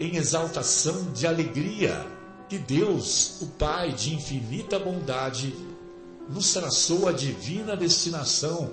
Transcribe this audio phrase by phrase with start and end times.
[0.00, 2.06] em exaltação de alegria
[2.48, 5.54] que Deus, o Pai de infinita bondade,
[6.28, 8.70] nos traçou a divina destinação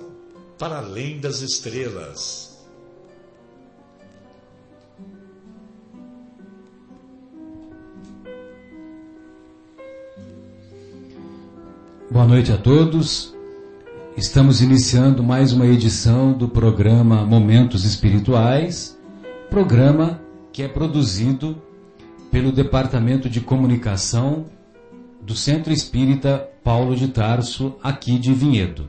[0.58, 2.58] para além das estrelas.
[12.10, 13.36] Boa noite a todos.
[14.16, 18.98] Estamos iniciando mais uma edição do programa Momentos Espirituais,
[19.50, 20.27] programa
[20.58, 21.62] que é produzido
[22.32, 24.46] pelo Departamento de Comunicação
[25.22, 28.88] do Centro Espírita Paulo de Tarso, aqui de Vinhedo.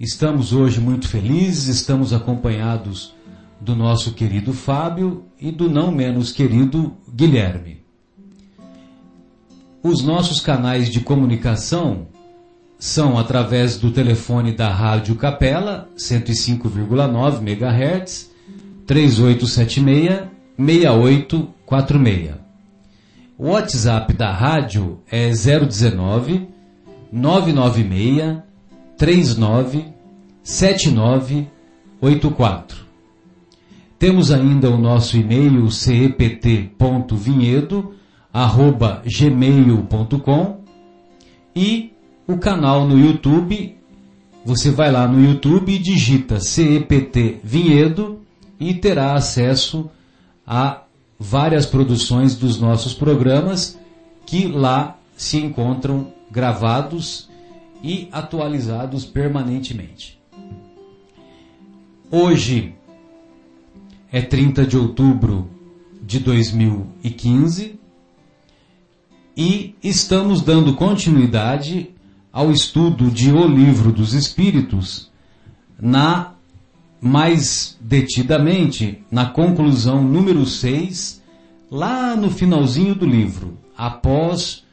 [0.00, 3.14] Estamos hoje muito felizes, estamos acompanhados
[3.60, 7.80] do nosso querido Fábio e do não menos querido Guilherme.
[9.80, 12.08] Os nossos canais de comunicação
[12.80, 18.33] são através do telefone da Rádio Capela, 105,9 MHz,
[18.86, 22.44] 3876 6846.
[23.36, 26.46] O WhatsApp da rádio é 019
[27.10, 28.38] 996
[28.96, 29.86] 39
[30.42, 32.84] 7984.
[33.98, 37.94] Temos ainda o nosso e-mail cept.vinhedo
[38.32, 40.60] arroba gmail.com
[41.56, 41.92] e
[42.26, 43.78] o canal no YouTube.
[44.44, 48.23] Você vai lá no YouTube e digita CEPT Vinhedo
[48.58, 49.90] e terá acesso
[50.46, 50.82] a
[51.18, 53.78] várias produções dos nossos programas
[54.26, 57.28] que lá se encontram gravados
[57.82, 60.20] e atualizados permanentemente.
[62.10, 62.74] Hoje
[64.10, 65.50] é 30 de outubro
[66.02, 67.78] de 2015
[69.36, 71.90] e estamos dando continuidade
[72.32, 75.10] ao estudo de O Livro dos Espíritos
[75.78, 76.33] na
[77.04, 81.22] mais detidamente na conclusão número 6,
[81.70, 84.64] lá no finalzinho do livro, após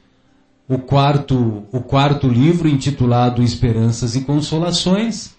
[0.65, 5.35] o quarto, o quarto livro intitulado Esperanças e Consolações.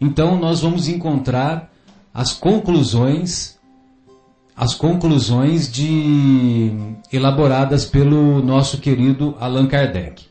[0.00, 1.72] Então nós vamos encontrar
[2.12, 3.54] as conclusões
[4.56, 6.72] as conclusões de
[7.12, 10.24] elaboradas pelo nosso querido Allan Kardec.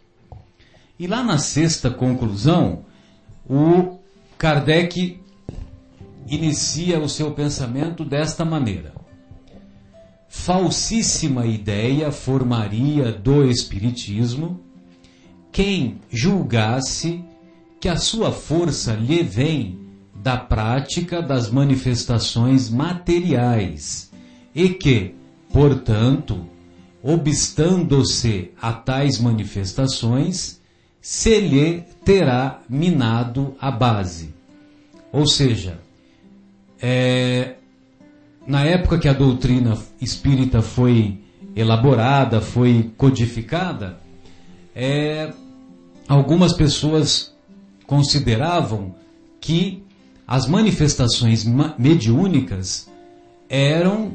[0.98, 2.80] E lá na sexta conclusão,
[3.48, 4.00] o
[4.36, 5.24] Kardec
[6.26, 8.94] inicia o seu pensamento desta maneira:
[10.28, 14.60] Falsíssima ideia formaria do Espiritismo
[15.52, 17.24] quem julgasse
[17.80, 19.80] que a sua força lhe vem
[20.14, 24.12] da prática das manifestações materiais
[24.54, 25.16] e que,
[25.54, 26.46] portanto,
[27.02, 30.60] obstando-se a tais manifestações,
[31.00, 34.34] se lhe terá minado a base.
[35.10, 35.80] Ou seja,
[36.88, 37.56] é,
[38.46, 41.20] na época que a doutrina espírita foi
[41.56, 43.98] elaborada, foi codificada,
[44.76, 45.34] é,
[46.08, 47.34] algumas pessoas
[47.88, 48.94] consideravam
[49.42, 49.82] que
[50.28, 51.44] as manifestações
[51.76, 52.88] mediúnicas
[53.50, 54.12] eram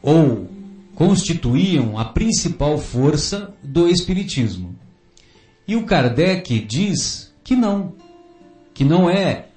[0.00, 0.48] ou
[0.94, 4.74] constituíam a principal força do Espiritismo.
[5.68, 7.92] E o Kardec diz que não,
[8.72, 9.49] que não é,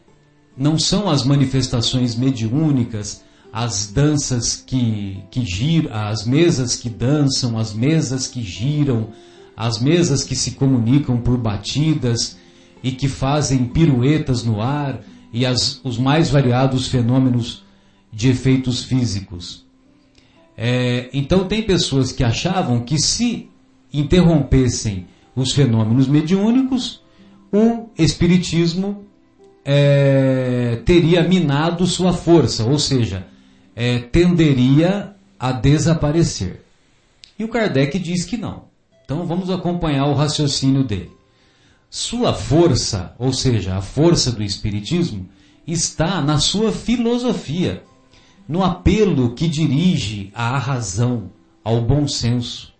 [0.56, 7.74] não são as manifestações mediúnicas, as danças que, que giram, as mesas que dançam, as
[7.74, 9.10] mesas que giram,
[9.56, 12.38] as mesas que se comunicam por batidas
[12.82, 15.02] e que fazem piruetas no ar
[15.32, 17.64] e as, os mais variados fenômenos
[18.12, 19.64] de efeitos físicos.
[20.58, 23.50] É, então tem pessoas que achavam que se
[23.92, 27.02] interrompessem os fenômenos mediúnicos,
[27.52, 29.06] o espiritismo
[29.66, 33.26] é, teria minado sua força, ou seja,
[33.76, 36.62] é, tenderia a desaparecer.
[37.38, 38.66] E o Kardec diz que não.
[39.04, 41.12] Então vamos acompanhar o raciocínio dele.
[41.90, 45.30] Sua força, ou seja, a força do Espiritismo,
[45.66, 47.84] está na sua filosofia,
[48.48, 51.30] no apelo que dirige à razão,
[51.64, 52.74] ao bom senso.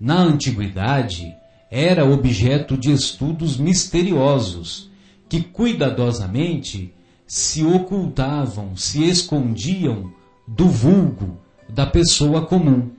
[0.00, 1.34] Na antiguidade,
[1.70, 4.87] era objeto de estudos misteriosos,
[5.28, 6.92] que cuidadosamente
[7.26, 10.12] se ocultavam, se escondiam
[10.46, 11.38] do vulgo,
[11.68, 12.90] da pessoa comum.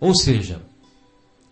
[0.00, 0.62] Ou seja,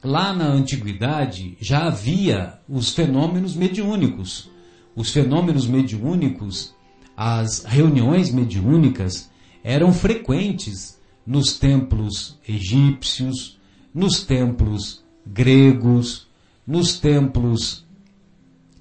[0.02, 4.50] lá na antiguidade já havia os fenômenos mediúnicos.
[4.96, 6.74] Os fenômenos mediúnicos,
[7.16, 9.30] as reuniões mediúnicas
[9.62, 13.58] eram frequentes nos templos egípcios,
[13.94, 16.26] nos templos gregos,
[16.66, 17.85] nos templos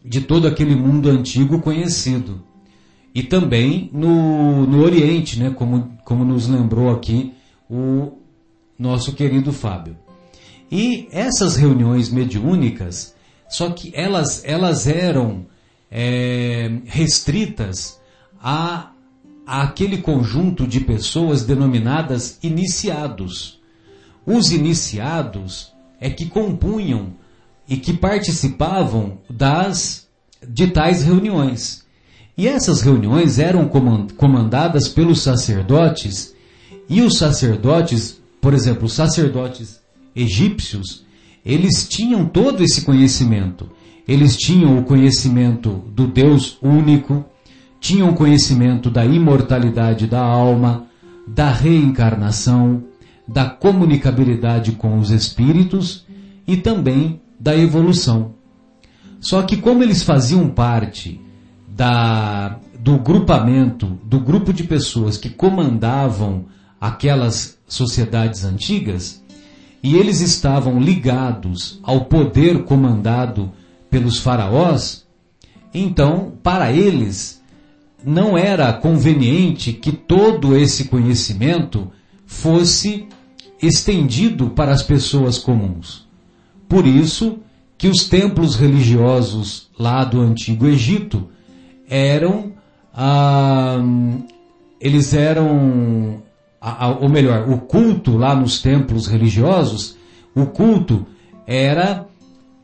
[0.06, 2.44] de todo aquele mundo antigo conhecido.
[3.14, 7.34] E também no, no Oriente, né, como, como nos lembrou aqui
[7.70, 8.20] o
[8.78, 9.98] nosso querido Fábio.
[10.72, 13.16] E essas reuniões mediúnicas,
[13.50, 15.46] só que elas, elas eram
[15.90, 18.00] é, restritas
[18.42, 18.92] a,
[19.48, 23.62] a aquele conjunto de pessoas denominadas iniciados.
[24.26, 27.14] Os iniciados é que compunham
[27.68, 30.08] e que participavam das
[30.48, 31.84] de tais reuniões.
[32.38, 33.70] E essas reuniões eram
[34.18, 36.36] comandadas pelos sacerdotes,
[36.90, 39.80] e os sacerdotes, por exemplo, os sacerdotes
[40.16, 41.04] egípcios,
[41.46, 43.70] eles tinham todo esse conhecimento.
[44.08, 47.26] Eles tinham o conhecimento do Deus único,
[47.80, 50.86] tinham conhecimento da imortalidade da alma,
[51.28, 52.84] da reencarnação,
[53.28, 56.06] da comunicabilidade com os espíritos
[56.48, 58.34] e também da evolução.
[59.20, 61.20] Só que como eles faziam parte
[61.68, 66.46] da, do grupamento, do grupo de pessoas que comandavam
[66.80, 69.24] aquelas sociedades antigas,
[69.82, 73.52] e eles estavam ligados ao poder comandado
[73.90, 75.06] pelos faraós,
[75.74, 77.44] então, para eles,
[78.04, 81.92] não era conveniente que todo esse conhecimento
[82.26, 83.08] fosse
[83.62, 86.05] estendido para as pessoas comuns.
[86.68, 87.40] Por isso
[87.78, 91.30] que os templos religiosos lá do Antigo Egito
[91.90, 92.54] eram,
[92.94, 93.78] ah,
[94.80, 96.24] eles eram,
[97.00, 99.98] ou melhor, o culto lá nos templos religiosos,
[100.34, 101.06] o culto
[101.46, 102.06] era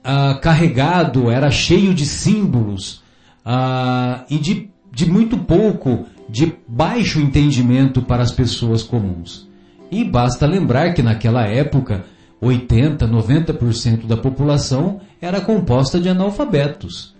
[0.03, 3.01] ah, carregado, era cheio de símbolos
[3.45, 9.47] ah, e de, de muito pouco, de baixo entendimento para as pessoas comuns.
[9.91, 12.05] E basta lembrar que naquela época
[12.41, 17.13] 80, 90% da população era composta de analfabetos.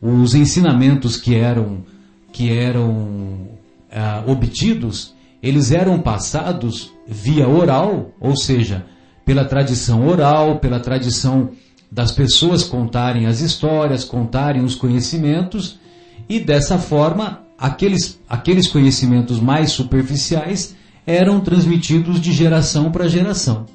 [0.00, 1.84] Os ensinamentos que eram
[2.32, 3.48] que eram
[3.92, 8.86] ah, obtidos, eles eram passados via oral, ou seja,
[9.22, 11.50] pela tradição oral, pela tradição
[11.90, 15.78] das pessoas contarem as histórias, contarem os conhecimentos,
[16.26, 20.74] e dessa forma, aqueles, aqueles conhecimentos mais superficiais
[21.06, 23.66] eram transmitidos de geração para geração.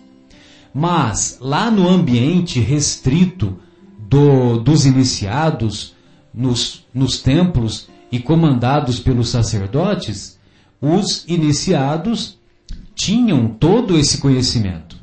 [0.80, 3.58] Mas lá no ambiente restrito
[3.98, 5.96] do, dos iniciados,
[6.32, 10.38] nos, nos templos e comandados pelos sacerdotes,
[10.80, 12.38] os iniciados
[12.94, 14.98] tinham todo esse conhecimento.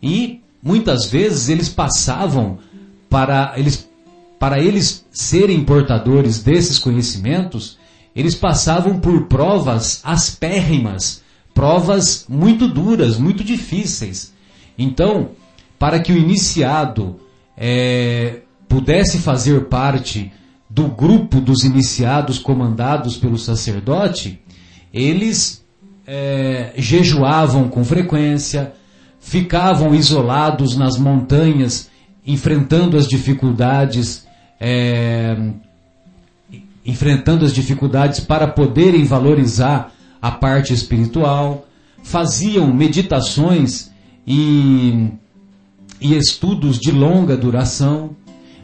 [0.00, 2.60] E muitas vezes eles passavam
[3.10, 3.90] para eles,
[4.38, 7.76] para eles serem portadores desses conhecimentos,
[8.14, 14.32] eles passavam por provas aspérrimas provas muito duras, muito difíceis.
[14.78, 15.30] Então,
[15.78, 17.18] para que o iniciado
[17.56, 20.32] é, pudesse fazer parte
[20.70, 24.40] do grupo dos iniciados comandados pelo sacerdote,
[24.92, 25.64] eles
[26.06, 28.72] é, jejuavam com frequência,
[29.18, 31.90] ficavam isolados nas montanhas,
[32.26, 34.26] enfrentando as dificuldades,
[34.60, 35.36] é,
[36.84, 41.66] enfrentando as dificuldades para poderem valorizar a parte espiritual,
[42.02, 43.90] faziam meditações
[44.28, 45.08] e,
[45.98, 48.10] e estudos de longa duração.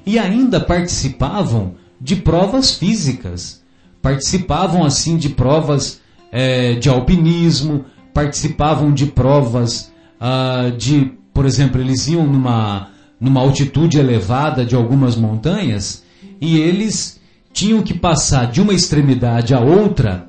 [0.05, 3.63] E ainda participavam de provas físicas.
[4.03, 9.91] Participavam assim de provas é, de alpinismo, participavam de provas
[10.21, 16.05] uh, de, por exemplo, eles iam numa, numa altitude elevada de algumas montanhas
[16.41, 17.19] e eles
[17.55, 20.29] tinham que passar de uma extremidade à outra.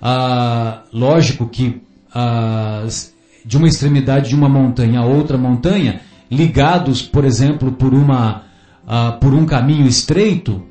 [0.00, 1.82] Ah, lógico que
[2.14, 2.86] ah,
[3.48, 8.42] de uma extremidade de uma montanha a outra montanha, ligados, por exemplo, por, uma,
[8.86, 10.62] ah, por um caminho estreito,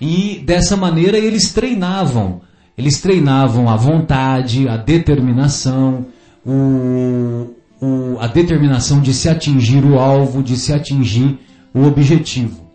[0.00, 2.40] e dessa maneira eles treinavam.
[2.78, 6.06] Eles treinavam a vontade, a determinação,
[6.46, 7.50] o,
[7.82, 11.36] o, a determinação de se atingir o alvo, de se atingir
[11.74, 12.70] o objetivo.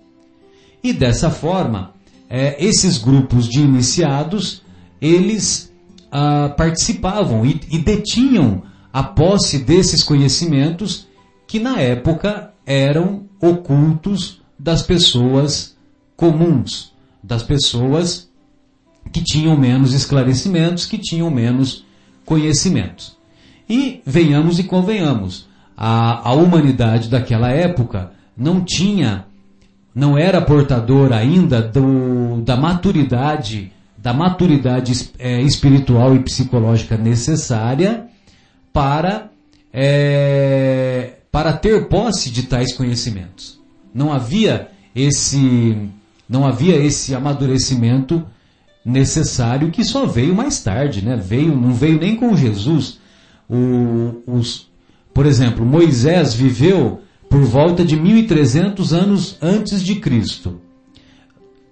[0.83, 1.93] E dessa forma,
[2.29, 4.61] é, esses grupos de iniciados,
[5.01, 5.73] eles
[6.11, 11.05] ah, participavam e, e detinham a posse desses conhecimentos
[11.45, 15.75] que na época eram ocultos das pessoas
[16.15, 18.29] comuns, das pessoas
[19.11, 21.83] que tinham menos esclarecimentos, que tinham menos
[22.23, 23.17] conhecimentos.
[23.69, 29.25] E venhamos e convenhamos, a, a humanidade daquela época não tinha,
[29.93, 38.04] não era portadora ainda do, da maturidade, da maturidade é, espiritual e psicológica necessária
[38.75, 39.31] para,
[39.71, 43.57] é, para ter posse de tais conhecimentos.
[43.93, 45.89] Não havia esse,
[46.27, 48.25] não havia esse amadurecimento
[48.83, 51.15] necessário que só veio mais tarde, né?
[51.15, 52.99] Veio, não veio nem com Jesus.
[53.49, 54.69] O, os,
[55.13, 60.59] por exemplo, Moisés viveu por volta de 1300 anos antes de Cristo.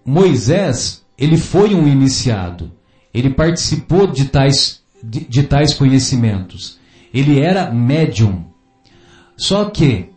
[0.06, 2.72] Moisés, ele foi um iniciado.
[3.14, 6.82] Ele participou de tais, de, de tais conhecimentos.
[7.14, 8.46] Ele era médium.
[9.38, 10.10] Só que,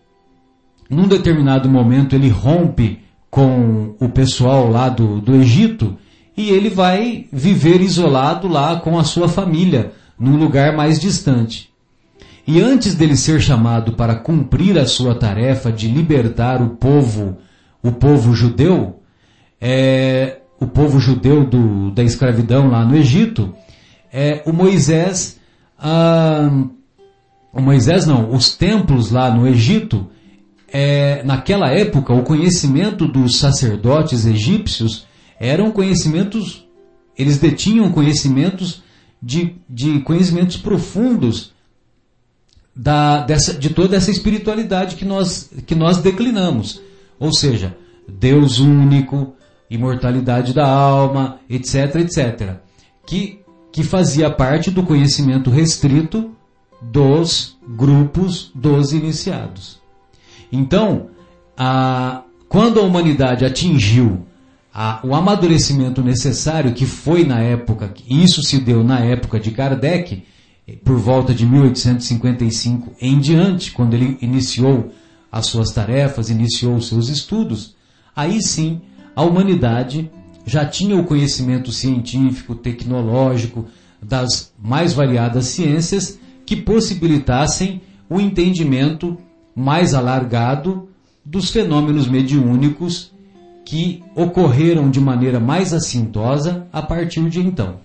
[0.88, 3.00] num determinado momento, ele rompe
[3.30, 5.96] com o pessoal lá do, do Egito
[6.36, 11.70] e ele vai viver isolado lá com a sua família, num lugar mais distante.
[12.46, 17.38] E antes dele ser chamado para cumprir a sua tarefa de libertar o povo,
[17.82, 19.00] o povo judeu,
[19.60, 23.52] é, o povo judeu do, da escravidão lá no Egito,
[24.12, 25.40] é, o Moisés,
[25.78, 26.48] ah,
[27.56, 30.06] o Moisés não, os templos lá no Egito,
[30.70, 35.06] é, naquela época, o conhecimento dos sacerdotes egípcios
[35.40, 36.66] eram conhecimentos,
[37.16, 38.82] eles detinham conhecimentos
[39.22, 41.54] de, de conhecimentos profundos
[42.74, 46.82] da, dessa, de toda essa espiritualidade que nós, que nós declinamos.
[47.18, 47.74] Ou seja,
[48.06, 49.34] Deus único,
[49.70, 52.56] imortalidade da alma, etc, etc.
[53.06, 53.40] Que,
[53.72, 56.36] que fazia parte do conhecimento restrito
[56.80, 59.78] dos grupos dos iniciados.
[60.50, 61.08] Então,
[61.56, 64.26] a, quando a humanidade atingiu
[64.72, 70.22] a, o amadurecimento necessário que foi na época, isso se deu na época de Kardec,
[70.84, 74.92] por volta de 1855 em diante, quando ele iniciou
[75.30, 77.76] as suas tarefas, iniciou os seus estudos,
[78.14, 78.80] aí sim
[79.14, 80.10] a humanidade
[80.44, 83.66] já tinha o conhecimento científico, tecnológico,
[84.02, 89.18] das mais variadas ciências que possibilitassem o entendimento
[89.54, 90.88] mais alargado
[91.24, 93.10] dos fenômenos mediúnicos
[93.64, 97.76] que ocorreram de maneira mais assintosa a partir de então.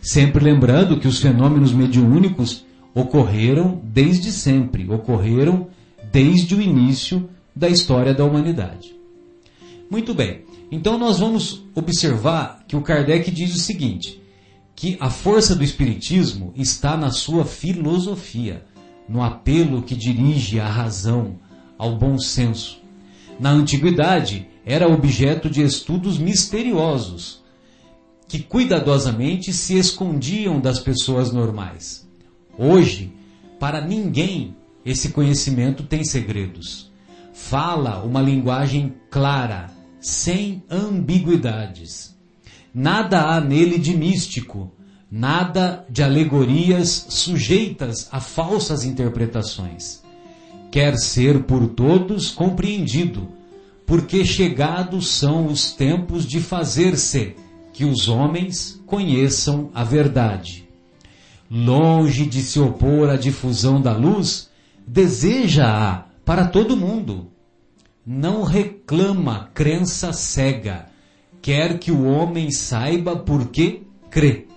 [0.00, 5.66] Sempre lembrando que os fenômenos mediúnicos ocorreram desde sempre, ocorreram
[6.10, 8.94] desde o início da história da humanidade.
[9.90, 10.40] Muito bem,
[10.72, 14.20] então nós vamos observar que o Kardec diz o seguinte:
[14.76, 18.62] que a força do Espiritismo está na sua filosofia,
[19.08, 21.38] no apelo que dirige à razão,
[21.78, 22.78] ao bom senso.
[23.40, 27.42] Na antiguidade, era objeto de estudos misteriosos,
[28.28, 32.06] que cuidadosamente se escondiam das pessoas normais.
[32.58, 33.14] Hoje,
[33.58, 36.92] para ninguém esse conhecimento tem segredos.
[37.32, 42.15] Fala uma linguagem clara, sem ambiguidades.
[42.78, 44.70] Nada há nele de místico,
[45.10, 50.02] nada de alegorias sujeitas a falsas interpretações.
[50.70, 53.28] Quer ser por todos compreendido,
[53.86, 57.34] porque chegados são os tempos de fazer-se
[57.72, 60.68] que os homens conheçam a verdade.
[61.50, 64.50] Longe de se opor à difusão da luz,
[64.86, 67.28] deseja-a para todo mundo.
[68.04, 70.90] Não reclama crença cega,
[71.46, 74.48] quer que o homem saiba por que crê.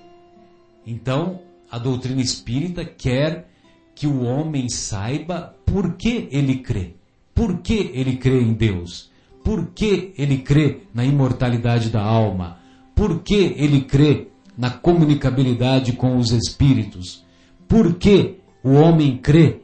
[0.88, 3.48] Então, a doutrina espírita quer
[3.94, 6.96] que o homem saiba por que ele crê.
[7.32, 9.12] Por que ele crê em Deus?
[9.44, 12.58] Por que ele crê na imortalidade da alma?
[12.96, 17.24] Por que ele crê na comunicabilidade com os espíritos?
[17.68, 19.60] Por que o homem crê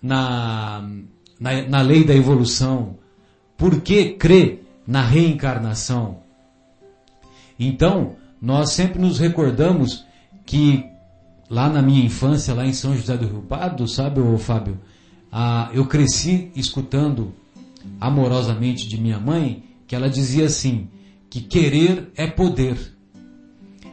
[0.00, 0.82] na,
[1.38, 2.96] na, na lei da evolução?
[3.54, 6.23] Por que crê na reencarnação?
[7.58, 10.04] Então, nós sempre nos recordamos
[10.44, 10.84] que
[11.48, 14.78] lá na minha infância, lá em São José do Rio Pardo, sabe, ô Fábio,
[15.30, 17.32] ah, eu cresci escutando
[18.00, 20.88] amorosamente de minha mãe que ela dizia assim:
[21.28, 22.76] que querer é poder.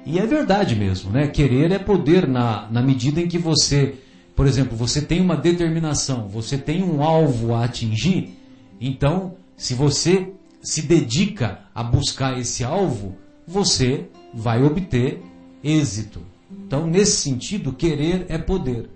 [0.05, 1.27] E é verdade mesmo, né?
[1.27, 3.95] Querer é poder na, na medida em que você,
[4.35, 8.35] por exemplo, você tem uma determinação, você tem um alvo a atingir,
[8.79, 13.15] então, se você se dedica a buscar esse alvo,
[13.47, 15.21] você vai obter
[15.63, 16.21] êxito.
[16.49, 18.89] Então, nesse sentido, querer é poder.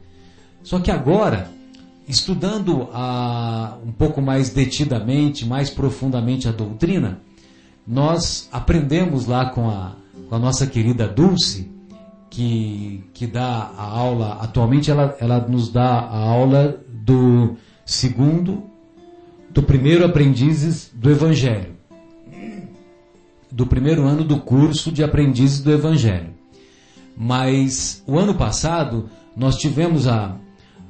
[0.63, 1.49] Só que agora,
[2.07, 7.21] estudando a, um pouco mais detidamente, mais profundamente a doutrina,
[7.87, 9.95] nós aprendemos lá com a,
[10.27, 11.71] com a nossa querida Dulce,
[12.29, 18.63] que, que dá a aula, atualmente ela, ela nos dá a aula do segundo,
[19.51, 21.74] do primeiro aprendizes do Evangelho.
[23.55, 26.33] Do primeiro ano do curso de aprendizes do Evangelho.
[27.15, 30.37] Mas o ano passado nós tivemos a,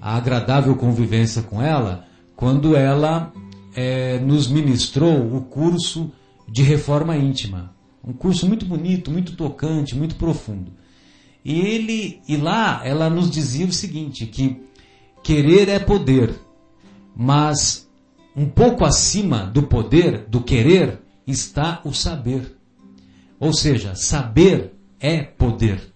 [0.02, 3.32] a agradável convivência com ela quando ela
[3.76, 6.12] é, nos ministrou o curso
[6.48, 7.72] de reforma íntima.
[8.04, 10.72] Um curso muito bonito, muito tocante, muito profundo.
[11.44, 14.60] E ele e lá ela nos dizia o seguinte, que
[15.22, 16.34] querer é poder,
[17.16, 17.88] mas
[18.36, 22.55] um pouco acima do poder, do querer, está o saber.
[23.40, 25.94] Ou seja, saber é poder.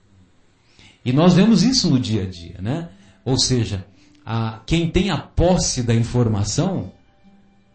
[1.04, 2.90] E nós vemos isso no dia a dia, né?
[3.24, 3.86] Ou seja,
[4.26, 6.92] a, quem tem a posse da informação,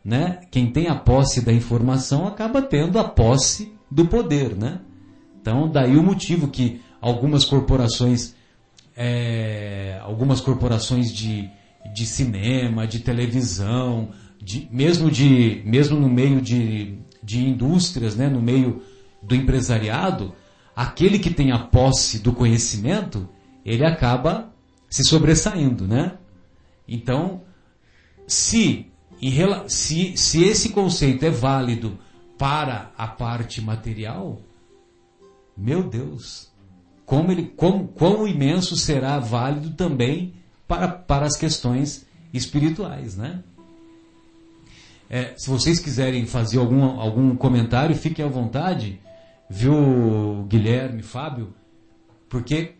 [0.05, 0.41] né?
[0.51, 4.81] Quem tem a posse da informação acaba tendo a posse do poder, né?
[5.41, 8.35] Então, daí o motivo que algumas corporações,
[8.97, 11.51] é, algumas corporações de,
[11.93, 18.29] de cinema, de televisão, de, mesmo, de, mesmo no meio de, de indústrias, né?
[18.29, 18.83] No meio
[19.27, 20.35] do empresariado,
[20.75, 23.29] aquele que tem a posse do conhecimento,
[23.65, 24.53] ele acaba
[24.89, 26.19] se sobressaindo, né?
[26.87, 27.43] Então,
[28.27, 28.87] se,
[29.69, 31.99] se, se esse conceito é válido
[32.39, 34.41] para a parte material,
[35.57, 36.53] meu Deus,
[37.07, 40.35] como ele, como, quão imenso será válido também
[40.67, 43.43] para, para as questões espirituais, né?
[45.09, 49.01] É, se vocês quiserem fazer algum, algum comentário, fiquem à vontade
[49.55, 51.55] viu, Guilherme, Fábio?
[52.29, 52.75] Porque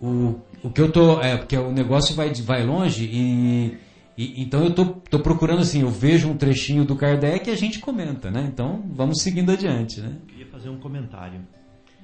[0.00, 1.20] o, o que eu tô.
[1.20, 3.78] É, porque o negócio vai, vai longe e,
[4.16, 4.42] e.
[4.42, 7.80] então eu tô, tô procurando assim, eu vejo um trechinho do Kardec e a gente
[7.80, 8.46] comenta, né?
[8.46, 10.16] Então vamos seguindo adiante, né?
[10.20, 11.40] Eu queria fazer um comentário.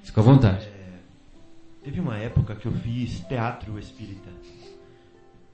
[0.02, 0.66] Fica à vontade.
[0.66, 0.98] É,
[1.84, 4.30] teve uma época que eu fiz teatro espírita.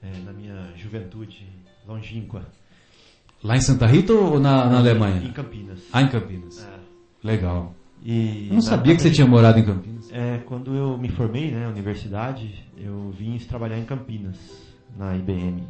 [0.01, 1.45] É, na minha juventude
[1.85, 2.47] longínqua.
[3.43, 5.21] Lá em Santa Rita ou na, na Alemanha?
[5.21, 5.81] Em Campinas.
[5.91, 6.63] Ah, em Campinas.
[6.63, 7.27] É.
[7.27, 7.75] Legal.
[8.01, 10.09] E eu não sabia que você tinha morado em Campinas.
[10.11, 14.37] É, quando eu me formei na né, universidade, eu vim trabalhar em Campinas,
[14.97, 15.63] na IBM.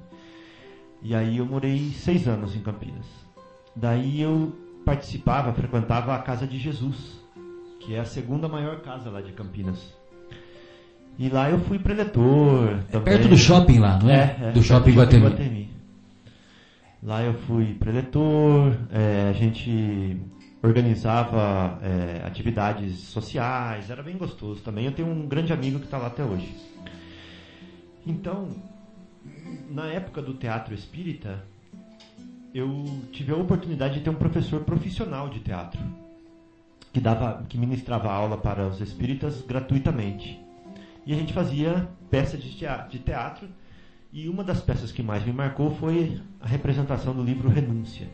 [1.01, 3.05] E aí eu morei seis anos em Campinas.
[3.75, 4.53] Daí eu
[4.85, 7.19] participava, frequentava a Casa de Jesus,
[7.79, 9.93] que é a segunda maior casa lá de Campinas.
[11.17, 12.79] E lá eu fui preletor.
[12.91, 14.37] É perto do shopping lá, não é?
[14.41, 15.25] é, é do shopping Guatemi.
[15.25, 15.69] Guatemi.
[17.01, 20.17] Lá eu fui preletor, é, a gente
[20.61, 24.85] organizava é, atividades sociais, era bem gostoso também.
[24.85, 26.53] Eu tenho um grande amigo que está lá até hoje.
[28.05, 28.49] Então,
[29.69, 31.43] na época do teatro espírita,
[32.53, 35.79] eu tive a oportunidade de ter um professor profissional de teatro
[36.91, 40.39] que dava, que ministrava aula para os espíritas gratuitamente.
[41.05, 43.47] E a gente fazia peças de teatro, de teatro
[44.11, 48.07] e uma das peças que mais me marcou foi a representação do livro Renúncia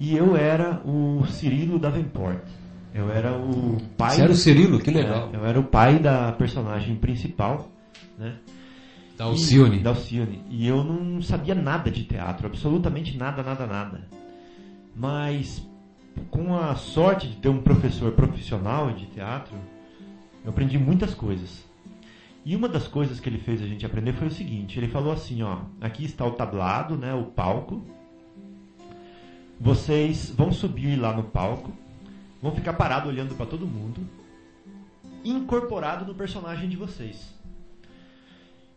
[0.00, 2.40] e eu era o Cirilo Davenport.
[2.94, 4.16] Eu era o pai.
[4.16, 4.80] Você era o Cirilo?
[4.80, 5.28] Que legal.
[5.30, 7.70] É, eu era o pai da personagem principal,
[8.18, 8.36] né?
[9.18, 9.76] Da Alcione.
[9.76, 10.42] E, da Alcione.
[10.48, 14.08] E eu não sabia nada de teatro, absolutamente nada, nada, nada.
[14.96, 15.62] Mas
[16.30, 19.54] com a sorte de ter um professor profissional de teatro,
[20.42, 21.62] eu aprendi muitas coisas.
[22.42, 25.12] E uma das coisas que ele fez a gente aprender foi o seguinte: ele falou
[25.12, 27.84] assim, ó, aqui está o tablado, né, o palco,
[29.60, 31.70] vocês vão subir lá no palco,
[32.40, 34.00] vão ficar parado olhando para todo mundo,
[35.22, 37.38] incorporado no personagem de vocês.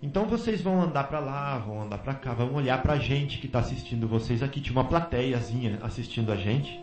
[0.01, 3.37] Então vocês vão andar para lá, vão andar para cá, vão olhar para a gente
[3.37, 4.59] que está assistindo vocês aqui.
[4.59, 6.77] Tinha uma plateiazinha assistindo a gente.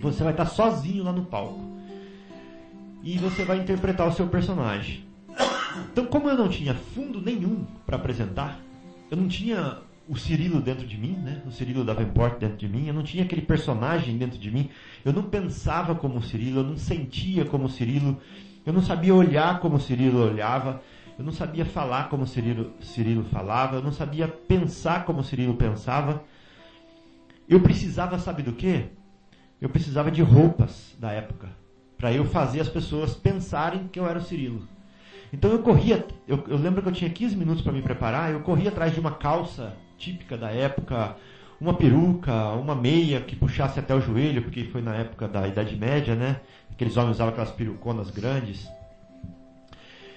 [0.00, 1.60] Você vai estar tá sozinho lá no palco.
[3.02, 5.04] E você vai interpretar o seu personagem.
[5.90, 8.60] Então, como eu não tinha fundo nenhum para apresentar,
[9.10, 9.78] eu não tinha
[10.12, 11.40] o Cirilo dentro de mim, né?
[11.46, 12.86] O Cirilo Davenport dentro de mim.
[12.86, 14.68] Eu não tinha aquele personagem dentro de mim.
[15.02, 18.20] Eu não pensava como o Cirilo, eu não sentia como o Cirilo.
[18.66, 20.82] Eu não sabia olhar como o Cirilo olhava.
[21.18, 23.76] Eu não sabia falar como o Cirilo, Cirilo falava.
[23.76, 26.22] Eu não sabia pensar como o Cirilo pensava.
[27.48, 28.88] Eu precisava, sabe do quê?
[29.62, 31.48] Eu precisava de roupas da época.
[31.96, 34.68] Para eu fazer as pessoas pensarem que eu era o Cirilo.
[35.32, 38.40] Então eu corria, eu, eu lembro que eu tinha 15 minutos para me preparar, eu
[38.40, 41.16] corria atrás de uma calça típica da época,
[41.60, 45.76] uma peruca, uma meia que puxasse até o joelho, porque foi na época da Idade
[45.76, 46.40] Média, né?
[46.72, 48.68] Aqueles homens usavam aquelas peruconas grandes.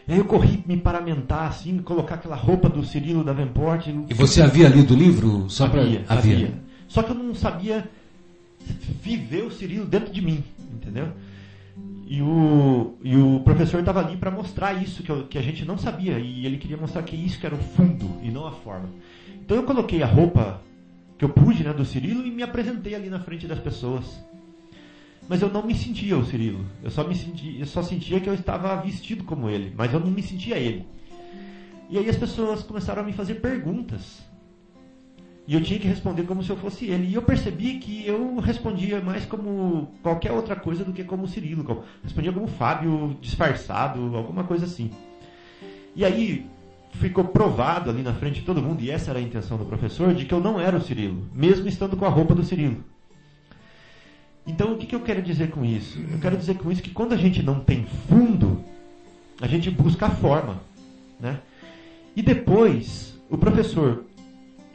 [0.08, 3.88] E aí eu corri me paramentar, assim, colocar aquela roupa do Cirilo da Venport.
[3.88, 5.50] E você havia lido o livro?
[5.50, 6.18] Só sabia, pra...
[6.18, 6.54] havia.
[6.88, 7.88] Só que eu não sabia
[9.02, 10.44] viver o Cirilo dentro de mim,
[10.74, 11.10] entendeu?
[12.08, 15.66] E o, e o professor estava ali para mostrar isso que, eu, que a gente
[15.66, 16.20] não sabia.
[16.20, 18.90] E ele queria mostrar que isso que era o fundo e não a forma.
[19.46, 20.60] Então eu coloquei a roupa
[21.20, 24.04] que eu pude né, do Cirilo e me apresentei ali na frente das pessoas.
[25.30, 26.66] Mas eu não me sentia o Cirilo.
[26.84, 30.00] Eu só, me sentia, eu só sentia que eu estava vestido como ele, mas eu
[30.00, 30.88] não me sentia ele.
[31.92, 34.24] E aí as pessoas começaram a me fazer perguntas.
[35.48, 37.08] E eu tinha que responder como se eu fosse ele.
[37.08, 41.28] E eu percebi que eu respondia mais como qualquer outra coisa do que como o
[41.28, 41.84] Cirilo.
[42.02, 44.90] Respondia como Fábio disfarçado, alguma coisa assim.
[45.96, 46.48] E aí
[47.00, 50.14] ficou provado ali na frente de todo mundo, e essa era a intenção do professor,
[50.14, 52.84] de que eu não era o Cirilo, mesmo estando com a roupa do Cirilo.
[54.48, 56.00] Então, o que, que eu quero dizer com isso?
[56.12, 58.64] Eu quero dizer com isso que quando a gente não tem fundo,
[59.42, 60.62] a gente busca a forma.
[61.20, 61.40] Né?
[62.16, 64.06] E depois, o professor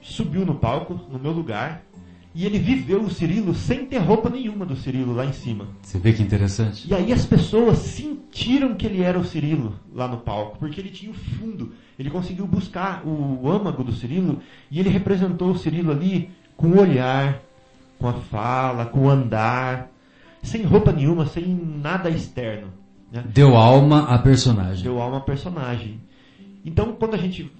[0.03, 1.83] subiu no palco, no meu lugar,
[2.35, 5.67] e ele viveu o Cirilo sem ter roupa nenhuma do Cirilo lá em cima.
[5.83, 6.89] Você vê que interessante.
[6.89, 10.91] E aí as pessoas sentiram que ele era o Cirilo lá no palco, porque ele
[10.91, 11.73] tinha o fundo.
[11.99, 14.41] Ele conseguiu buscar o âmago do Cirilo
[14.71, 17.41] e ele representou o Cirilo ali com o olhar,
[17.99, 19.91] com a fala, com o andar,
[20.43, 22.69] sem roupa nenhuma, sem nada externo.
[23.11, 23.25] Né?
[23.27, 24.85] Deu alma à personagem.
[24.85, 26.01] Deu alma à personagem.
[26.65, 27.51] Então, quando a gente,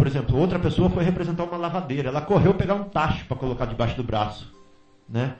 [0.00, 3.66] por exemplo, outra pessoa foi representar uma lavadeira, ela correu pegar um tacho para colocar
[3.66, 4.50] debaixo do braço,
[5.06, 5.34] né?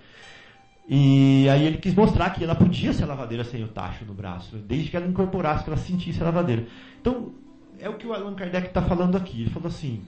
[0.87, 4.59] E aí ele quis mostrar que ela podia ser lavadeira sem o tacho no braço,
[4.59, 6.67] desde que ela incorporasse, que ela sentisse a lavadeira.
[7.01, 7.33] Então,
[7.79, 9.41] é o que o Allan Kardec está falando aqui.
[9.41, 10.03] Ele falou assim: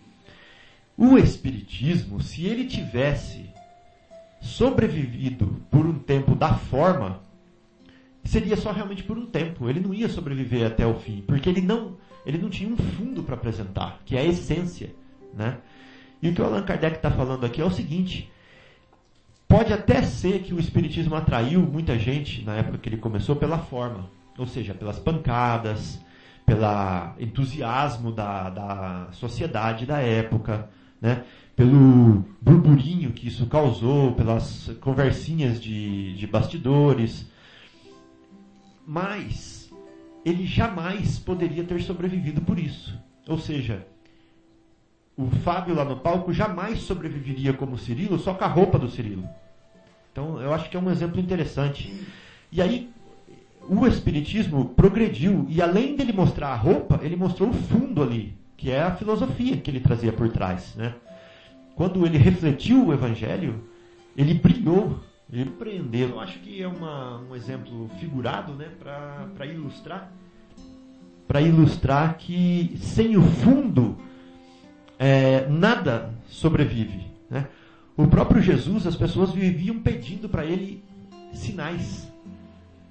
[0.98, 3.48] o Espiritismo, se ele tivesse
[4.38, 7.20] sobrevivido por um tempo da forma,
[8.22, 9.70] seria só realmente por um tempo.
[9.70, 13.22] Ele não ia sobreviver até o fim, porque ele não, ele não tinha um fundo
[13.22, 14.94] para apresentar, que é a essência.
[15.34, 15.58] Né?
[16.22, 18.30] E o que o Allan Kardec está falando aqui é o seguinte:
[19.48, 23.58] pode até ser que o Espiritismo atraiu muita gente na época que ele começou pela
[23.58, 24.08] forma,
[24.38, 26.00] ou seja, pelas pancadas,
[26.46, 26.66] pelo
[27.18, 30.68] entusiasmo da, da sociedade da época,
[31.00, 31.24] né?
[31.56, 37.30] pelo burburinho que isso causou, pelas conversinhas de, de bastidores.
[38.86, 39.61] Mas
[40.24, 42.98] ele jamais poderia ter sobrevivido por isso.
[43.28, 43.86] Ou seja,
[45.16, 49.28] o Fábio lá no palco jamais sobreviveria como Cirilo só com a roupa do Cirilo.
[50.10, 51.92] Então eu acho que é um exemplo interessante.
[52.50, 52.90] E aí
[53.68, 58.70] o Espiritismo progrediu e além dele mostrar a roupa, ele mostrou o fundo ali, que
[58.70, 60.74] é a filosofia que ele trazia por trás.
[60.74, 60.94] Né?
[61.74, 63.64] quando ele refletiu o Evangelho,
[64.16, 65.00] ele brilhou,
[66.12, 70.12] Eu acho que é uma, um exemplo figurado né, para ilustrar
[71.26, 73.96] para ilustrar que sem o fundo
[74.98, 77.06] é, nada sobrevive.
[77.30, 77.46] Né?
[77.96, 80.84] O próprio Jesus, as pessoas viviam pedindo para ele
[81.32, 82.12] sinais.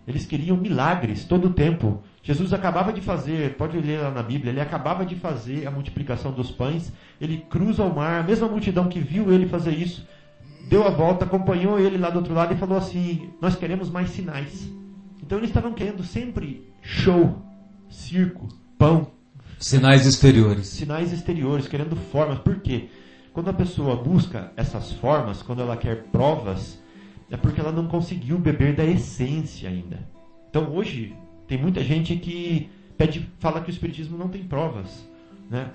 [0.07, 2.01] Eles queriam milagres todo o tempo.
[2.23, 6.31] Jesus acabava de fazer, pode ler lá na Bíblia, ele acabava de fazer a multiplicação
[6.31, 10.07] dos pães, ele cruza o mar, a mesma multidão que viu ele fazer isso,
[10.69, 14.09] deu a volta, acompanhou ele lá do outro lado e falou assim: Nós queremos mais
[14.09, 14.69] sinais.
[15.21, 17.41] Então eles estavam querendo sempre show,
[17.89, 18.47] circo,
[18.77, 19.11] pão.
[19.59, 20.67] Sinais exteriores.
[20.67, 22.39] Sinais exteriores, querendo formas.
[22.39, 22.89] Por quê?
[23.31, 26.81] Quando a pessoa busca essas formas, quando ela quer provas,
[27.29, 29.99] é porque ela não conseguiu beber da essência ainda.
[30.49, 31.15] Então hoje,
[31.47, 35.07] tem muita gente que pede, fala que o espiritismo não tem provas,
[35.49, 35.71] né?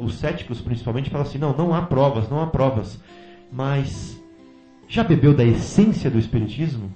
[0.00, 3.00] Os céticos principalmente falam assim, não, não há provas, não há provas.
[3.50, 4.19] Mas
[4.90, 6.92] já bebeu da essência do espiritismo?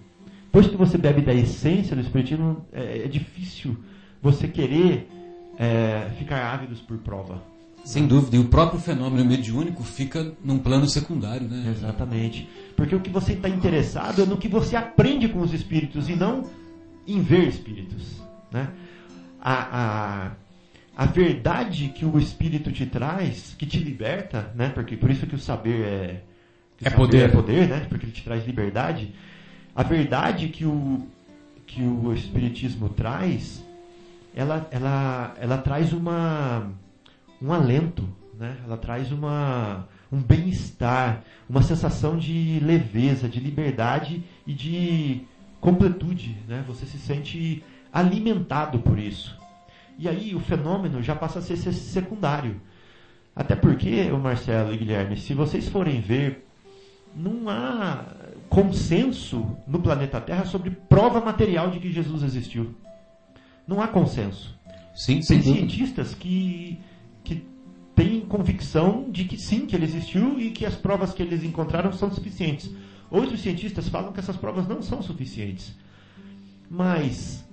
[0.50, 3.76] Pois que você bebe da essência do espiritismo, é, é difícil
[4.20, 5.08] você querer
[5.56, 7.40] é, ficar ávidos por prova.
[7.84, 11.70] Sem dúvida, e o próprio fenômeno mediúnico fica num plano secundário, né?
[11.70, 12.48] Exatamente.
[12.74, 16.16] Porque o que você está interessado é no que você aprende com os espíritos e
[16.16, 16.44] não
[17.06, 18.20] em ver espíritos.
[18.50, 18.68] Né?
[19.40, 20.30] A, a,
[20.96, 24.70] a verdade que o espírito te traz, que te liberta, né?
[24.70, 26.22] porque por isso que o saber é,
[26.82, 27.22] é poder.
[27.24, 27.86] é poder, né?
[27.88, 29.14] porque ele te traz liberdade.
[29.74, 31.06] A verdade que o,
[31.66, 33.64] que o espiritismo traz,
[34.34, 36.70] ela, ela, ela traz uma,
[37.40, 38.08] um alento,
[38.38, 38.56] né?
[38.64, 45.22] ela traz uma, um bem-estar, uma sensação de leveza, de liberdade e de
[45.60, 46.62] completude, né?
[46.68, 49.38] Você se sente alimentado por isso.
[49.98, 52.60] E aí o fenômeno já passa a ser secundário.
[53.34, 56.46] Até porque, Marcelo e Guilherme, se vocês forem ver,
[57.14, 58.04] não há
[58.48, 62.74] consenso no planeta Terra sobre prova material de que Jesus existiu.
[63.66, 64.54] Não há consenso.
[64.94, 66.78] Sim, Tem cientistas que,
[67.24, 67.44] que
[67.94, 71.92] têm convicção de que sim, que ele existiu e que as provas que eles encontraram
[71.92, 72.70] são suficientes.
[73.10, 75.74] Outros cientistas falam que essas provas não são suficientes.
[76.70, 77.44] Mas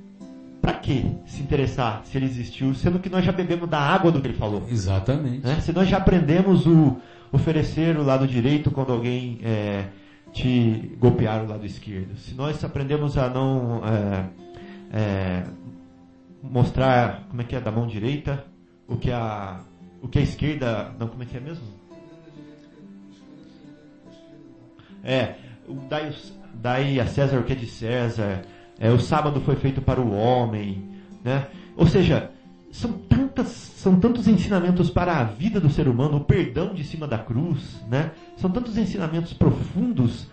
[0.61, 4.21] para que se interessar se ele existiu, sendo que nós já bebemos da água do
[4.21, 4.67] que ele falou?
[4.69, 5.45] Exatamente.
[5.45, 5.59] Né?
[5.61, 6.97] Se nós já aprendemos o
[7.31, 9.87] oferecer o lado direito quando alguém é,
[10.33, 14.25] te golpear o lado esquerdo, se nós aprendemos a não é,
[14.93, 15.43] é,
[16.43, 18.45] mostrar como é que é da mão direita
[18.87, 19.61] o que a
[20.01, 21.63] o que a esquerda não como é que é mesmo
[25.03, 25.35] é
[25.87, 26.13] dai,
[26.53, 28.41] dai a César o que é de César
[28.81, 30.89] é, o sábado foi feito para o homem,
[31.23, 31.45] né?
[31.77, 32.31] Ou seja,
[32.71, 32.91] são
[33.31, 37.17] tantas, são tantos ensinamentos para a vida do ser humano, o perdão de cima da
[37.17, 38.11] cruz, né?
[38.37, 40.27] São tantos ensinamentos profundos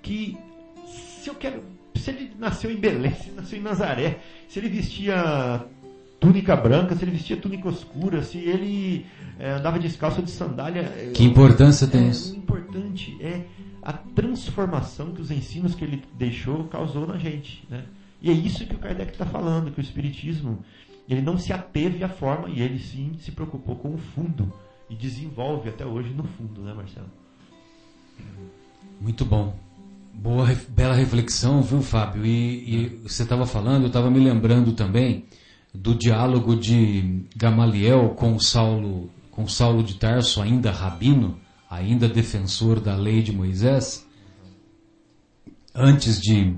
[0.00, 0.38] que
[0.86, 1.62] se eu quero,
[1.94, 5.64] se ele nasceu em Belém, se ele nasceu em Nazaré, se ele vestia
[6.20, 9.04] túnica branca, se ele vestia túnica escura, se ele
[9.38, 10.84] é, andava descalço de sandália.
[11.12, 12.34] Que importância tem é, isso?
[12.34, 13.42] O importante é
[13.82, 17.66] a transformação que os ensinos que ele deixou causou na gente.
[17.68, 17.84] Né?
[18.22, 20.64] E é isso que o Kardec está falando, que o Espiritismo
[21.08, 24.52] ele não se ateve à forma e ele sim se preocupou com o fundo
[24.88, 27.10] e desenvolve até hoje no fundo, né, Marcelo?
[29.00, 29.54] Muito bom.
[30.12, 32.24] Boa, bela reflexão, viu, Fábio?
[32.24, 35.24] E, e você estava falando, eu estava me lembrando também
[35.74, 41.38] do diálogo de Gamaliel com Saulo, com Saulo de Tarso, ainda rabino,
[41.68, 44.06] ainda defensor da lei de Moisés,
[45.74, 46.54] antes de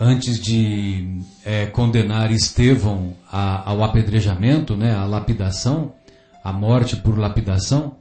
[0.00, 5.92] antes de é, condenar Estevão a, ao apedrejamento, né, à lapidação,
[6.44, 7.96] à morte por lapidação,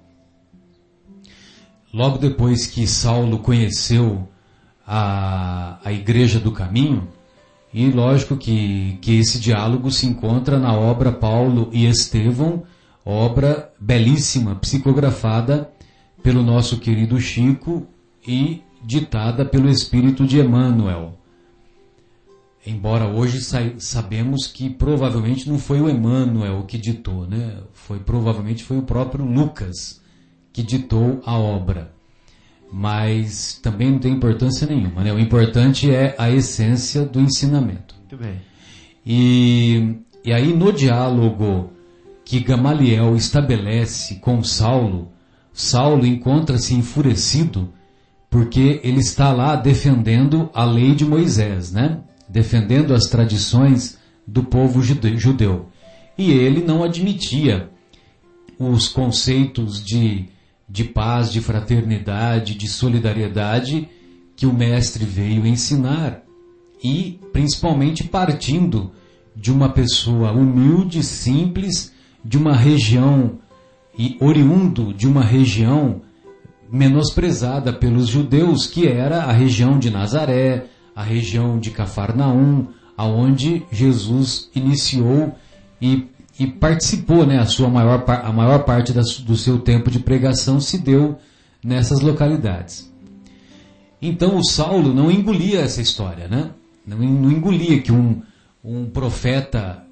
[1.94, 4.28] logo depois que Saulo conheceu
[4.86, 7.08] a, a Igreja do Caminho,
[7.74, 12.64] e lógico que, que esse diálogo se encontra na obra Paulo e Estevão,
[13.04, 15.70] obra belíssima, psicografada
[16.24, 17.86] pelo nosso querido Chico
[18.26, 21.18] e ditada pelo espírito de Emmanuel.
[22.68, 23.40] Embora hoje
[23.80, 27.60] sabemos que provavelmente não foi o Emmanuel que ditou, né?
[27.72, 30.02] Foi provavelmente foi o próprio Lucas
[30.52, 31.94] que ditou a obra.
[32.70, 35.14] Mas também não tem importância nenhuma, né?
[35.14, 37.96] O importante é a essência do ensinamento.
[38.00, 38.42] Muito bem.
[39.06, 41.72] E, e aí no diálogo
[42.26, 45.14] que Gamaliel estabelece com Saulo,
[45.54, 47.74] Saulo encontra-se enfurecido
[48.30, 52.02] porque ele está lá defendendo a lei de Moisés, né?
[52.28, 55.70] Defendendo as tradições do povo judeu.
[56.18, 57.70] E ele não admitia
[58.60, 60.26] os conceitos de,
[60.68, 63.88] de paz, de fraternidade, de solidariedade
[64.36, 66.24] que o mestre veio ensinar.
[66.84, 68.92] E principalmente partindo
[69.36, 73.40] de uma pessoa humilde, simples, de uma região
[73.98, 76.02] e oriundo de uma região
[76.72, 80.66] menosprezada pelos judeus, que era a região de Nazaré,
[80.98, 85.36] a região de Cafarnaum, aonde Jesus iniciou
[85.80, 86.08] e,
[86.40, 90.60] e participou, né, a sua maior, a maior parte da, do seu tempo de pregação
[90.60, 91.16] se deu
[91.64, 92.92] nessas localidades.
[94.02, 96.50] Então o Saulo não engolia essa história, né?
[96.86, 98.24] Não, não engolia que um,
[98.64, 99.84] um profeta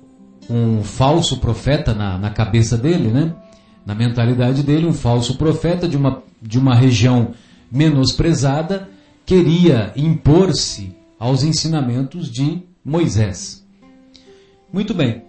[0.49, 3.31] um falso profeta na, na cabeça dele, né?
[3.85, 7.31] Na mentalidade dele, um falso profeta de uma, de uma região
[7.71, 8.89] menosprezada
[9.25, 13.65] queria impor-se aos ensinamentos de Moisés.
[14.71, 15.23] Muito bem.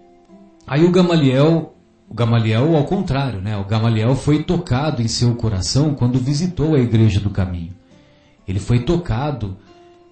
[0.66, 1.74] Aí o Gamaliel,
[2.08, 3.56] o Gamaliel ao contrário, né?
[3.56, 7.74] O Gamaliel foi tocado em seu coração quando visitou a igreja do caminho.
[8.46, 9.56] Ele foi tocado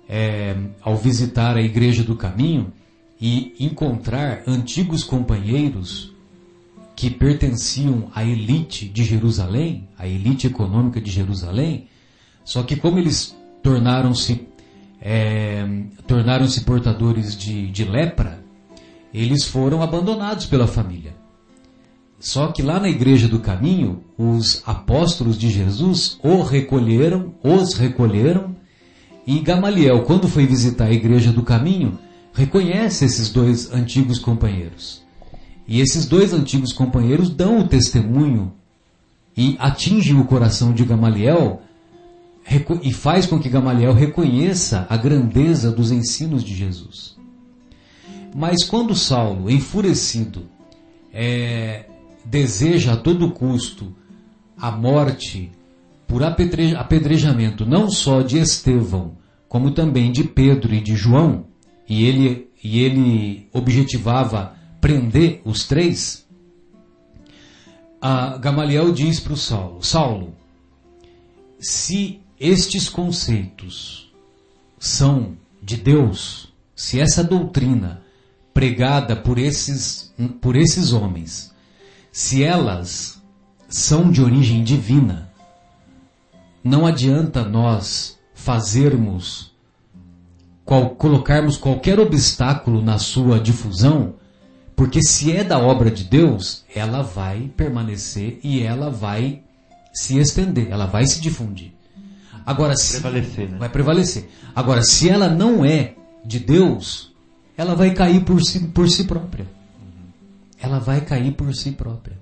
[0.09, 2.73] é, ao visitar a igreja do caminho
[3.21, 6.13] e encontrar antigos companheiros
[6.97, 11.89] que pertenciam à elite de Jerusalém, à elite econômica de Jerusalém,
[12.45, 14.47] só que como eles tornaram-se
[15.01, 15.67] é,
[16.07, 18.43] tornaram-se portadores de, de lepra,
[19.13, 21.15] eles foram abandonados pela família.
[22.19, 28.55] Só que lá na igreja do caminho, os apóstolos de Jesus o recolheram, os recolheram,
[29.27, 31.99] e Gamaliel, quando foi visitar a igreja do caminho,
[32.33, 35.03] reconhece esses dois antigos companheiros.
[35.67, 38.53] E esses dois antigos companheiros dão o testemunho
[39.37, 41.63] e atingem o coração de Gamaliel
[42.83, 47.17] e faz com que Gamaliel reconheça a grandeza dos ensinos de Jesus.
[48.35, 50.47] Mas quando Saulo, enfurecido,
[51.13, 51.87] é,
[52.25, 53.95] deseja a todo custo
[54.57, 55.51] a morte
[56.07, 59.17] por apedrejamento não só de Estevão,
[59.49, 61.47] como também de Pedro e de João,
[61.89, 66.25] e ele, e ele objetivava prender os três,
[68.41, 70.35] Gamaliel diz para o Saulo, Saulo,
[71.59, 74.13] se estes conceitos
[74.79, 78.03] são de Deus, se essa doutrina
[78.53, 81.55] pregada por esses, por esses homens,
[82.13, 83.23] se elas
[83.67, 85.33] são de origem divina,
[86.63, 89.51] não adianta nós fazermos,
[90.67, 94.17] qual, colocarmos qualquer obstáculo na sua difusão,
[94.77, 99.43] porque se é da obra de Deus, ela vai permanecer e ela vai
[99.95, 101.74] se estender, ela vai se difundir.
[102.47, 103.59] Agora, se prevalecer, né?
[103.59, 104.29] vai prevalecer.
[104.55, 107.13] Agora, se ela não é de Deus,
[107.57, 109.47] ela vai cair por si, por si própria.
[110.59, 112.19] Ela vai cair por si própria.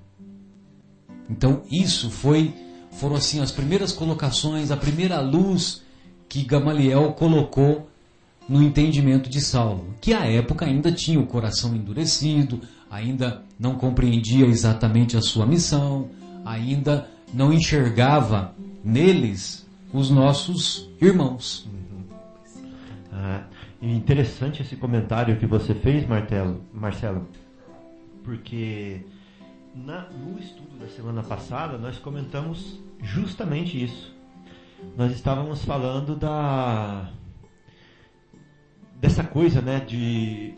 [1.28, 2.52] Então, isso foi
[2.92, 5.82] foram assim as primeiras colocações, a primeira luz
[6.28, 7.88] que Gamaliel colocou
[8.48, 14.46] no entendimento de Saulo, que à época ainda tinha o coração endurecido, ainda não compreendia
[14.46, 16.10] exatamente a sua missão,
[16.44, 18.54] ainda não enxergava
[18.84, 19.61] neles
[19.92, 21.66] os nossos irmãos.
[21.66, 22.04] Uhum.
[23.12, 23.44] Ah,
[23.80, 27.28] interessante esse comentário que você fez, Martelo, Marcelo,
[28.24, 29.04] porque
[29.74, 34.14] na, no estudo da semana passada nós comentamos justamente isso.
[34.96, 37.10] Nós estávamos falando da
[39.00, 40.54] dessa coisa, né, de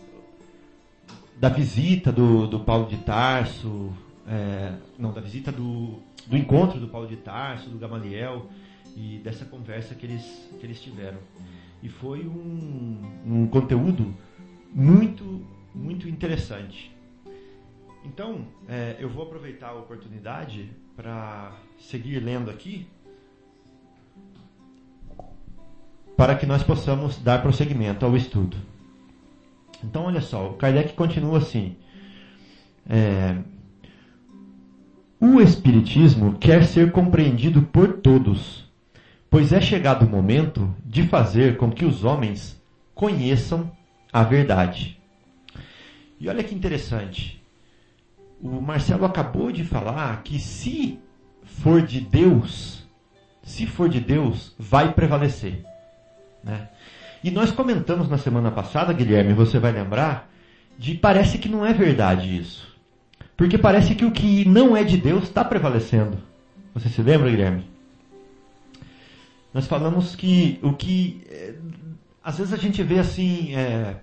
[1.39, 3.93] da visita do, do Paulo de Tarso,
[4.29, 8.47] é, não, da visita do, do encontro do Paulo de Tarso, do Gamaliel
[8.97, 10.25] e dessa conversa que eles,
[10.59, 11.19] que eles tiveram.
[11.83, 14.15] E foi um, um conteúdo
[14.73, 16.95] muito, muito interessante.
[18.05, 22.87] Então, é, eu vou aproveitar a oportunidade para seguir lendo aqui,
[26.17, 28.57] para que nós possamos dar prosseguimento ao estudo.
[29.83, 31.77] Então, olha só, o Kardec continua assim.
[32.89, 33.37] É,
[35.21, 38.64] o Espiritismo quer ser compreendido por todos,
[39.35, 42.57] pois é chegado o momento de fazer com que os homens
[42.95, 43.69] conheçam
[44.13, 44.97] a verdade.
[46.21, 47.43] E olha que interessante
[48.41, 51.01] o Marcelo acabou de falar que se
[51.43, 52.87] for de Deus,
[53.43, 55.65] se for de Deus, vai prevalecer.
[56.45, 56.69] Né?
[57.25, 60.31] E nós comentamos na semana passada, Guilherme, você vai lembrar,
[60.79, 62.73] de parece que não é verdade isso.
[63.37, 66.19] Porque parece que o que não é de Deus está prevalecendo.
[66.73, 67.74] Você se lembra, Guilherme?
[69.55, 71.23] Nós falamos que o que.
[71.31, 71.55] É,
[72.23, 73.55] às vezes a gente vê assim.
[73.55, 73.95] É,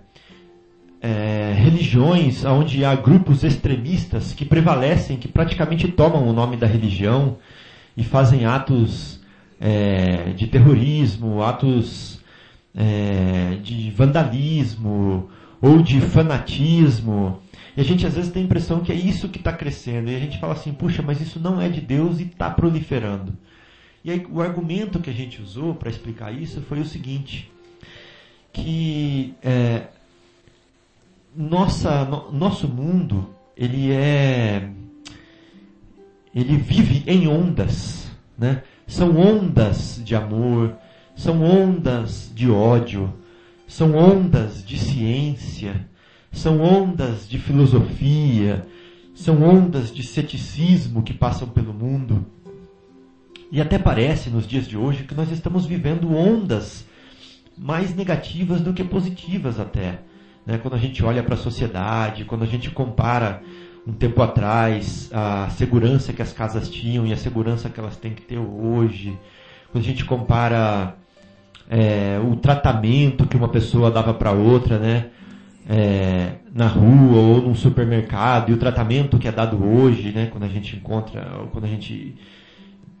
[1.04, 7.38] é, religiões onde há grupos extremistas que prevalecem, que praticamente tomam o nome da religião
[7.96, 9.20] e fazem atos
[9.60, 12.20] é, de terrorismo, atos
[12.72, 15.28] é, de vandalismo
[15.60, 17.40] ou de fanatismo.
[17.76, 20.08] E a gente às vezes tem a impressão que é isso que está crescendo.
[20.08, 23.32] E a gente fala assim, puxa, mas isso não é de Deus e está proliferando.
[24.04, 27.50] E aí o argumento que a gente usou para explicar isso foi o seguinte,
[28.52, 29.86] que é,
[31.34, 34.68] nossa, no, nosso mundo, ele é
[36.34, 38.62] ele vive em ondas, né?
[38.86, 40.74] São ondas de amor,
[41.14, 43.12] são ondas de ódio,
[43.68, 45.86] são ondas de ciência,
[46.30, 48.66] são ondas de filosofia,
[49.14, 52.26] são ondas de ceticismo que passam pelo mundo.
[53.52, 56.86] E até parece nos dias de hoje que nós estamos vivendo ondas
[57.56, 59.98] mais negativas do que positivas até.
[60.46, 60.56] Né?
[60.56, 63.42] Quando a gente olha para a sociedade, quando a gente compara
[63.86, 68.14] um tempo atrás a segurança que as casas tinham e a segurança que elas têm
[68.14, 69.18] que ter hoje,
[69.70, 70.96] quando a gente compara
[71.68, 75.10] é, o tratamento que uma pessoa dava para outra, né?
[75.68, 80.28] É, na rua ou num supermercado e o tratamento que é dado hoje, né?
[80.32, 81.20] Quando a gente encontra,
[81.52, 82.16] quando a gente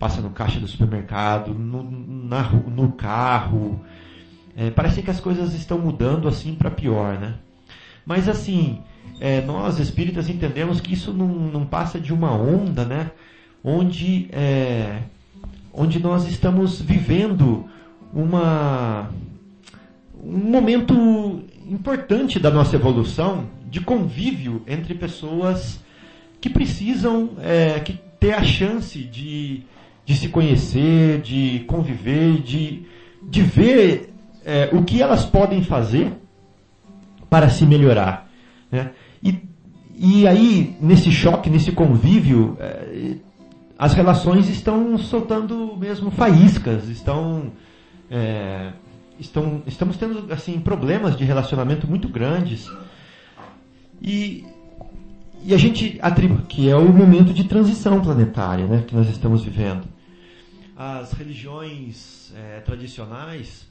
[0.02, 3.80] passa no caixa do supermercado, no, na, no carro,
[4.56, 7.34] é, parece que as coisas estão mudando assim para pior, né?
[8.04, 8.80] Mas assim,
[9.20, 13.12] é, nós espíritas entendemos que isso não, não, passa de uma onda, né?
[13.62, 15.02] Onde, é,
[15.72, 17.66] onde nós estamos vivendo
[18.12, 19.08] uma,
[20.20, 25.78] um momento importante da nossa evolução de convívio entre pessoas
[26.40, 29.62] que precisam é, que ter a chance de,
[30.04, 32.82] de se conhecer, de conviver, de,
[33.22, 34.12] de ver
[34.44, 36.12] é, o que elas podem fazer
[37.30, 38.28] para se melhorar.
[38.70, 38.90] Né?
[39.22, 39.38] E,
[39.96, 43.16] e aí, nesse choque, nesse convívio, é,
[43.78, 47.52] as relações estão soltando mesmo faíscas, estão,
[48.10, 48.72] é,
[49.18, 52.70] estão estamos tendo assim problemas de relacionamento muito grandes
[54.00, 54.44] e,
[55.44, 59.42] e a gente atribui que é o momento de transição planetária, né, que nós estamos
[59.42, 59.91] vivendo.
[60.84, 63.68] As religiões é, tradicionais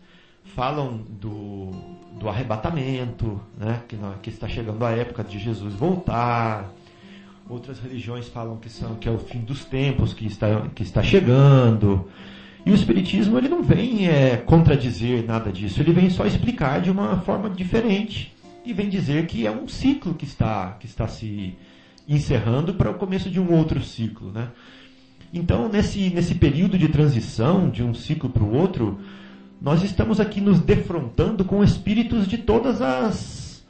[0.56, 1.72] falam do,
[2.18, 6.72] do arrebatamento, né, que, que está chegando a época de Jesus voltar.
[7.50, 11.04] Outras religiões falam que, são, que é o fim dos tempos, que está, que está
[11.04, 12.08] chegando.
[12.66, 16.90] E o Espiritismo ele não vem é, contradizer nada disso, ele vem só explicar de
[16.90, 18.34] uma forma diferente.
[18.66, 21.58] E vem dizer que é um ciclo que está, que está se
[22.08, 24.32] encerrando para o começo de um outro ciclo.
[24.32, 24.48] Né?
[25.34, 29.00] Então, nesse, nesse período de transição de um ciclo para o outro,
[29.62, 33.64] nós estamos aqui nos defrontando com espíritos de todas as,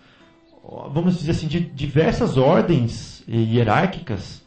[0.91, 4.41] vamos dizer assim, de diversas ordens hierárquicas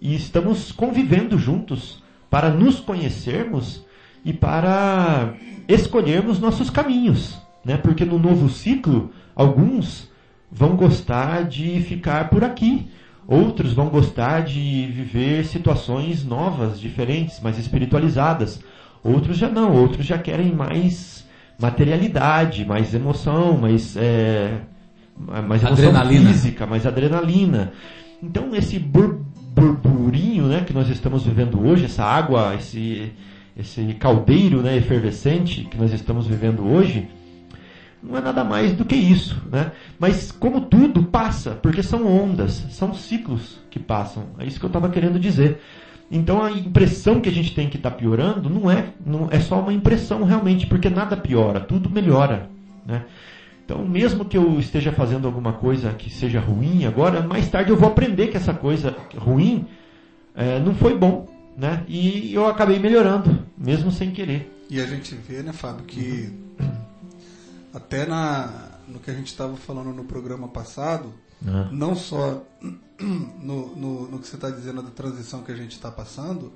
[0.00, 3.84] e estamos convivendo juntos para nos conhecermos
[4.24, 5.34] e para
[5.68, 7.76] escolhermos nossos caminhos, né?
[7.76, 10.10] Porque no novo ciclo, alguns
[10.50, 12.88] vão gostar de ficar por aqui,
[13.26, 18.60] outros vão gostar de viver situações novas, diferentes, mais espiritualizadas.
[19.02, 21.26] Outros já não, outros já querem mais
[21.58, 24.60] materialidade, mais emoção, mais, é,
[25.46, 26.30] mais emoção adrenalina.
[26.30, 27.72] física, mais adrenalina.
[28.22, 29.20] Então esse bur
[29.52, 33.12] burburinho né, que nós estamos vivendo hoje, essa água, esse,
[33.58, 37.08] esse caldeiro né, efervescente que nós estamos vivendo hoje,
[38.02, 39.40] não é nada mais do que isso.
[39.50, 39.72] Né?
[39.98, 44.26] Mas como tudo passa, porque são ondas, são ciclos que passam.
[44.38, 45.60] É isso que eu estava querendo dizer.
[46.10, 49.60] Então a impressão que a gente tem que está piorando não é, não é só
[49.60, 52.50] uma impressão realmente, porque nada piora, tudo melhora.
[52.84, 53.04] Né?
[53.64, 57.76] Então, mesmo que eu esteja fazendo alguma coisa que seja ruim agora, mais tarde eu
[57.76, 59.64] vou aprender que essa coisa ruim
[60.34, 61.28] é, não foi bom.
[61.56, 61.84] Né?
[61.86, 64.50] E eu acabei melhorando, mesmo sem querer.
[64.68, 66.32] E a gente vê, né, Fábio, que
[67.72, 71.12] até na, no que a gente estava falando no programa passado,
[71.44, 71.72] uhum.
[71.72, 72.44] não só
[73.00, 76.52] no, no, no que você está dizendo da transição que a gente está passando,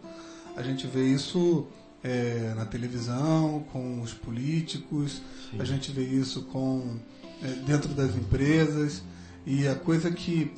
[0.56, 1.66] a gente vê isso
[2.02, 5.60] é, na televisão, com os políticos, Sim.
[5.60, 6.96] a gente vê isso com
[7.42, 9.02] é, dentro das empresas
[9.46, 10.52] e a coisa que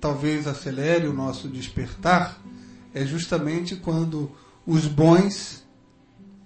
[0.00, 2.40] talvez acelere o nosso despertar
[2.92, 4.30] é justamente quando
[4.66, 5.64] os bons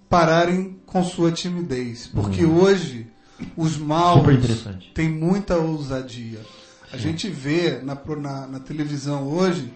[0.08, 2.62] pararem com sua timidez, porque uhum.
[2.62, 3.06] hoje
[3.56, 4.24] os maus
[4.94, 6.40] têm muita ousadia.
[6.92, 9.72] A gente vê na, na, na televisão hoje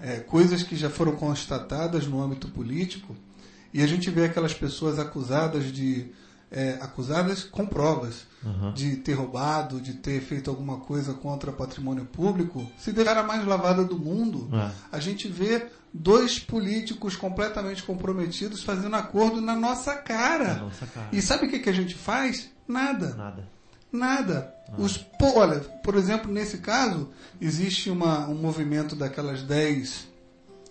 [0.00, 3.14] é, coisas que já foram constatadas no âmbito político
[3.72, 6.06] e a gente vê aquelas pessoas acusadas de
[6.50, 8.72] é, acusadas com provas uhum.
[8.72, 13.44] de ter roubado, de ter feito alguma coisa contra patrimônio público, se der a mais
[13.44, 14.48] lavada do mundo.
[14.52, 14.70] É.
[14.92, 20.54] A gente vê dois políticos completamente comprometidos fazendo acordo na nossa cara.
[20.54, 21.08] Na nossa cara.
[21.12, 22.53] E sabe o que, que a gente faz?
[22.66, 23.14] Nada.
[23.14, 23.48] Nada.
[23.92, 24.54] Nada.
[24.68, 24.74] Ah.
[24.78, 27.10] Os, olha, por exemplo, nesse caso,
[27.40, 30.14] existe uma, um movimento daquelas 10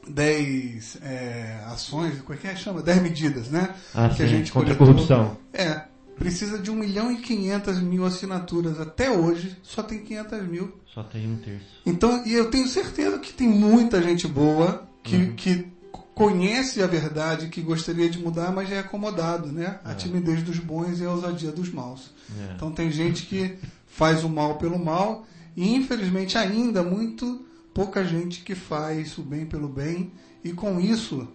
[0.08, 2.56] 10 é, ações, como é que é?
[2.56, 2.82] chama?
[2.82, 3.74] 10 medidas, né?
[3.94, 5.38] Ah, que sim, a gente contra a corrupção.
[5.54, 5.84] É,
[6.18, 8.80] precisa de 1 milhão e 500 mil assinaturas.
[8.80, 10.78] Até hoje, só tem 500 mil.
[10.94, 11.66] Só tem um terço.
[11.86, 15.36] Então, e eu tenho certeza que tem muita gente boa que, uhum.
[15.36, 15.73] que
[16.14, 19.80] conhece a verdade, que gostaria de mudar, mas é acomodado, né?
[19.84, 19.96] A é.
[19.96, 22.12] timidez dos bons e a ousadia dos maus.
[22.40, 22.54] É.
[22.54, 23.58] Então tem gente que
[23.88, 29.46] faz o mal pelo mal e infelizmente ainda muito pouca gente que faz o bem
[29.46, 30.12] pelo bem
[30.44, 31.28] e com isso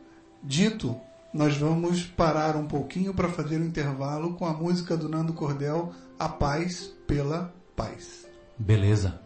[0.42, 0.96] dito
[1.32, 5.92] nós vamos parar um pouquinho para fazer um intervalo com a música do Nando Cordel
[6.18, 8.26] A Paz pela Paz.
[8.58, 9.20] Beleza.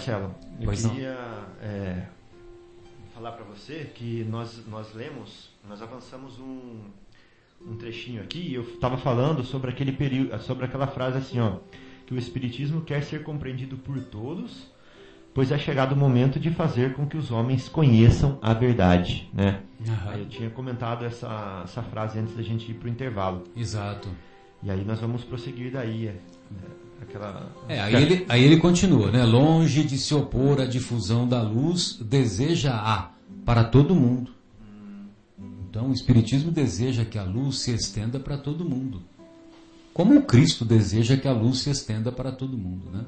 [0.00, 0.34] Marcelo?
[0.58, 1.16] Eu Pois queria
[1.62, 2.06] é,
[3.14, 6.80] falar para você que nós, nós lemos, nós avançamos um,
[7.66, 11.58] um trechinho aqui e eu estava falando sobre aquele período, sobre aquela frase assim, ó,
[12.06, 14.72] que o Espiritismo quer ser compreendido por todos,
[15.34, 19.62] pois é chegado o momento de fazer com que os homens conheçam a verdade, né?
[20.06, 23.44] Aí eu tinha comentado essa, essa frase antes da gente ir para o intervalo.
[23.54, 24.08] Exato.
[24.62, 26.08] E aí nós vamos prosseguir daí.
[26.08, 26.14] É,
[27.02, 27.50] aquela.
[27.68, 29.24] É, aí ele, aí ele continua, né?
[29.24, 33.10] Longe de se opor à difusão da luz, deseja-a
[33.44, 34.32] para todo mundo.
[35.68, 39.02] Então, o Espiritismo deseja que a luz se estenda para todo mundo.
[39.94, 43.04] Como o Cristo deseja que a luz se estenda para todo mundo, né?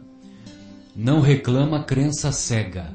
[0.94, 2.94] Não reclama crença cega.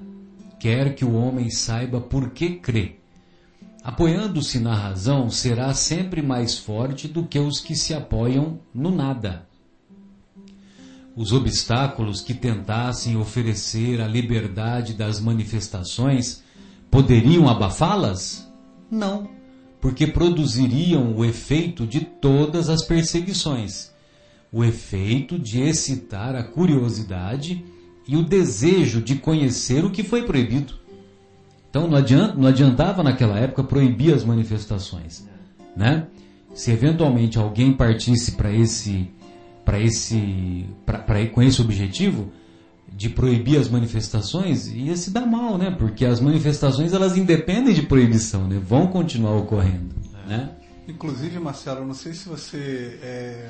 [0.59, 2.95] Quer que o homem saiba por que crê.
[3.83, 9.46] Apoiando-se na razão, será sempre mais forte do que os que se apoiam no nada.
[11.17, 16.41] Os obstáculos que tentassem oferecer a liberdade das manifestações
[16.89, 18.47] poderiam abafá-las?
[18.89, 19.27] Não,
[19.81, 23.91] porque produziriam o efeito de todas as perseguições
[24.51, 27.63] o efeito de excitar a curiosidade
[28.07, 30.75] e o desejo de conhecer o que foi proibido.
[31.69, 35.27] Então não, adianta, não adiantava naquela época proibir as manifestações,
[35.75, 36.07] né?
[36.53, 39.11] Se eventualmente alguém partisse para esse,
[39.67, 42.31] para esse, para ir com esse objetivo
[42.87, 45.75] de proibir as manifestações, ia se dar mal, né?
[45.77, 48.61] Porque as manifestações elas independem de proibição, né?
[48.65, 49.93] Vão continuar ocorrendo,
[50.25, 50.51] né?
[50.87, 53.49] Inclusive, Marcelo, não sei se você é,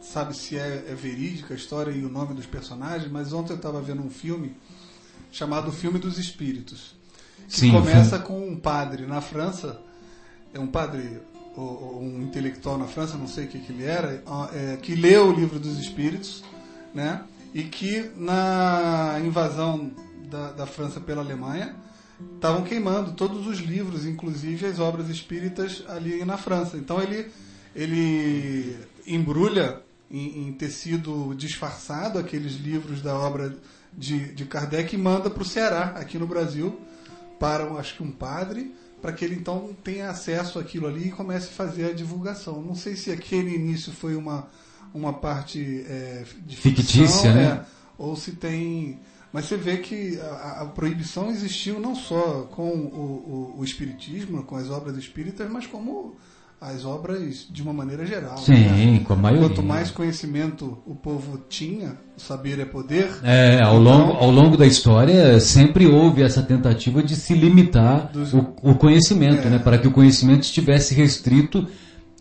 [0.00, 3.58] sabe se é, é verídica a história e o nome dos personagens, mas ontem eu
[3.58, 4.56] estava vendo um filme
[5.30, 6.94] chamado Filme dos Espíritos.
[7.48, 9.78] Que Sim, começa com um padre na França,
[10.54, 11.20] é um padre,
[11.56, 15.28] um intelectual na França, não sei o que, que ele era, ó, é, que leu
[15.28, 16.42] o livro dos Espíritos,
[16.92, 17.22] né?
[17.52, 19.92] E que na invasão
[20.28, 21.76] da, da França pela Alemanha
[22.34, 26.76] estavam queimando todos os livros, inclusive as obras espíritas ali na França.
[26.76, 27.30] Então ele
[27.74, 28.76] ele
[29.06, 33.56] embrulha em, em tecido disfarçado aqueles livros da obra
[33.92, 36.80] de, de Kardec e manda para o Ceará, aqui no Brasil,
[37.38, 38.72] para acho que um padre,
[39.04, 42.62] para que ele então tenha acesso àquilo ali e comece a fazer a divulgação.
[42.62, 44.48] Não sei se aquele início foi uma,
[44.94, 47.44] uma parte é, Fictícia, ficção, né?
[47.44, 47.66] é,
[47.98, 48.98] ou se tem.
[49.30, 54.42] Mas você vê que a, a proibição existiu não só com o, o, o espiritismo,
[54.42, 56.16] com as obras espíritas, mas como
[56.64, 58.38] as obras de uma maneira geral.
[58.38, 59.00] Sim, né?
[59.04, 59.48] com a maioria.
[59.48, 63.10] Quanto mais conhecimento o povo tinha, o saber é poder.
[63.22, 68.32] É, ao longo, ao longo da história sempre houve essa tentativa de se limitar Dos-
[68.32, 69.50] o, o conhecimento, É.
[69.50, 71.66] né, para que o conhecimento estivesse restrito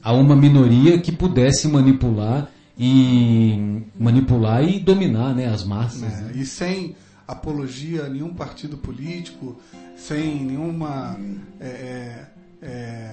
[0.01, 6.01] a uma minoria que pudesse manipular e manipular e dominar, né, as massas.
[6.01, 6.31] né?
[6.35, 9.55] E sem apologia a nenhum partido político,
[9.95, 11.17] sem nenhuma
[11.59, 12.25] é, é,
[12.61, 13.11] é,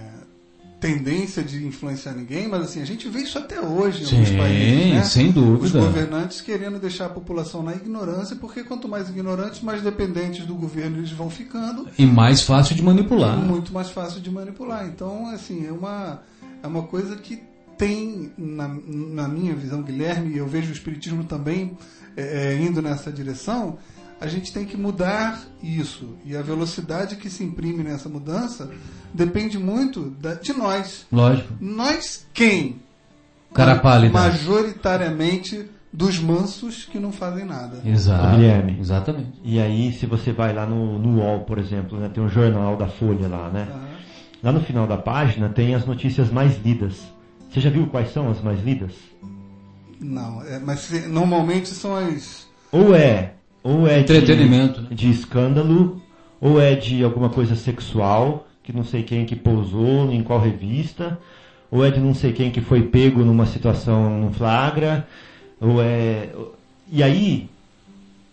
[0.81, 4.37] tendência de influenciar ninguém, mas assim, a gente vê isso até hoje em alguns Sim,
[4.39, 4.91] países.
[4.95, 5.03] Né?
[5.05, 5.81] sem Os dúvida.
[5.81, 10.97] governantes querendo deixar a população na ignorância, porque quanto mais ignorantes, mais dependentes do governo
[10.99, 13.37] eles vão ficando, E mais fácil de manipular.
[13.37, 14.87] muito mais fácil de manipular.
[14.87, 16.23] Então, assim, é uma,
[16.63, 17.43] é uma coisa que
[17.77, 21.77] tem, na, na minha visão, Guilherme, e eu vejo o Espiritismo também
[22.17, 23.79] é, é, indo nessa direção,
[24.21, 26.17] a gente tem que mudar isso.
[26.25, 28.71] E a velocidade que se imprime nessa mudança
[29.15, 31.07] depende muito da- de nós.
[31.11, 31.53] Lógico.
[31.61, 32.77] Nós quem?
[33.55, 34.13] Cara pálida.
[34.13, 37.81] Majoritariamente dos mansos que não fazem nada.
[37.85, 38.37] Exato.
[38.37, 38.77] Guilherme.
[38.79, 39.33] Exatamente.
[39.43, 42.77] E aí, se você vai lá no, no UOL, por exemplo, né, tem um jornal
[42.77, 43.67] da Folha lá, né?
[44.43, 46.95] Lá no final da página tem as notícias mais lidas.
[47.51, 48.93] Você já viu quais são as mais lidas?
[50.01, 52.47] Não, é, mas se- normalmente são as.
[52.73, 54.89] Ou é, ou é de- Entretenimento, né?
[54.91, 56.01] de, escândalo,
[56.41, 61.19] ou é de alguma coisa sexual, que não sei quem que pousou, em qual revista,
[61.71, 65.07] ou é de não sei quem que foi pego numa situação no flagra,
[65.61, 66.31] ou é.
[66.93, 67.49] E aí,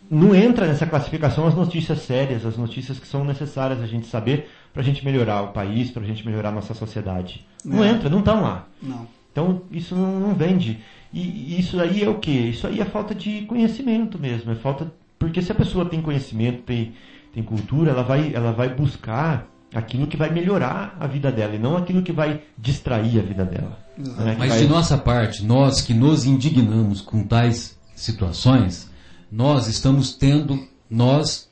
[0.09, 4.49] não entra nessa classificação as notícias sérias, as notícias que são necessárias a gente saber
[4.73, 7.45] para a gente melhorar o país, para a gente melhorar a nossa sociedade.
[7.65, 7.89] Não É.
[7.89, 8.65] entra, não estão lá.
[8.81, 9.05] Não.
[9.31, 10.79] Então isso não, não vende.
[11.13, 11.19] E,
[11.55, 12.31] e isso aí é o que?
[12.31, 14.51] Isso aí é falta de conhecimento mesmo.
[14.51, 14.91] É falta
[15.27, 16.93] porque se a pessoa tem conhecimento, tem,
[17.33, 21.59] tem cultura, ela vai, ela vai buscar aquilo que vai melhorar a vida dela e
[21.59, 23.77] não aquilo que vai distrair a vida dela.
[23.97, 24.35] Né?
[24.39, 28.89] Mas vai- de nossa parte, nós que nos indignamos com tais situações,
[29.31, 30.57] nós estamos tendo,
[30.89, 31.49] nós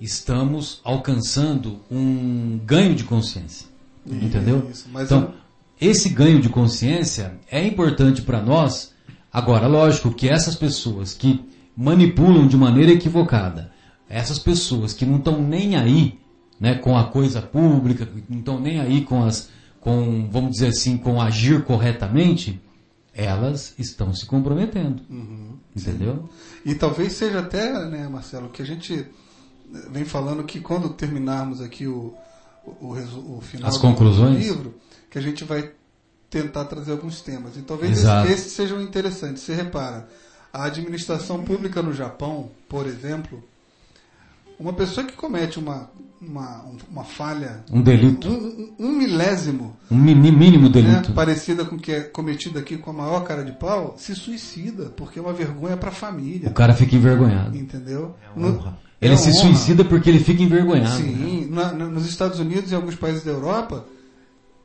[0.00, 3.66] estamos alcançando um ganho de consciência.
[4.06, 4.66] Entendeu?
[4.70, 5.34] Isso, mas Então,
[5.80, 8.94] esse ganho de consciência é importante para nós.
[9.32, 11.44] Agora, lógico que essas pessoas que
[11.80, 13.72] manipulam de maneira equivocada.
[14.08, 16.20] Essas pessoas que não estão nem aí
[16.58, 19.48] né, com a coisa pública, que não estão nem aí com as,
[19.80, 22.60] com, vamos dizer assim, com agir corretamente,
[23.14, 25.02] elas estão se comprometendo.
[25.08, 26.28] Uhum, entendeu?
[26.62, 26.70] Sim.
[26.70, 29.06] E talvez seja até, né, Marcelo, que a gente
[29.90, 32.12] vem falando que quando terminarmos aqui o,
[32.66, 34.36] o, o, o final As conclusões?
[34.36, 34.74] do livro,
[35.08, 35.70] que a gente vai
[36.28, 37.56] tentar trazer alguns temas.
[37.56, 39.42] E talvez esses, esses sejam interessantes.
[39.42, 40.08] Você repara,
[40.52, 43.42] a administração pública no Japão, por exemplo,
[44.58, 45.90] uma pessoa que comete uma,
[46.20, 47.64] uma, uma falha.
[47.72, 48.28] Um delito.
[48.28, 49.76] Um, um, um milésimo.
[49.90, 51.08] Um mínimo delito.
[51.08, 54.14] Né, parecida com o que é cometido aqui com a maior cara de pau, se
[54.14, 56.50] suicida, porque é uma vergonha para a família.
[56.50, 57.56] O cara fica envergonhado.
[57.56, 58.14] Entendeu?
[58.22, 58.78] É uma honra.
[59.00, 59.40] Ele é se honra.
[59.40, 60.96] suicida porque ele fica envergonhado.
[60.96, 61.72] Sim, né?
[61.72, 63.86] na, nos Estados Unidos e alguns países da Europa,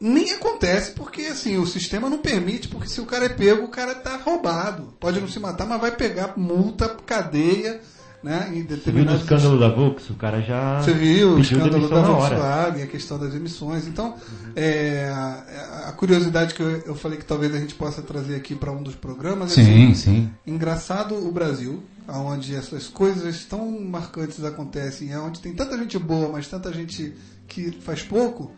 [0.05, 3.69] nem acontece porque assim o sistema não permite porque se o cara é pego o
[3.69, 4.93] cara tá roubado.
[4.99, 7.81] Pode não se matar mas vai pegar multa cadeia
[8.21, 11.89] né em determinados Você viu escândalo da Vox o cara já você viu o escândalo
[11.89, 13.87] da Volkswagen a questão das emissões.
[13.87, 14.51] Então uhum.
[14.55, 18.53] é, a, a, curiosidade que eu, eu, falei que talvez a gente possa trazer aqui
[18.53, 20.31] para um dos programas sim é assim, sim.
[20.45, 26.29] engraçado o Brasil onde essas coisas tão marcantes acontecem é onde tem tanta gente boa
[26.29, 27.15] mas tanta gente
[27.47, 28.51] que faz pouco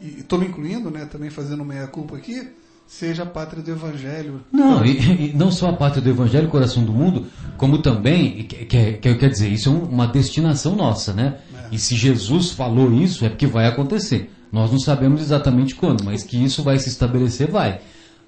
[0.00, 2.48] e estou me incluindo, né, também fazendo meia-culpa aqui,
[2.86, 4.42] seja a pátria do Evangelho.
[4.52, 7.26] Não, e, e, não só a pátria do Evangelho, coração do mundo,
[7.56, 11.38] como também, que, que, que quer dizer, isso é uma destinação nossa, né?
[11.54, 11.74] É.
[11.74, 14.30] E se Jesus falou isso, é porque vai acontecer.
[14.52, 17.80] Nós não sabemos exatamente quando, mas que isso vai se estabelecer, vai.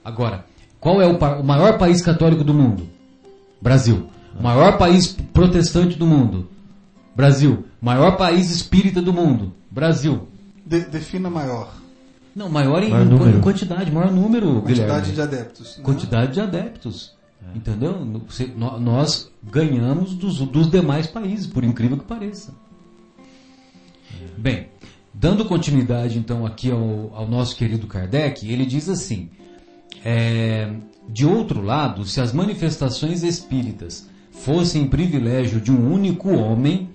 [0.05, 0.45] Agora,
[0.81, 2.89] qual é o, o maior país católico do mundo?
[3.61, 4.09] Brasil.
[4.39, 6.49] O maior país protestante do mundo?
[7.15, 7.65] Brasil.
[7.81, 9.55] Maior país espírita do mundo?
[9.71, 10.29] Brasil.
[10.67, 11.73] De, defina maior.
[12.35, 14.61] Não, maior em, maior em quantidade, maior número.
[14.61, 15.13] Quantidade Guilherme.
[15.13, 15.77] de adeptos.
[15.79, 15.85] Né?
[15.85, 17.17] Quantidade de adeptos.
[17.43, 17.57] É.
[17.57, 18.05] Entendeu?
[18.79, 22.53] Nós ganhamos dos, dos demais países, por incrível que pareça.
[24.13, 24.39] É.
[24.39, 24.69] Bem,
[25.15, 29.31] dando continuidade então aqui ao, ao nosso querido Kardec, ele diz assim:
[30.05, 30.75] é,
[31.09, 36.91] de outro lado, se as manifestações espíritas fossem privilégio de um único homem,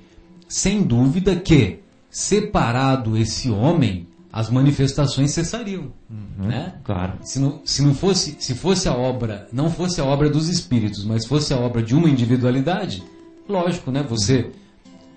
[0.48, 1.80] sem dúvida que
[2.12, 6.76] separado esse homem, as manifestações cessariam, uhum, né?
[6.84, 7.14] Claro.
[7.22, 11.06] Se não, se não fosse, se fosse a obra, não fosse a obra dos espíritos,
[11.06, 13.04] mas fosse a obra de uma individualidade,
[13.48, 14.04] lógico, né?
[14.04, 14.52] Você,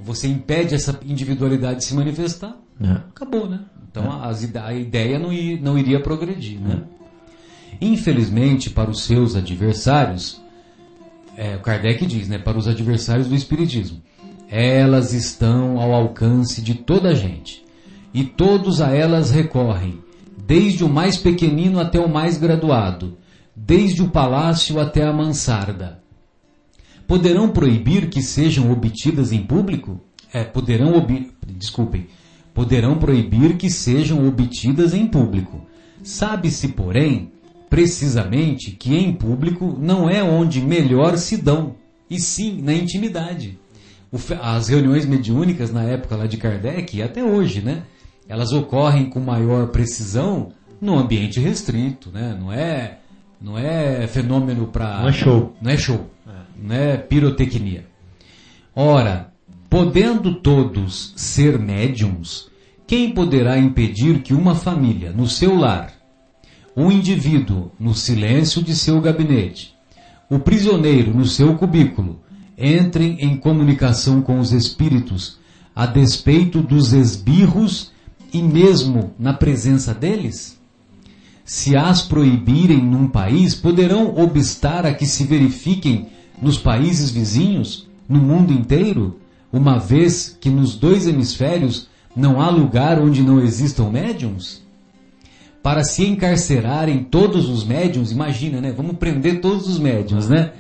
[0.00, 2.92] você impede essa individualidade de se manifestar, é.
[2.92, 3.60] acabou, né?
[3.90, 4.28] Então é.
[4.28, 6.82] as, a ideia não, ir, não iria progredir, né?
[7.80, 10.40] Infelizmente, para os seus adversários,
[11.36, 12.38] é, o Kardec diz, né?
[12.38, 14.00] Para os adversários do espiritismo,
[14.48, 17.64] elas estão ao alcance de toda a gente,
[18.12, 19.98] e todos a elas recorrem,
[20.46, 23.16] desde o mais pequenino até o mais graduado,
[23.56, 26.00] desde o palácio até a mansarda.
[27.06, 30.00] Poderão proibir que sejam obtidas em público?
[30.32, 31.30] É, poderão ob...
[31.46, 32.06] desculpem,
[32.52, 35.60] poderão proibir que sejam obtidas em público.
[36.02, 37.32] Sabe-se, porém,
[37.68, 41.74] precisamente que em público não é onde melhor se dão,
[42.08, 43.58] e sim na intimidade
[44.40, 47.82] as reuniões mediúnicas na época lá de Kardec e até hoje, né?
[48.28, 52.36] Elas ocorrem com maior precisão no ambiente restrito, né?
[52.38, 52.98] Não é,
[53.40, 56.30] não é fenômeno para não é show, não é show, é.
[56.56, 57.86] não é pirotecnia.
[58.74, 59.32] Ora,
[59.68, 62.50] podendo todos ser médiums,
[62.86, 65.92] quem poderá impedir que uma família no seu lar,
[66.76, 69.74] um indivíduo no silêncio de seu gabinete,
[70.30, 72.20] o prisioneiro no seu cubículo
[72.58, 75.38] entrem em comunicação com os espíritos,
[75.74, 77.92] a despeito dos esbirros
[78.32, 80.58] e mesmo na presença deles?
[81.44, 86.08] Se as proibirem num país, poderão obstar a que se verifiquem
[86.40, 89.18] nos países vizinhos, no mundo inteiro,
[89.52, 94.62] uma vez que nos dois hemisférios não há lugar onde não existam médiums?
[95.62, 98.72] Para se encarcerarem todos os médiums, imagina, né?
[98.72, 100.52] Vamos prender todos os médiums, né?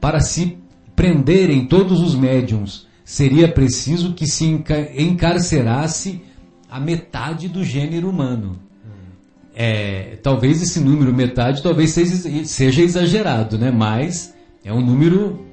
[0.00, 0.58] Para se
[1.00, 6.20] prenderem todos os médiums, seria preciso que se encarcerasse
[6.70, 8.60] a metade do gênero humano.
[9.54, 13.70] É, talvez esse número metade talvez seja, exagerado, né?
[13.70, 15.46] Mas é um número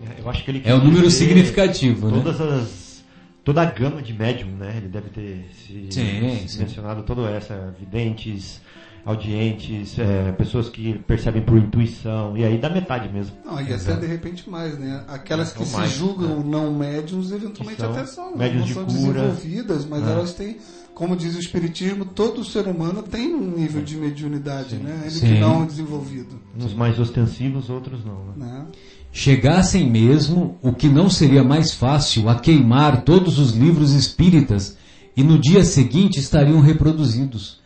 [0.66, 2.22] é um número significativo, né?
[2.22, 2.56] todas né?
[2.58, 3.04] As,
[3.42, 4.74] toda a gama de médium, né?
[4.76, 6.60] Ele deve ter se, sim, se sim.
[6.60, 8.60] mencionado toda essa videntes,
[9.08, 13.38] audientes, é, pessoas que percebem por intuição, e aí dá metade mesmo.
[13.46, 15.02] Não, e até de repente mais, né?
[15.08, 16.44] Aquelas que se julgam né?
[16.46, 18.36] não médiums, eventualmente são até são.
[18.36, 19.22] Médiums não de são cura.
[19.22, 20.12] desenvolvidas, mas é.
[20.12, 20.58] elas têm,
[20.94, 24.84] como diz o Espiritismo, todo ser humano tem um nível de mediunidade, Sim.
[24.84, 25.00] né?
[25.04, 25.28] Ele Sim.
[25.28, 26.38] que não é desenvolvido.
[26.60, 28.26] Uns mais ostensivos, outros não.
[28.36, 28.46] Né?
[28.46, 28.66] né?
[29.10, 34.78] chegassem mesmo, o que não seria mais fácil, a queimar todos os livros espíritas
[35.16, 37.57] e no dia seguinte estariam reproduzidos.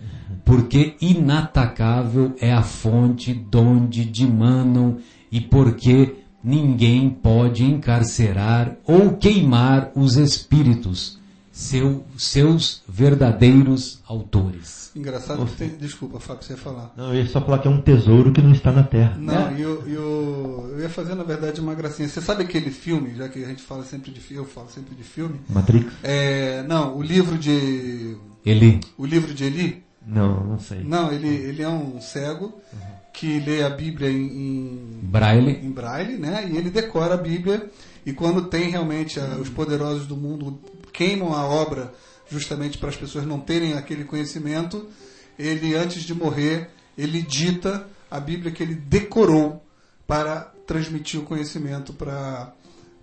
[0.43, 4.97] Porque inatacável é a fonte donde dimanam
[5.31, 11.19] e porque ninguém pode encarcerar ou queimar os espíritos,
[11.51, 14.91] seu, seus verdadeiros autores.
[14.95, 15.69] Engraçado que tem.
[15.69, 16.91] Desculpa, Fábio, você ia falar.
[16.97, 19.15] Não, eu ia só falar que é um tesouro que não está na Terra.
[19.17, 19.53] Não, é.
[19.57, 22.09] eu, eu, eu ia fazer, na verdade, uma gracinha.
[22.09, 24.93] Você sabe aquele filme, já que a gente fala sempre de filme, eu falo sempre
[24.93, 25.39] de filme.
[25.47, 25.93] Matrix?
[26.03, 28.17] É, não, o livro de.
[28.45, 28.81] Eli.
[28.97, 29.83] O livro de Eli?
[30.06, 30.84] Não, não sei.
[30.84, 32.80] Não, ele, ele é um cego uhum.
[33.14, 35.60] que lê a Bíblia em, em, braille.
[35.64, 36.49] em braille, né?
[36.52, 37.70] E ele decora a Bíblia.
[38.06, 40.60] E quando tem realmente a, os poderosos do mundo
[40.91, 41.93] queimam a obra
[42.30, 44.88] justamente para as pessoas não terem aquele conhecimento,
[45.38, 49.64] ele antes de morrer, ele dita a Bíblia que ele decorou
[50.08, 52.54] para transmitir o conhecimento para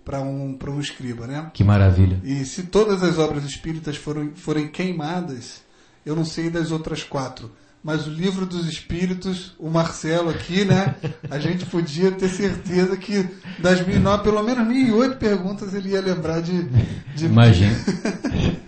[0.03, 1.51] para um, um escriba, né?
[1.53, 2.19] Que maravilha.
[2.23, 5.61] E se todas as obras espíritas foram, forem queimadas,
[6.09, 7.51] eu não sei das outras quatro,
[7.83, 10.95] mas o livro dos espíritos, o Marcelo aqui, né?
[11.29, 13.29] A gente podia ter certeza que
[13.59, 16.67] das mil nove, pelo menos mil e oito perguntas ele ia lembrar de.
[17.15, 17.25] de...
[17.25, 17.75] Imagina.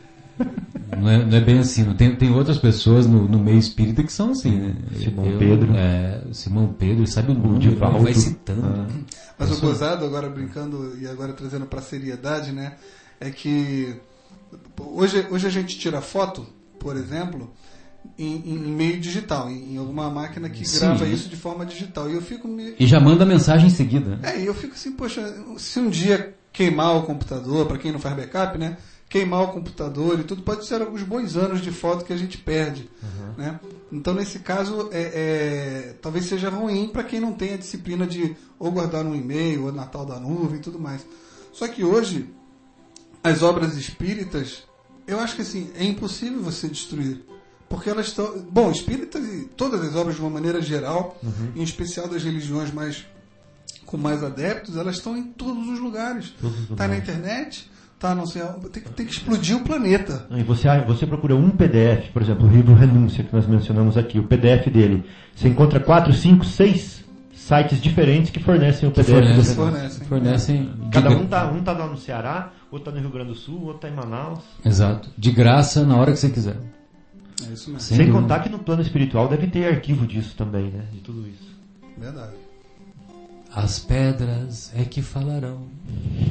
[0.97, 1.83] Não é, não é, bem assim.
[1.83, 4.75] Não tem, tem outras pessoas no, no meio espírita que são assim, né?
[4.99, 5.73] Simão eu, Pedro.
[5.73, 8.61] É, Simão Pedro, sabe o nome, vai citando.
[8.67, 8.87] Ah.
[9.39, 12.73] Mas o gozado, agora brincando e agora trazendo para seriedade, né?
[13.19, 13.95] É que
[14.79, 16.45] hoje, hoje a gente tira foto,
[16.81, 17.53] por exemplo,
[18.17, 20.79] em, em, meio digital, em, em, alguma máquina que Sim.
[20.79, 22.09] grava isso de forma digital.
[22.09, 22.75] E eu fico me...
[22.79, 24.19] E já manda mensagem em seguida.
[24.23, 25.21] É, e eu fico assim, poxa,
[25.57, 28.77] se um dia queimar o computador, para quem não faz backup, né?
[29.11, 32.37] queimar o computador e tudo, pode ser alguns bons anos de foto que a gente
[32.37, 32.89] perde.
[33.03, 33.33] Uhum.
[33.37, 33.59] Né?
[33.91, 38.37] Então, nesse caso, é, é talvez seja ruim para quem não tem a disciplina de
[38.57, 41.05] ou guardar no e-mail, ou Natal da nuvem e tudo mais.
[41.51, 42.29] Só que hoje,
[43.21, 44.63] as obras espíritas,
[45.11, 47.21] eu acho que assim, é impossível você destruir.
[47.69, 48.45] Porque elas estão.
[48.51, 51.51] Bom, espíritas e todas as obras de uma maneira geral, uhum.
[51.55, 53.05] em especial das religiões mais
[53.85, 56.33] com mais adeptos, elas estão em todos os lugares.
[56.69, 58.41] Está na internet, tá, não sei,
[58.71, 60.27] tem, tem que explodir o planeta.
[60.31, 64.19] E você, você procura um PDF, por exemplo, o livro Renúncia, que nós mencionamos aqui,
[64.19, 65.03] o PDF dele.
[65.35, 67.00] Você encontra quatro, cinco, seis
[67.41, 69.09] sites diferentes que fornecem o PDF.
[69.09, 69.55] Fornecem.
[69.55, 70.07] fornecem.
[70.07, 73.35] fornecem Cada um tá, um tá lá no Ceará, outro tá no Rio Grande do
[73.35, 74.43] Sul, outro tá em Manaus.
[74.63, 75.09] Exato.
[75.17, 76.57] De graça, na hora que você quiser.
[77.47, 77.79] É isso mesmo.
[77.79, 80.85] Sem, Sem contar que no plano espiritual deve ter arquivo disso também, né?
[80.91, 81.59] De tudo isso.
[81.97, 82.33] Verdade.
[83.53, 85.67] As pedras é que falarão.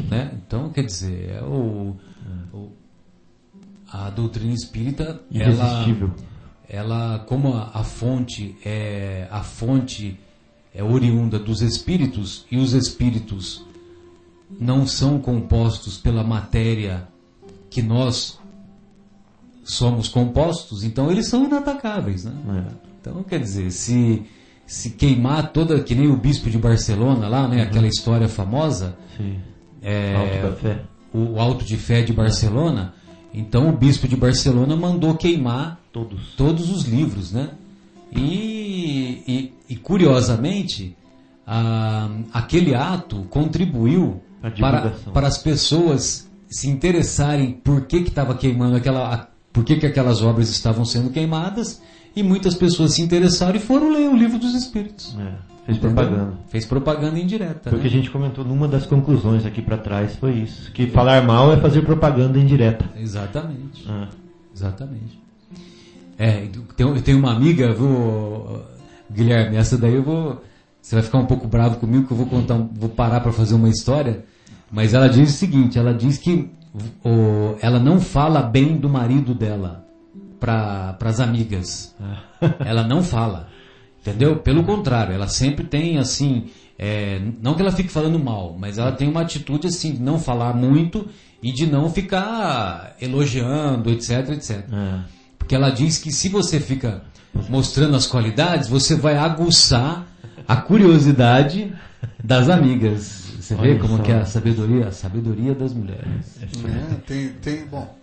[0.09, 0.31] Né?
[0.35, 1.97] Então, quer dizer, é o,
[2.53, 2.73] o
[3.93, 5.85] a doutrina espírita, ela,
[6.69, 10.19] ela, como a, a, fonte é a fonte
[10.75, 13.65] é oriunda dos espíritos e os espíritos
[14.59, 17.09] não são compostos pela matéria
[17.69, 18.39] que nós
[19.65, 22.33] somos compostos, então eles são inatacáveis, né?
[22.69, 22.91] É.
[23.01, 24.25] Então, quer dizer, se
[24.71, 27.57] se queimar toda, que nem o bispo de Barcelona lá, né?
[27.57, 27.63] Uhum.
[27.63, 28.97] Aquela história famosa.
[29.17, 29.41] Sim.
[29.83, 30.83] É, alto da fé.
[31.13, 32.95] O, o Alto de Fé de Barcelona.
[33.35, 37.51] Então o bispo de Barcelona mandou queimar todos, todos os livros, né?
[38.13, 40.97] E, e, e curiosamente,
[41.47, 44.21] a, aquele ato contribuiu
[44.59, 49.87] para, para as pessoas se interessarem por que estava que queimando aquela, por que, que
[49.87, 51.81] aquelas obras estavam sendo queimadas
[52.15, 55.17] e muitas pessoas se interessaram e foram ler o livro dos Espíritos.
[55.19, 55.33] É,
[55.67, 56.33] fez propaganda.
[56.49, 57.71] Fez propaganda indireta.
[57.71, 57.83] Foi o né?
[57.83, 60.73] que a gente comentou numa das conclusões aqui para trás, foi isso.
[60.73, 62.91] Que falar mal é fazer propaganda indireta.
[62.97, 63.87] Exatamente.
[63.89, 64.09] Ah.
[64.53, 65.21] Exatamente.
[66.21, 66.47] É,
[66.79, 68.63] eu tenho uma amiga, vou,
[69.11, 70.45] Guilherme, essa daí eu vou.
[70.83, 73.55] Você vai ficar um pouco bravo comigo que eu vou contar, vou parar para fazer
[73.55, 74.23] uma história.
[74.71, 76.51] Mas ela diz o seguinte: ela diz que
[77.03, 79.87] o, ela não fala bem do marido dela
[80.39, 81.97] para as amigas.
[82.67, 83.49] ela não fala.
[84.03, 84.37] Entendeu?
[84.37, 86.51] Pelo contrário, ela sempre tem assim.
[86.79, 90.19] É, não que ela fique falando mal, mas ela tem uma atitude assim de não
[90.19, 91.09] falar muito
[91.43, 94.67] e de não ficar elogiando, etc, etc.
[94.71, 95.20] É.
[95.51, 97.03] Porque ela diz que se você fica
[97.49, 100.07] mostrando as qualidades, você vai aguçar
[100.47, 101.75] a curiosidade
[102.23, 103.33] das amigas.
[103.41, 104.03] Você vê como só.
[104.05, 106.39] que é a sabedoria, a sabedoria das mulheres.
[106.41, 107.99] É, tem, tem, bom,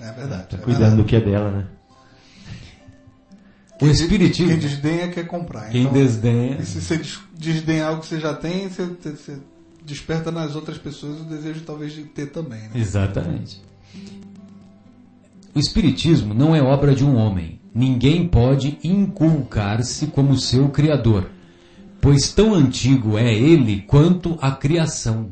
[0.00, 0.48] é verdade.
[0.48, 0.96] Tá é cuidando verdade.
[0.96, 1.66] do que é dela, né?
[3.82, 4.48] O espiritismo.
[4.48, 5.68] Quem desdenha quer comprar.
[5.68, 6.56] Quem então, desdenha.
[6.58, 7.02] E se você
[7.34, 9.38] desdenhar algo que você já tem, você, você,
[9.84, 12.60] desperta nas outras pessoas o desejo talvez de ter também.
[12.60, 12.70] Né?
[12.76, 13.60] Exatamente.
[15.58, 17.58] O espiritismo não é obra de um homem.
[17.74, 21.30] Ninguém pode inculcar-se como seu criador.
[22.00, 25.30] pois tão antigo é ele quanto a criação.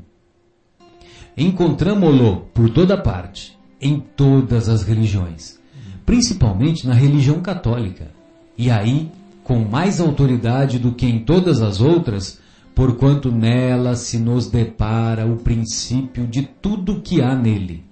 [1.36, 5.60] Encontramo-lo por toda parte, em todas as religiões,
[6.04, 8.10] principalmente na religião católica,
[8.58, 9.08] e aí
[9.44, 12.40] com mais autoridade do que em todas as outras,
[12.74, 17.84] porquanto nela se nos depara o princípio de tudo que há nele.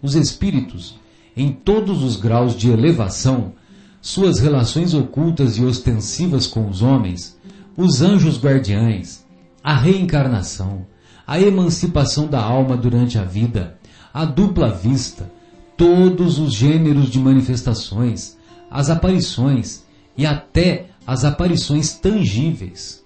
[0.00, 1.03] Os espíritos,
[1.36, 3.52] em todos os graus de elevação,
[4.00, 7.38] suas relações ocultas e ostensivas com os homens,
[7.76, 9.24] os anjos guardiães,
[9.62, 10.86] a reencarnação,
[11.26, 13.78] a emancipação da alma durante a vida,
[14.12, 15.30] a dupla vista,
[15.76, 18.36] todos os gêneros de manifestações,
[18.70, 19.84] as aparições
[20.16, 23.04] e até as aparições tangíveis.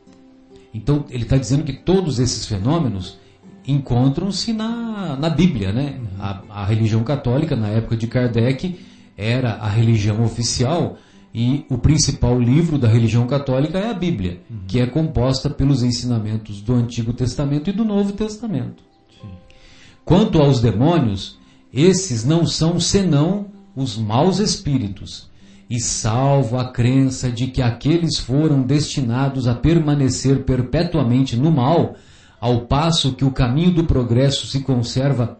[0.72, 3.18] Então, ele está dizendo que todos esses fenômenos
[3.69, 6.01] encontram-se na, na Bíblia, né?
[6.19, 8.81] A, a religião católica, na época de Kardec,
[9.16, 10.97] era a religião oficial
[11.35, 14.61] e o principal livro da religião católica é a Bíblia, uhum.
[14.66, 18.83] que é composta pelos ensinamentos do Antigo Testamento e do Novo Testamento.
[19.21, 19.29] Sim.
[20.05, 21.39] Quanto aos demônios,
[21.73, 23.47] esses não são senão
[23.77, 25.29] os maus espíritos,
[25.69, 31.95] e salvo a crença de que aqueles foram destinados a permanecer perpetuamente no mal,
[32.41, 35.39] ao passo que o caminho do progresso se conserva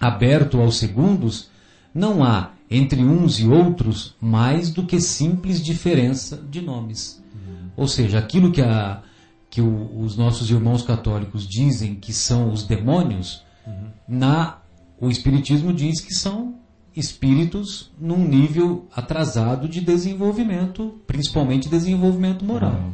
[0.00, 1.48] aberto aos segundos,
[1.94, 7.22] não há entre uns e outros mais do que simples diferença de nomes.
[7.32, 7.68] Uhum.
[7.76, 9.02] Ou seja, aquilo que, a,
[9.48, 13.88] que o, os nossos irmãos católicos dizem que são os demônios, uhum.
[14.08, 14.58] na
[15.00, 16.54] o Espiritismo diz que são
[16.96, 22.72] espíritos num nível atrasado de desenvolvimento, principalmente desenvolvimento moral.
[22.72, 22.92] Uhum.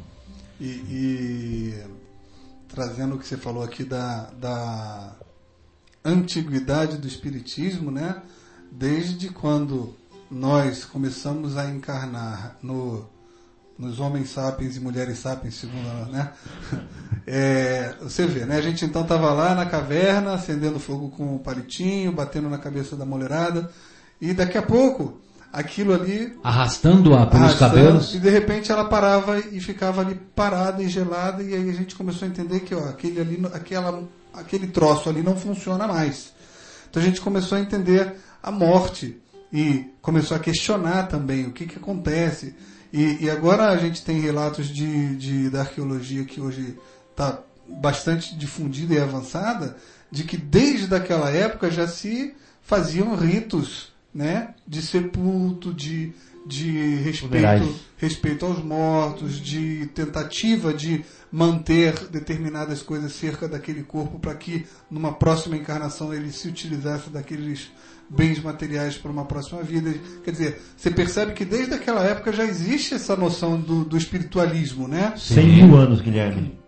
[0.61, 1.74] E, e,
[2.71, 5.12] trazendo o que você falou aqui da, da
[6.05, 8.23] antiguidade do Espiritismo, né?
[8.71, 9.97] desde quando
[10.31, 13.05] nós começamos a encarnar no,
[13.77, 16.33] nos homens sapiens e mulheres sapiens, segundo a, né?
[17.33, 18.57] É, você vê, né?
[18.57, 22.97] A gente então estava lá na caverna, acendendo fogo com o palitinho, batendo na cabeça
[22.97, 23.71] da mulherada,
[24.21, 25.21] e daqui a pouco
[25.53, 30.82] aquilo ali arrastando-a pelos arrastando, cabelos e de repente ela parava e ficava ali parada
[30.82, 34.68] e gelada e aí a gente começou a entender que ó, aquele ali aquela aquele
[34.68, 36.32] troço ali não funciona mais
[36.90, 39.20] então a gente começou a entender a morte
[39.53, 42.55] e começou a questionar também o que, que acontece.
[42.92, 46.76] E, e agora a gente tem relatos de, de, da arqueologia que hoje
[47.11, 49.76] está bastante difundida e avançada,
[50.11, 56.12] de que desde aquela época já se faziam ritos né, de sepulto, de,
[56.46, 64.34] de respeito, respeito aos mortos, de tentativa de manter determinadas coisas cerca daquele corpo para
[64.34, 67.70] que numa próxima encarnação ele se utilizasse daqueles
[68.08, 69.94] bens materiais para uma próxima vida.
[70.24, 74.88] Quer dizer, você percebe que desde aquela época já existe essa noção do, do espiritualismo,
[74.88, 75.14] né?
[75.16, 76.58] 100 mil anos, Guilherme.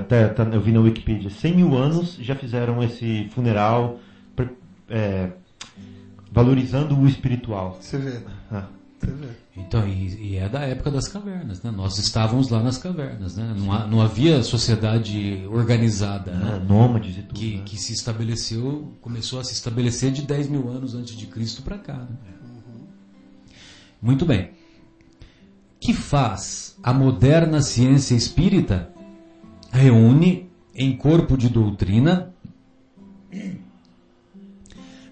[0.00, 1.30] Até, tá, eu vi na Wikipedia.
[1.30, 3.98] 100 mil anos já fizeram esse funeral
[4.88, 5.30] é,
[6.30, 7.78] valorizando o espiritual.
[7.80, 8.20] Você vê.
[8.50, 8.66] Ah.
[9.56, 11.70] Então, e, e, é da época das cavernas, né?
[11.70, 13.54] Nós estávamos lá nas cavernas, né?
[13.56, 16.52] Não, há, não havia sociedade organizada, né?
[16.54, 17.38] Ah, nômades e tudo.
[17.38, 17.62] Que, né?
[17.64, 21.78] que se estabeleceu, começou a se estabelecer de 10 mil anos antes de Cristo para
[21.78, 21.94] cá.
[21.94, 22.16] Né?
[22.42, 22.86] Uhum.
[24.02, 24.50] Muito bem.
[25.80, 28.90] Que faz a moderna ciência espírita?
[29.72, 32.34] Reúne em corpo de doutrina,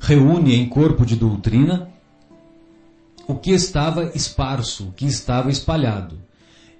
[0.08, 1.90] reúne em corpo de doutrina
[3.26, 6.18] o que estava esparso, o que estava espalhado.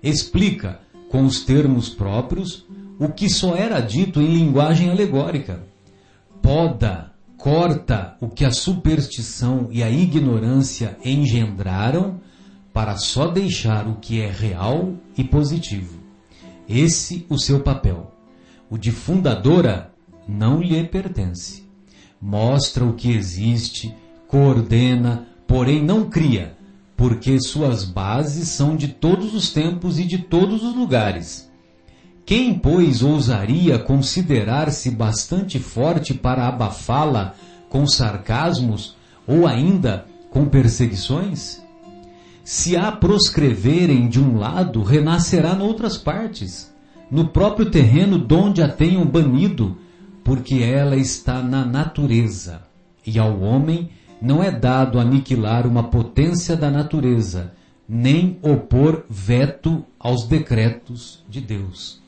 [0.02, 2.64] Explica, com os termos próprios,
[2.98, 5.62] o que só era dito em linguagem alegórica.
[6.40, 12.20] Poda, corta o que a superstição e a ignorância engendraram
[12.72, 15.98] para só deixar o que é real e positivo.
[16.66, 18.10] Esse o seu papel.
[18.70, 19.92] O de fundadora
[20.26, 21.67] não lhe pertence.
[22.20, 23.94] Mostra o que existe,
[24.26, 26.56] coordena, porém não cria,
[26.96, 31.48] porque suas bases são de todos os tempos e de todos os lugares.
[32.26, 37.34] Quem, pois, ousaria considerar-se bastante forte para abafá-la
[37.70, 38.96] com sarcasmos
[39.26, 41.62] ou ainda com perseguições?
[42.44, 46.74] Se a proscreverem de um lado, renascerá noutras partes,
[47.10, 49.78] no próprio terreno donde a tenham banido,
[50.28, 52.60] porque ela está na natureza,
[53.06, 53.88] e ao homem
[54.20, 57.54] não é dado aniquilar uma potência da natureza,
[57.88, 62.02] nem opor veto aos decretos de Deus.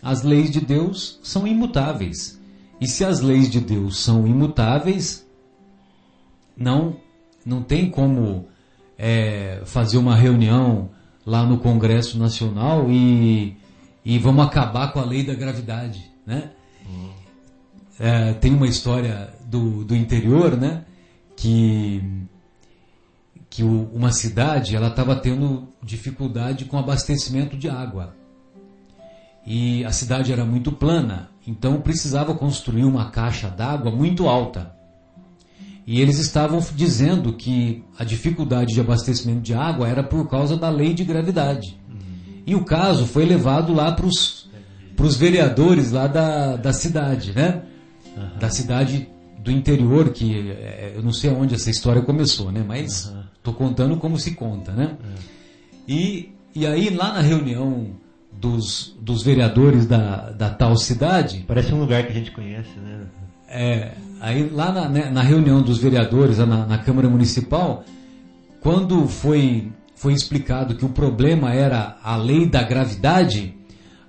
[0.00, 2.40] As leis de Deus são imutáveis.
[2.80, 5.26] E se as leis de Deus são imutáveis,
[6.56, 6.98] não,
[7.44, 8.46] não tem como
[8.96, 10.90] é, fazer uma reunião
[11.26, 13.56] lá no Congresso Nacional e,
[14.04, 16.52] e vamos acabar com a lei da gravidade, né?
[17.98, 20.84] É, tem uma história do, do interior, né?
[21.36, 22.26] Que
[23.48, 28.14] que o, uma cidade ela estava tendo dificuldade com abastecimento de água
[29.46, 34.74] e a cidade era muito plana, então precisava construir uma caixa d'água muito alta.
[35.86, 40.68] E eles estavam dizendo que a dificuldade de abastecimento de água era por causa da
[40.68, 41.78] lei de gravidade.
[42.44, 47.62] E o caso foi levado lá para os vereadores lá da, da cidade, né?
[48.16, 48.38] Uhum.
[48.38, 49.08] Da cidade
[49.38, 52.64] do interior, que é, eu não sei onde essa história começou, né?
[52.66, 53.58] Mas estou uhum.
[53.58, 54.96] contando como se conta, né?
[55.02, 55.14] Uhum.
[55.86, 57.90] E, e aí lá na reunião
[58.32, 61.44] dos, dos vereadores da, da tal cidade.
[61.46, 63.06] Parece um lugar que a gente conhece, né?
[63.48, 67.84] É, aí lá na, né, na reunião dos vereadores, na, na Câmara Municipal,
[68.60, 73.54] quando foi, foi explicado que o problema era a lei da gravidade,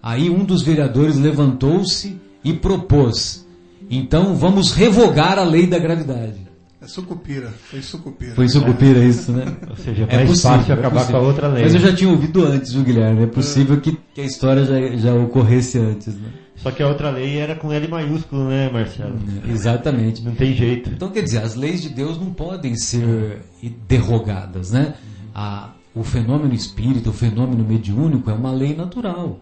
[0.02, 3.47] aí um dos vereadores levantou-se e propôs:
[3.90, 6.48] então vamos revogar a lei da gravidade.
[6.80, 8.36] É sucupira, foi sucupira.
[8.36, 9.46] Foi sucupira isso, né?
[9.70, 11.64] Ou seja, é mais possível, fácil é acabar é com a outra lei.
[11.64, 13.24] Mas eu já tinha ouvido antes, viu, Guilherme?
[13.24, 13.80] É possível é.
[13.80, 16.30] Que, que, a história já, já ocorresse antes, né?
[16.56, 19.16] Só que a outra lei era com L maiúsculo, né, Marcelo?
[19.48, 20.24] É, exatamente.
[20.24, 20.90] Não tem jeito.
[20.90, 23.42] Então, quer dizer, as leis de Deus não podem ser
[23.88, 24.94] derrogadas, né?
[25.34, 29.40] A, o fenômeno espírita, o fenômeno mediúnico é uma lei natural.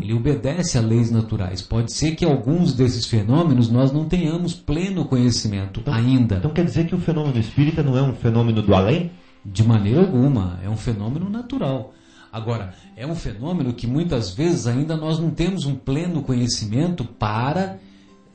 [0.00, 1.60] Ele obedece a leis naturais.
[1.60, 6.36] Pode ser que alguns desses fenômenos nós não tenhamos pleno conhecimento então, ainda.
[6.36, 9.10] Então quer dizer que o fenômeno espírita não é um fenômeno do além?
[9.44, 11.92] De maneira alguma, é um fenômeno natural.
[12.30, 17.78] Agora, é um fenômeno que muitas vezes ainda nós não temos um pleno conhecimento para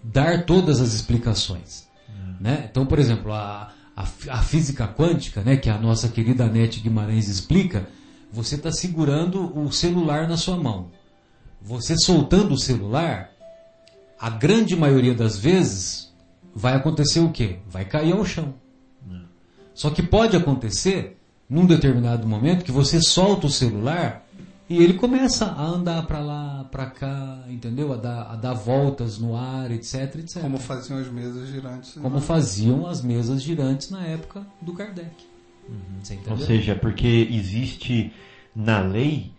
[0.04, 1.88] dar todas as explicações.
[2.10, 2.36] Hum.
[2.42, 2.68] Né?
[2.70, 7.30] Então, por exemplo, a, a, a, física quântica, né, que a nossa querida Anete Guimarães
[7.30, 7.88] explica,
[8.32, 10.90] você está segurando o celular na sua mão
[11.64, 13.32] você soltando o celular,
[14.20, 16.14] a grande maioria das vezes
[16.54, 17.60] vai acontecer o quê?
[17.68, 18.54] Vai cair ao chão.
[19.74, 21.18] Só que pode acontecer,
[21.50, 24.24] num determinado momento, que você solta o celular
[24.70, 27.92] e ele começa a andar para lá, para cá, entendeu?
[27.92, 30.42] A dar, a dar voltas no ar, etc, etc.
[30.42, 31.94] Como faziam as mesas girantes.
[31.94, 35.12] Como faziam as mesas girantes na época do Kardec.
[35.68, 36.32] Uhum.
[36.32, 38.14] Ou seja, porque existe
[38.56, 39.33] na lei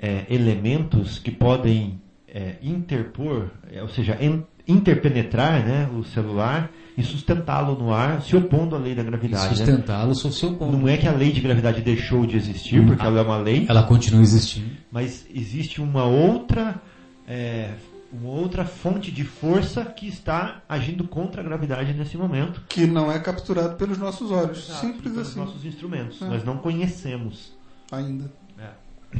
[0.00, 7.02] é, elementos que podem é, interpor, é, ou seja, en, interpenetrar né, o celular e
[7.02, 9.50] sustentá-lo no ar, se opondo à lei da gravidade.
[9.50, 9.56] Né?
[9.56, 10.14] Sustentá-lo né?
[10.14, 10.78] se opondo.
[10.78, 13.66] Não é que a lei de gravidade deixou de existir, porque ela é uma lei.
[13.68, 14.70] Ela continua existindo.
[14.90, 16.80] Mas existe uma outra,
[17.28, 17.72] é,
[18.12, 22.62] uma outra fonte de força que está agindo contra a gravidade nesse momento.
[22.68, 24.68] Que não é capturado pelos nossos olhos.
[24.68, 25.40] Exato, Simples pelos assim.
[25.40, 26.22] nossos instrumentos.
[26.22, 26.26] É.
[26.26, 27.52] Nós não conhecemos.
[27.90, 28.30] Ainda.
[28.58, 29.18] É.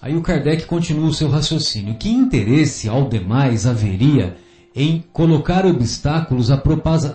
[0.00, 1.94] Aí o Kardec continua o seu raciocínio.
[1.94, 4.36] Que interesse ao demais haveria
[4.74, 6.62] em colocar obstáculos à,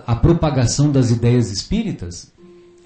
[0.06, 2.32] à propagação das ideias espíritas?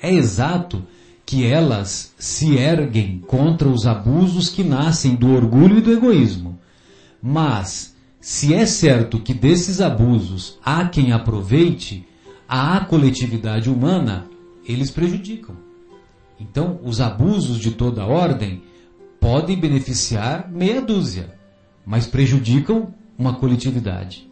[0.03, 0.83] É exato
[1.25, 6.59] que elas se erguem contra os abusos que nascem do orgulho e do egoísmo.
[7.23, 12.07] Mas, se é certo que desses abusos há quem aproveite,
[12.49, 14.27] à coletividade humana,
[14.67, 15.57] eles prejudicam.
[16.39, 18.63] Então, os abusos de toda ordem
[19.25, 21.31] podem beneficiar meia dúzia,
[21.87, 24.29] mas prejudicam uma coletividade.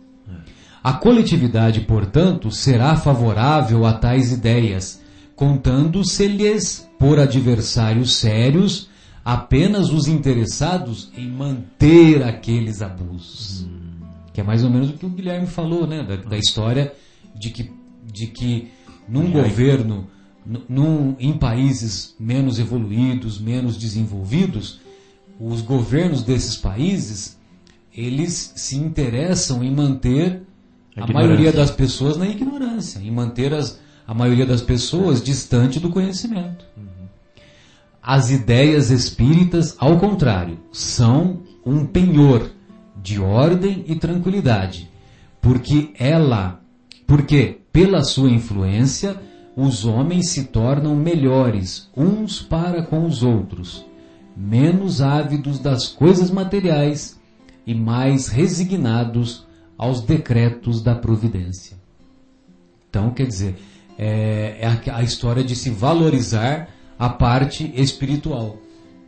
[0.85, 5.01] A coletividade, portanto, será favorável a tais ideias,
[5.35, 8.91] contando-se-lhes por adversários sérios
[9.25, 13.63] apenas os interessados em manter aqueles abusos.
[13.63, 14.05] Hum.
[14.35, 16.03] Que é mais ou menos o que o Guilherme falou, né?
[16.03, 16.93] Da, da história
[17.35, 17.73] de que,
[18.13, 18.69] de que
[19.09, 20.07] num governo,
[20.69, 24.82] num, em países menos evoluídos, menos desenvolvidos,
[25.43, 27.37] os governos desses países
[27.95, 30.43] eles se interessam em manter
[30.97, 35.81] a, a maioria das pessoas na ignorância, em manter as, a maioria das pessoas distante
[35.81, 36.65] do conhecimento.
[36.77, 37.07] Uhum.
[38.01, 42.51] As ideias espíritas, ao contrário, são um penhor
[43.03, 44.89] de ordem e tranquilidade,
[45.41, 46.61] porque ela,
[47.07, 49.21] porque pela sua influência
[49.57, 53.85] os homens se tornam melhores uns para com os outros
[54.37, 57.21] menos ávidos das coisas materiais
[57.67, 61.77] e mais resignados aos decretos da providência.
[62.89, 63.57] Então, quer dizer,
[63.99, 66.69] é, é a, história de se valorizar
[66.99, 68.59] a parte espiritual,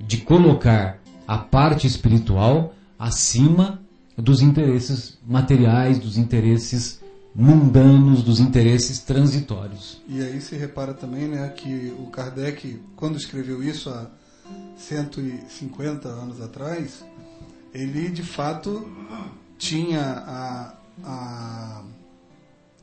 [0.01, 3.81] de colocar a parte espiritual acima
[4.17, 7.01] dos interesses materiais, dos interesses
[7.35, 10.01] mundanos, dos interesses transitórios.
[10.09, 13.91] E aí se repara também né, que o Kardec, quando escreveu isso,
[14.77, 17.05] 150 anos atrás,
[17.73, 18.89] ele de fato
[19.59, 20.75] tinha a,
[21.05, 21.83] a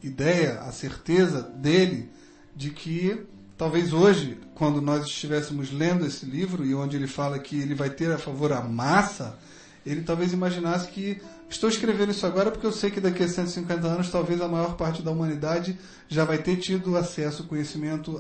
[0.04, 2.10] ideia, a certeza dele
[2.56, 3.26] de que
[3.58, 7.90] talvez hoje, quando nós estivéssemos lendo esse livro e onde ele fala que ele vai
[7.90, 9.38] ter a favor a massa,
[9.86, 13.88] ele talvez imaginasse que estou escrevendo isso agora porque eu sei que daqui a 150
[13.88, 18.20] anos talvez a maior parte da humanidade já vai ter tido acesso ao conhecimento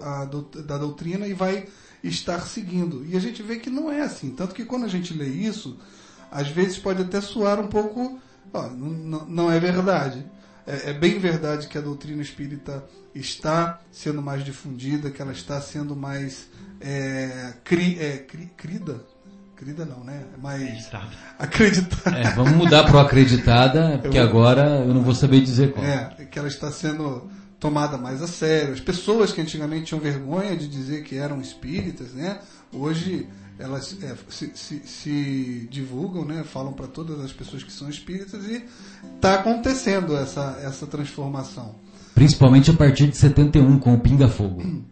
[0.65, 1.67] da doutrina e vai
[2.03, 3.05] estar seguindo.
[3.05, 4.31] E a gente vê que não é assim.
[4.31, 5.77] Tanto que quando a gente lê isso,
[6.31, 8.19] às vezes pode até soar um pouco.
[8.53, 10.25] Ó, não, não é verdade.
[10.65, 12.83] É, é, bem verdade que a doutrina espírita
[13.13, 16.49] está sendo mais difundida, que ela está sendo mais
[16.79, 19.01] é, cri, é, cri, crida.
[19.55, 20.23] Crida não, né?
[20.33, 20.89] É mais
[21.37, 22.17] acreditada.
[22.17, 25.85] É, vamos mudar para o acreditada, porque eu, agora eu não vou saber dizer qual.
[25.85, 27.29] É, que ela está sendo
[27.61, 28.73] tomada mais a sério.
[28.73, 32.39] As pessoas que antigamente tinham vergonha de dizer que eram espíritas, né?
[32.73, 33.27] Hoje
[33.59, 36.43] elas é, se, se, se, divulgam, né?
[36.43, 38.65] Falam para todas as pessoas que são espíritas e
[39.15, 41.75] está acontecendo essa, essa transformação.
[42.15, 44.83] Principalmente a partir de 71 com o Pinga Fogo.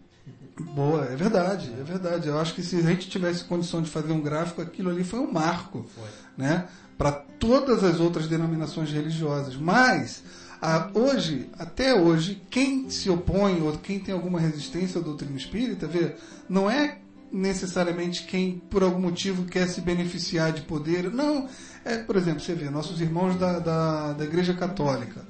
[0.75, 2.27] Boa, é verdade, é verdade.
[2.27, 5.19] Eu acho que se a gente tivesse condição de fazer um gráfico, aquilo ali foi
[5.19, 6.09] um marco, foi.
[6.37, 6.67] né?
[6.97, 9.55] Para todas as outras denominações religiosas.
[9.55, 10.21] Mas
[10.61, 15.87] ah, hoje, até hoje, quem se opõe ou quem tem alguma resistência à doutrina espírita,
[15.87, 16.15] vê,
[16.49, 16.97] não é
[17.31, 21.11] necessariamente quem por algum motivo quer se beneficiar de poder.
[21.11, 21.47] Não,
[21.85, 25.25] é, por exemplo, você vê, nossos irmãos da, da, da Igreja Católica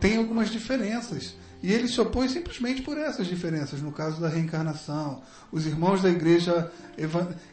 [0.00, 1.34] têm algumas diferenças.
[1.62, 5.22] E eles se opõem simplesmente por essas diferenças, no caso da reencarnação.
[5.50, 6.70] Os irmãos da igreja.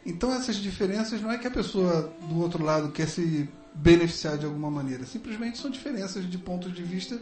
[0.04, 4.46] Então, essas diferenças não é que a pessoa do outro lado quer se beneficiar de
[4.46, 5.04] alguma maneira.
[5.04, 7.18] Simplesmente são diferenças de pontos de vista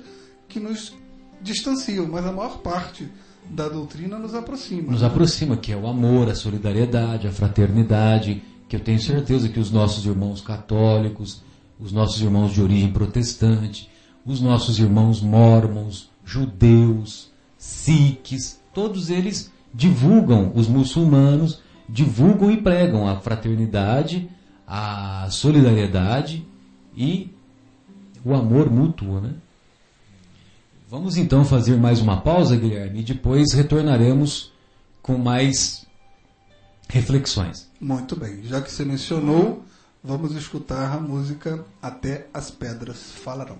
[0.48, 0.94] que nos
[1.40, 3.08] distanciam, mas a maior parte
[3.48, 4.92] da doutrina nos aproxima.
[4.92, 9.58] Nos aproxima, que é o amor, a solidariedade, a fraternidade, que eu tenho certeza que
[9.58, 11.42] os nossos irmãos católicos,
[11.78, 13.90] os nossos irmãos de origem protestante,
[14.24, 23.16] os nossos irmãos mormons, judeus, sikhs, todos eles divulgam, os muçulmanos divulgam e pregam a
[23.16, 24.28] fraternidade,
[24.72, 26.46] a solidariedade
[26.96, 27.34] e
[28.24, 29.34] o amor mútuo, né?
[30.88, 34.52] Vamos então fazer mais uma pausa, Guilherme, e depois retornaremos
[35.02, 35.84] com mais
[36.88, 37.68] reflexões.
[37.80, 38.44] Muito bem.
[38.44, 39.64] Já que você mencionou,
[40.04, 43.58] vamos escutar a música Até as Pedras Falarão.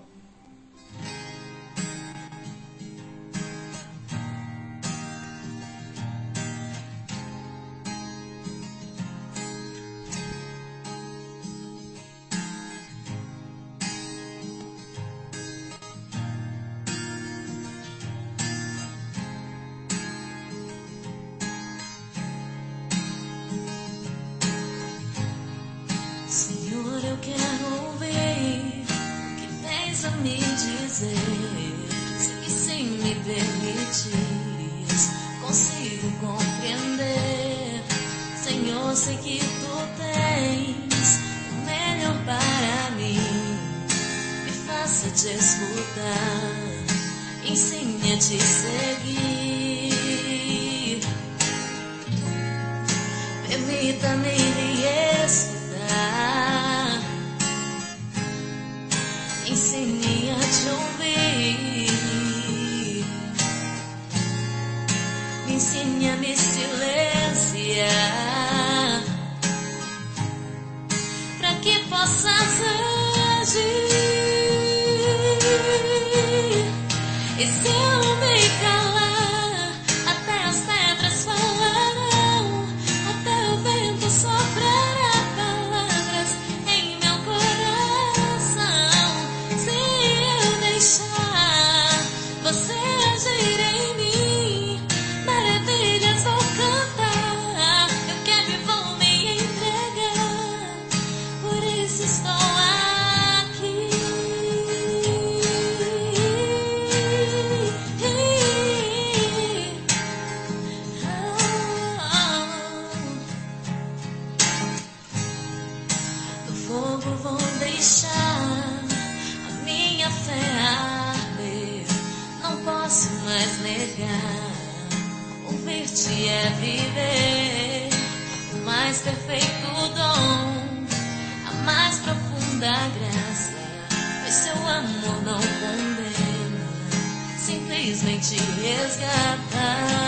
[137.51, 140.00] simplesmente resgatar.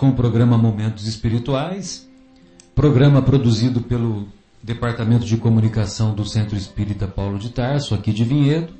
[0.00, 2.08] Com o programa Momentos Espirituais,
[2.74, 4.26] programa produzido pelo
[4.62, 8.72] Departamento de Comunicação do Centro Espírita Paulo de Tarso, aqui de Vinhedo.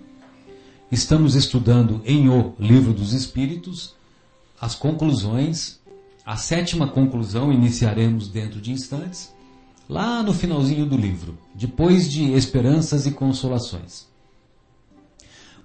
[0.91, 3.95] Estamos estudando em O Livro dos Espíritos
[4.59, 5.79] as conclusões.
[6.25, 9.31] A sétima conclusão iniciaremos dentro de instantes,
[9.87, 14.09] lá no finalzinho do livro, depois de Esperanças e Consolações.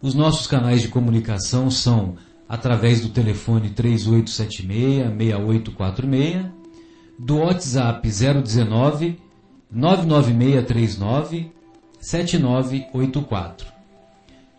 [0.02, 6.45] Os nossos canais de comunicação são através do telefone 3876-6846,
[7.17, 9.17] do WhatsApp 019
[9.72, 11.51] 99639
[11.99, 13.73] 7984.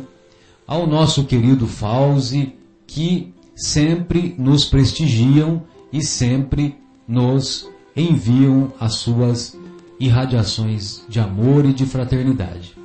[0.65, 2.55] ao nosso querido Fauzi,
[2.87, 9.59] que sempre nos prestigiam e sempre nos enviam as suas
[9.99, 12.82] irradiações de amor e de fraternidade.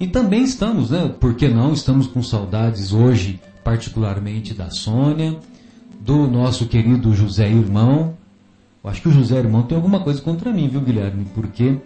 [0.00, 1.12] E também estamos, né?
[1.18, 1.72] Por que não?
[1.72, 5.36] Estamos com saudades hoje, particularmente da Sônia,
[6.00, 8.16] do nosso querido José Irmão.
[8.82, 11.26] Eu acho que o José Irmão tem alguma coisa contra mim, viu, Guilherme?
[11.34, 11.78] Porque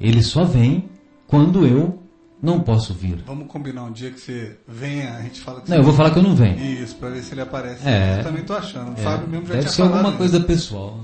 [0.00, 0.88] ele só vem
[1.28, 2.02] quando eu
[2.42, 3.22] não posso vir.
[3.24, 6.10] Vamos combinar um dia que você venha, a gente fala que Não, eu vou falar
[6.10, 6.58] que eu não venho.
[6.58, 7.86] Isso, pra ver se ele aparece.
[7.86, 8.18] É.
[8.18, 8.92] Eu também tô achando.
[8.98, 10.18] É, Fábio mesmo já deve ser alguma isso.
[10.18, 11.00] coisa pessoal.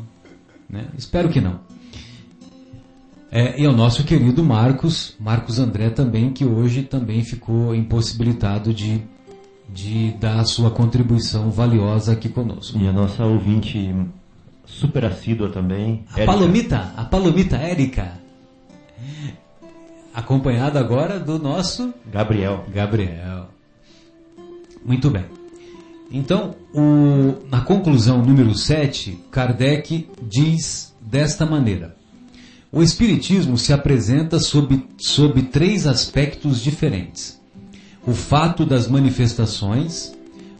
[0.68, 0.86] Né?
[0.98, 1.60] Espero que não.
[3.30, 9.02] É, e o nosso querido Marcos, Marcos André também, que hoje também ficou impossibilitado de,
[9.68, 12.78] de dar a sua contribuição valiosa aqui conosco.
[12.78, 13.94] E a nossa ouvinte
[14.64, 16.04] super assídua também.
[16.14, 16.32] A Érica.
[16.32, 18.12] Palomita, a Palomita Érica,
[20.14, 22.64] acompanhada agora do nosso Gabriel.
[22.72, 23.48] Gabriel.
[24.84, 25.24] Muito bem.
[26.10, 31.94] Então, o- na conclusão número 7, Kardec diz desta maneira:
[32.70, 37.40] O Espiritismo se apresenta sob, sob três aspectos diferentes:
[38.06, 40.12] o fato das manifestações,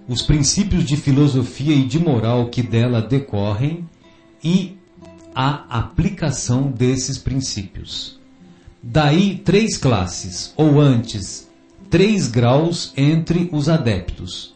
[0.09, 3.87] os princípios de filosofia e de moral que dela decorrem
[4.43, 4.77] e
[5.35, 8.19] a aplicação desses princípios.
[8.83, 11.49] Daí três classes, ou antes,
[11.91, 14.55] três graus entre os adeptos.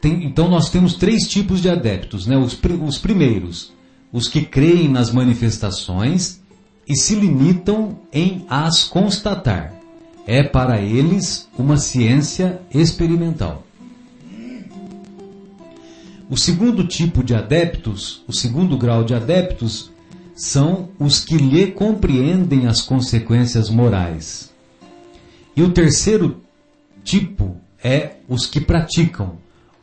[0.00, 2.36] Tem- então nós temos três tipos de adeptos, né?
[2.36, 3.71] Os, os primeiros,
[4.12, 6.40] os que creem nas manifestações
[6.86, 9.72] e se limitam em as constatar.
[10.26, 13.64] É para eles uma ciência experimental.
[16.28, 19.90] O segundo tipo de adeptos, o segundo grau de adeptos,
[20.34, 24.50] são os que lhe compreendem as consequências morais.
[25.54, 26.40] E o terceiro
[27.04, 29.36] tipo é os que praticam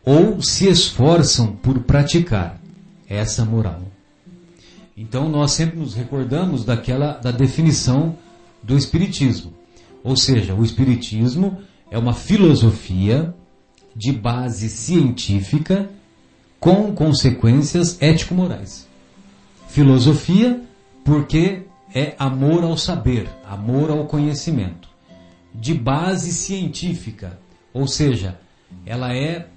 [0.03, 2.59] ou se esforçam por praticar
[3.07, 3.88] essa moral.
[4.99, 8.17] Então nós sempre nos recordamos daquela da definição
[8.61, 9.53] do espiritismo.
[10.03, 11.57] Ou seja, o espiritismo
[11.89, 13.33] é uma filosofia
[13.95, 15.89] de base científica
[16.59, 18.89] com consequências ético-morais.
[19.69, 20.61] Filosofia,
[21.05, 21.61] porque
[21.95, 24.89] é amor ao saber, amor ao conhecimento.
[25.55, 27.39] De base científica,
[27.73, 28.37] ou seja,
[28.85, 29.47] ela é,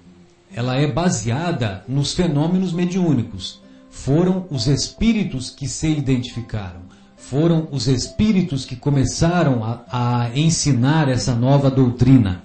[0.55, 3.61] ela é baseada nos fenômenos mediúnicos.
[3.93, 6.81] Foram os espíritos que se identificaram,
[7.15, 12.41] foram os espíritos que começaram a, a ensinar essa nova doutrina.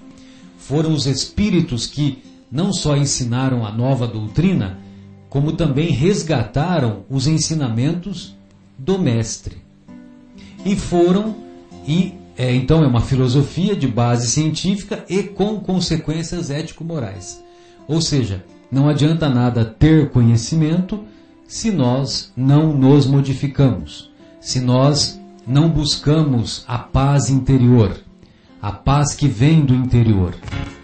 [0.58, 2.22] Foram os espíritos que
[2.52, 4.78] não só ensinaram a nova doutrina,
[5.28, 8.36] como também resgataram os ensinamentos
[8.78, 9.56] do mestre.
[10.64, 11.34] E foram,
[11.88, 17.42] e é, então é uma filosofia de base científica e com consequências ético-morais.
[17.88, 21.04] Ou seja, não adianta nada ter conhecimento
[21.48, 27.96] se nós não nos modificamos, se nós não buscamos a paz interior,
[28.60, 30.34] a paz que vem do interior.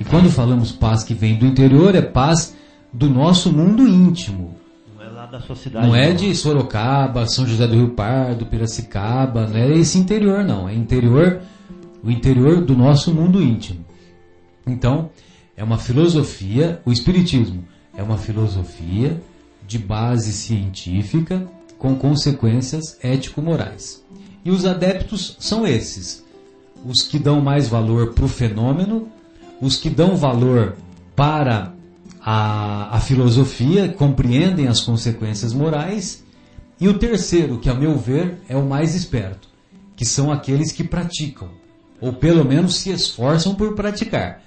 [0.00, 2.56] E quando falamos paz que vem do interior, é paz
[2.90, 4.56] do nosso mundo íntimo.
[4.96, 5.86] Não é lá da sua cidade.
[5.86, 10.66] Não é de Sorocaba, São José do Rio Pardo, Piracicaba, não é esse interior não,
[10.66, 11.42] é interior,
[12.02, 13.84] o interior do nosso mundo íntimo.
[14.66, 15.10] Então,
[15.54, 17.64] é uma filosofia, o espiritismo
[17.94, 19.20] é uma filosofia
[19.66, 21.46] de base científica
[21.78, 24.02] com consequências ético-morais.
[24.44, 26.24] E os adeptos são esses:
[26.84, 29.08] os que dão mais valor para o fenômeno,
[29.60, 30.76] os que dão valor
[31.16, 31.72] para
[32.20, 36.22] a, a filosofia, compreendem as consequências morais.
[36.80, 39.48] E o terceiro, que a meu ver é o mais esperto,
[39.96, 41.48] que são aqueles que praticam,
[42.00, 44.42] ou pelo menos se esforçam por praticar.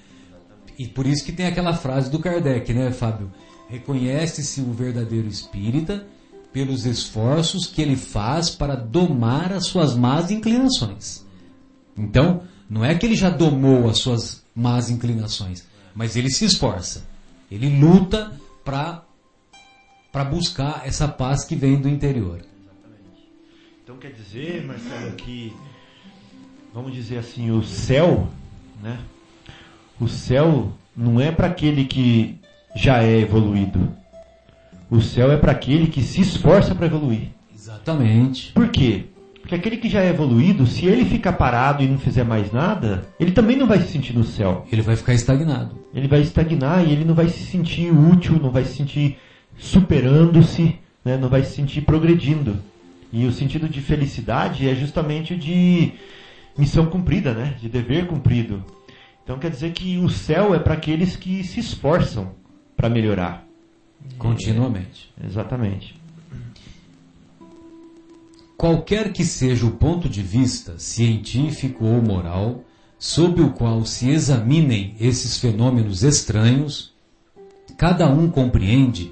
[0.78, 3.32] E por isso que tem aquela frase do Kardec, né, Fábio?
[3.68, 6.08] Reconhece-se o verdadeiro espírita
[6.54, 11.26] pelos esforços que ele faz para domar as suas más inclinações.
[11.96, 17.08] Então, não é que ele já domou as suas más inclinações, mas ele se esforça.
[17.52, 18.32] Ele luta
[18.64, 19.04] para
[20.12, 22.38] para buscar essa paz que vem do interior.
[22.38, 23.30] Exatamente.
[23.84, 25.54] Então quer dizer, Marcelo, que
[26.74, 28.28] vamos dizer assim, o céu,
[28.82, 29.00] né?
[30.00, 32.40] O céu não é para aquele que
[32.78, 33.92] já é evoluído.
[34.90, 37.30] O céu é para aquele que se esforça para evoluir.
[37.54, 38.54] Exatamente.
[38.54, 39.06] Por quê?
[39.42, 43.08] Porque aquele que já é evoluído, se ele ficar parado e não fizer mais nada,
[43.20, 44.66] ele também não vai se sentir no céu.
[44.72, 45.76] Ele vai ficar estagnado.
[45.94, 49.18] Ele vai estagnar e ele não vai se sentir útil, não vai se sentir
[49.58, 51.18] superando-se, né?
[51.18, 52.58] não vai se sentir progredindo.
[53.12, 55.94] E o sentido de felicidade é justamente o de
[56.58, 57.56] missão cumprida, né?
[57.60, 58.64] de dever cumprido.
[59.24, 62.36] Então quer dizer que o céu é para aqueles que se esforçam
[62.78, 63.46] para melhorar.
[64.18, 65.12] Continuamente.
[65.22, 66.00] É, exatamente.
[68.56, 72.64] Qualquer que seja o ponto de vista, científico ou moral,
[72.98, 76.94] sob o qual se examinem esses fenômenos estranhos,
[77.78, 79.12] cada um compreende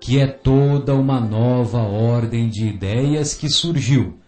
[0.00, 4.18] que é toda uma nova ordem de ideias que surgiu,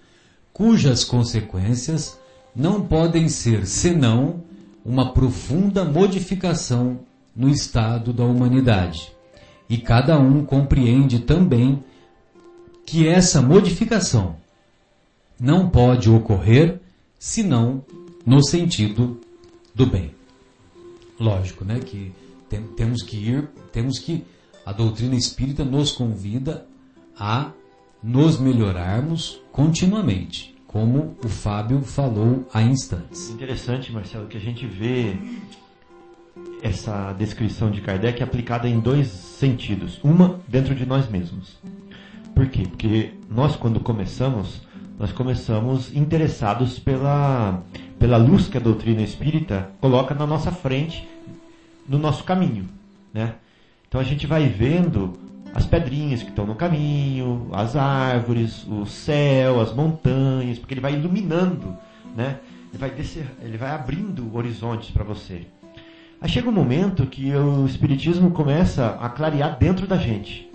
[0.52, 2.18] cujas consequências
[2.54, 4.44] não podem ser senão
[4.84, 7.00] uma profunda modificação
[7.34, 9.12] no estado da humanidade.
[9.68, 11.82] E cada um compreende também
[12.86, 14.36] que essa modificação
[15.40, 16.80] não pode ocorrer
[17.18, 17.84] senão
[18.24, 19.20] no sentido
[19.74, 20.12] do bem.
[21.18, 22.12] Lógico, né, que
[22.48, 24.24] tem, temos que ir, temos que
[24.64, 26.66] a doutrina espírita nos convida
[27.18, 27.50] a
[28.02, 33.30] nos melhorarmos continuamente, como o Fábio falou há instantes.
[33.30, 35.16] Interessante, Marcelo, que a gente vê
[36.64, 40.00] essa descrição de Kardec aplicada em dois sentidos.
[40.02, 41.58] Uma, dentro de nós mesmos.
[42.34, 42.62] Por quê?
[42.62, 44.62] Porque nós, quando começamos,
[44.98, 47.62] nós começamos interessados pela,
[47.98, 51.06] pela luz que a doutrina espírita coloca na nossa frente,
[51.86, 52.66] no nosso caminho.
[53.12, 53.34] Né?
[53.86, 55.12] Então a gente vai vendo
[55.54, 60.94] as pedrinhas que estão no caminho, as árvores, o céu, as montanhas, porque ele vai
[60.94, 61.76] iluminando,
[62.16, 62.40] né?
[62.70, 65.46] Ele vai, descer, ele vai abrindo horizontes para você.
[66.24, 70.50] Aí chega um momento que o Espiritismo começa a clarear dentro da gente.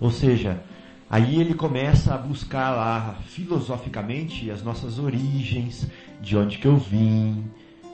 [0.00, 0.60] Ou seja,
[1.08, 5.86] aí ele começa a buscar lá filosoficamente as nossas origens,
[6.20, 7.44] de onde que eu vim,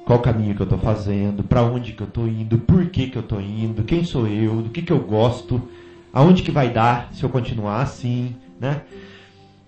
[0.06, 3.18] qual caminho que eu estou fazendo, para onde que eu estou indo, por que que
[3.18, 5.60] eu estou indo, quem sou eu, do que que eu gosto,
[6.10, 8.80] aonde que vai dar se eu continuar assim, né?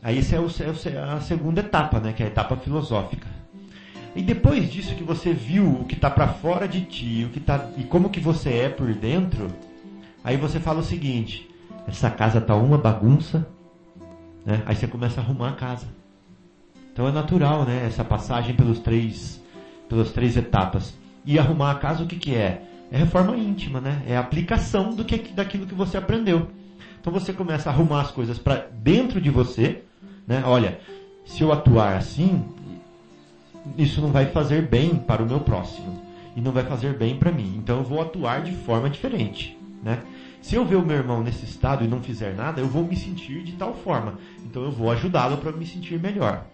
[0.03, 2.15] Aí essa é, é, a segunda etapa, né?
[2.15, 3.36] Que é a etapa filosófica.
[4.17, 7.39] E depois disso que você viu o que está para fora de ti, o que
[7.39, 9.49] tá e como que você é por dentro,
[10.25, 11.47] aí você fala o seguinte:
[11.87, 13.47] essa casa tá uma bagunça,
[14.45, 14.63] né?
[14.65, 15.87] Aí você começa a arrumar a casa.
[16.91, 17.85] Então é natural, né?
[17.87, 19.39] Essa passagem pelos três,
[19.87, 20.97] pelas três etapas.
[21.23, 22.63] E arrumar a casa o que que é?
[22.91, 24.03] É reforma íntima, né?
[24.07, 26.49] É a aplicação do que daquilo que você aprendeu.
[26.99, 29.83] Então você começa a arrumar as coisas para dentro de você,
[30.27, 30.43] né?
[30.47, 30.81] Olha,
[31.27, 32.43] se eu atuar assim,
[33.77, 36.03] isso não vai fazer bem para o meu próximo
[36.35, 37.55] e não vai fazer bem para mim.
[37.59, 40.03] Então eu vou atuar de forma diferente, né?
[40.41, 42.95] Se eu ver o meu irmão nesse estado e não fizer nada, eu vou me
[42.95, 44.19] sentir de tal forma.
[44.45, 46.47] Então eu vou ajudá-lo para me sentir melhor.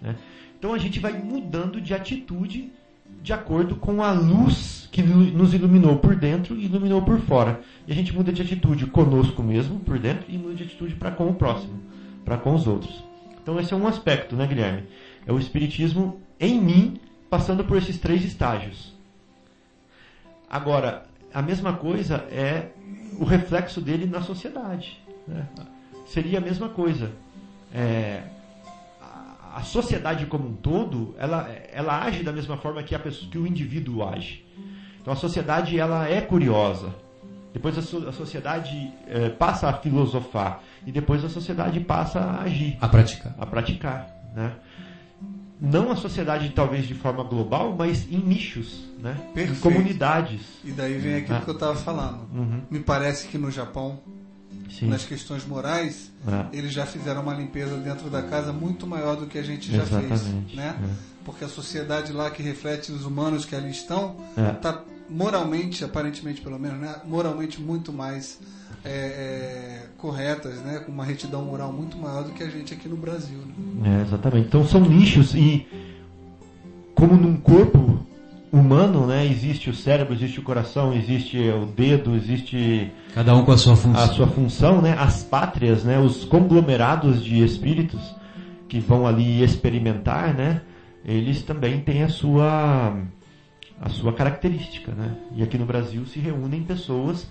[0.00, 0.14] Né?
[0.56, 2.70] Então a gente vai mudando de atitude
[3.22, 7.60] de acordo com a luz que nos iluminou por dentro e iluminou por fora.
[7.88, 11.10] E a gente muda de atitude conosco mesmo, por dentro, e muda de atitude para
[11.10, 11.80] com o próximo,
[12.24, 13.02] para com os outros.
[13.42, 14.84] Então esse é um aspecto, né, Guilherme?
[15.26, 18.92] É o espiritismo em mim, passando por esses três estágios.
[20.48, 22.70] Agora, a mesma coisa é
[23.18, 24.98] o reflexo dele na sociedade.
[25.28, 25.46] Né?
[26.06, 27.12] Seria a mesma coisa.
[27.72, 28.22] É,
[29.54, 33.38] a, sociedade como um todo, ela, ela age da mesma forma que, a pessoa, que
[33.38, 34.44] o indivíduo age.
[35.00, 36.92] Então a sociedade ela é curiosa.
[37.52, 42.42] Depois a, so, a sociedade é, passa a filosofar e depois a sociedade passa a
[42.42, 44.52] agir, a praticar, a praticar, né?
[45.60, 49.16] Não a sociedade talvez de forma global, mas em nichos, né?
[49.34, 49.58] Perfeito.
[49.58, 50.40] Em comunidades.
[50.64, 51.40] E daí vem aquilo ah.
[51.42, 52.26] que eu estava falando.
[52.32, 52.62] Uhum.
[52.70, 54.00] Me parece que no Japão,
[54.70, 54.88] Sim.
[54.88, 56.46] nas questões morais, ah.
[56.52, 59.82] eles já fizeram uma limpeza dentro da casa muito maior do que a gente já
[59.82, 60.20] Exatamente.
[60.20, 60.76] fez, né?
[60.82, 61.10] É.
[61.24, 64.16] Porque a sociedade lá que reflete os humanos que ali estão,
[64.56, 65.12] está é.
[65.12, 68.38] moralmente, aparentemente pelo menos, né, moralmente muito mais
[68.84, 72.88] é, é, corretas, né, com uma retidão moral muito maior do que a gente aqui
[72.88, 73.38] no Brasil.
[73.38, 73.98] Né?
[73.98, 74.46] É, exatamente.
[74.46, 75.66] Então são nichos e
[76.94, 78.00] como num corpo
[78.52, 83.52] humano, né, existe o cérebro, existe o coração, existe o dedo, existe cada um com
[83.52, 84.02] a sua função.
[84.02, 88.00] A sua função, né, as pátrias, né, os conglomerados de espíritos
[88.68, 90.62] que vão ali experimentar, né,
[91.04, 92.96] eles também têm a sua
[93.80, 95.16] a sua característica, né?
[95.34, 97.26] E aqui no Brasil se reúnem pessoas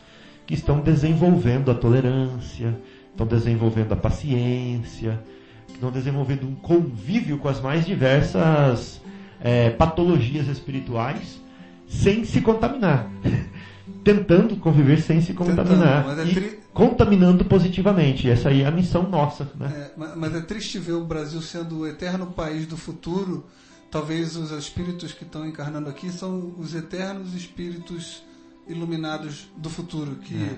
[0.50, 2.76] que estão desenvolvendo a tolerância,
[3.12, 5.24] estão desenvolvendo a paciência,
[5.72, 9.00] estão desenvolvendo um convívio com as mais diversas
[9.40, 11.40] é, patologias espirituais
[11.88, 13.12] sem se contaminar.
[14.04, 16.04] Tentando conviver sem se contaminar.
[16.04, 16.60] Tentando, é tri...
[16.74, 18.28] contaminando positivamente.
[18.28, 19.48] Essa aí é a missão nossa.
[19.56, 19.72] Né?
[19.72, 23.46] É, mas é triste ver o Brasil sendo o eterno país do futuro
[23.92, 28.24] talvez os espíritos que estão encarnando aqui são os eternos espíritos
[28.70, 30.58] iluminados do futuro, que é.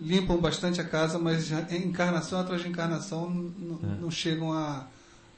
[0.00, 3.52] limpam bastante a casa, mas encarnação atrás de encarnação
[3.82, 4.00] é.
[4.02, 4.86] não chegam a,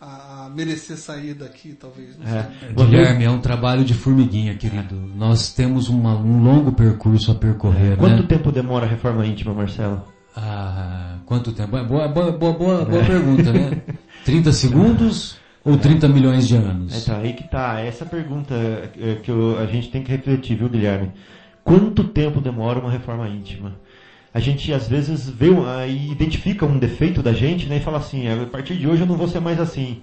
[0.01, 2.17] a, merecer sair daqui, talvez.
[2.25, 2.73] É.
[2.73, 4.95] Guilherme, é um trabalho de formiguinha, querido.
[4.95, 7.93] Nós temos uma, um longo percurso a percorrer.
[7.93, 7.97] É.
[7.97, 8.29] Quanto né?
[8.29, 10.03] tempo demora a reforma íntima, Marcelo?
[10.35, 11.71] Ah, quanto tempo?
[11.71, 13.07] Boa, boa, boa, boa, boa é.
[13.07, 13.83] pergunta, né?
[14.25, 15.37] 30 segundos?
[15.67, 17.03] Ou 30 milhões de anos?
[17.03, 17.81] Então, aí que tá.
[17.81, 21.11] Essa pergunta é, que eu, a gente tem que refletir, viu, Guilherme?
[21.67, 23.75] Quanto tempo demora uma reforma íntima?
[24.33, 25.49] A gente às vezes vê
[25.89, 29.07] e identifica um defeito da gente né, e fala assim, a partir de hoje eu
[29.07, 30.01] não vou ser mais assim.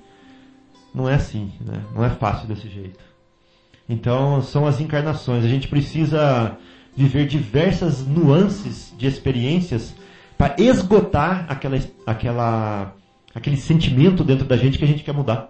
[0.94, 1.81] Não é assim, né?
[1.95, 2.99] não é fácil desse jeito.
[3.88, 5.45] Então são as encarnações.
[5.45, 6.57] A gente precisa
[6.98, 9.95] viver diversas nuances de experiências
[10.38, 12.94] para esgotar aquela, aquela,
[13.34, 15.49] aquele sentimento dentro da gente que a gente quer mudar.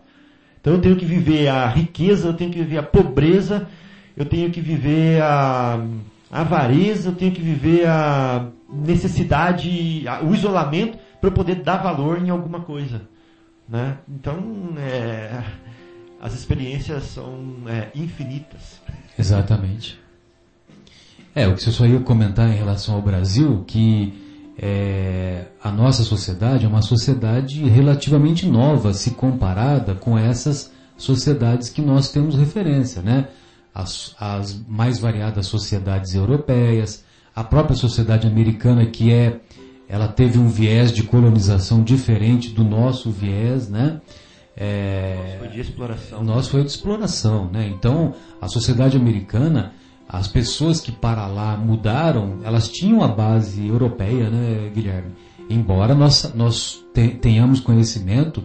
[0.62, 3.68] Então eu tenho que viver a riqueza, eu tenho que viver a pobreza,
[4.16, 5.84] eu tenho que viver a
[6.32, 12.30] avareza, eu tenho que viver a necessidade, o isolamento para eu poder dar valor em
[12.30, 13.02] alguma coisa.
[13.68, 13.98] Né?
[14.10, 14.38] Então,
[14.78, 15.44] é,
[16.20, 18.82] as experiências são é, infinitas.
[19.18, 20.00] Exatamente.
[21.36, 24.14] É, o que você só ia comentar em relação ao Brasil, que
[24.58, 31.82] é, a nossa sociedade é uma sociedade relativamente nova se comparada com essas sociedades que
[31.82, 33.28] nós temos referência, né?
[33.74, 37.04] As, as mais variadas sociedades europeias,
[37.36, 39.40] a própria sociedade americana que é,
[39.88, 44.00] ela teve um viés de colonização diferente do nosso viés, né?
[44.56, 46.20] É, foi de exploração.
[46.20, 47.68] O nosso foi de exploração, né?
[47.68, 49.74] Então, a sociedade americana
[50.08, 55.12] as pessoas que para lá mudaram, elas tinham a base europeia, né, Guilherme?
[55.50, 56.86] Embora nós, nós
[57.20, 58.44] tenhamos conhecimento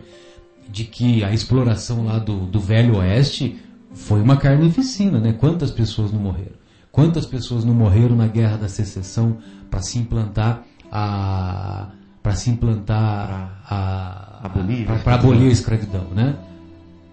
[0.69, 3.59] de que a exploração lá do, do Velho Oeste
[3.93, 5.33] foi uma carnificina, né?
[5.33, 6.59] Quantas pessoas não morreram?
[6.91, 9.39] Quantas pessoas não morreram na Guerra da Secessão
[9.71, 11.91] para se implantar a
[12.23, 16.37] para se implantar a, abolir, para abolir a escravidão, né?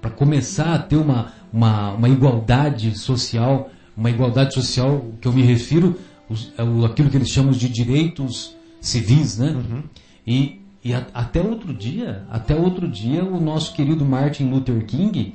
[0.01, 5.41] Para começar a ter uma, uma, uma igualdade social uma igualdade social, que eu me
[5.41, 5.95] refiro,
[6.29, 9.51] os, é aquilo que eles chamam de direitos civis, né?
[9.51, 9.83] Uhum.
[10.27, 15.33] E, e a, até outro dia, até outro dia, o nosso querido Martin Luther King,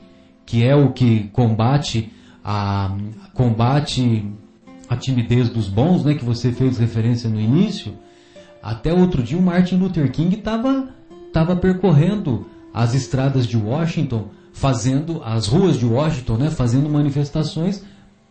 [0.51, 2.11] que é o que combate
[2.45, 2.97] a
[3.35, 4.27] combate
[4.89, 6.15] a timidez dos bons, né?
[6.15, 7.95] Que você fez referência no início.
[8.61, 10.89] Até outro dia, o Martin Luther King estava
[11.33, 16.51] tava percorrendo as estradas de Washington, fazendo as ruas de Washington, né?
[16.51, 17.85] Fazendo manifestações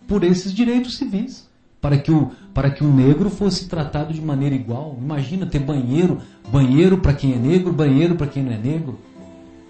[0.06, 1.48] por esses direitos civis.
[1.80, 4.98] Para que, o, para que o negro fosse tratado de maneira igual.
[5.02, 6.18] Imagina ter banheiro,
[6.52, 9.00] banheiro para quem é negro, banheiro para quem não é negro.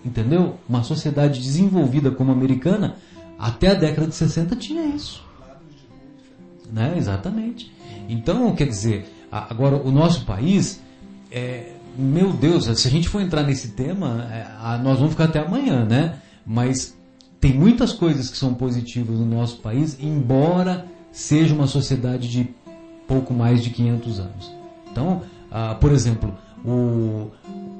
[0.09, 0.55] Entendeu?
[0.67, 2.95] Uma sociedade desenvolvida como a americana,
[3.37, 5.23] até a década de 60 tinha isso.
[6.73, 6.95] Né?
[6.97, 7.71] Exatamente.
[8.09, 10.81] Então, quer dizer, agora o nosso país,
[11.31, 15.39] é, meu Deus, se a gente for entrar nesse tema, é, nós vamos ficar até
[15.39, 16.15] amanhã, né?
[16.43, 16.97] Mas
[17.39, 22.49] tem muitas coisas que são positivas no nosso país, embora seja uma sociedade de
[23.07, 24.51] pouco mais de 500 anos.
[24.91, 25.21] Então,
[25.51, 27.29] ah, por exemplo, o,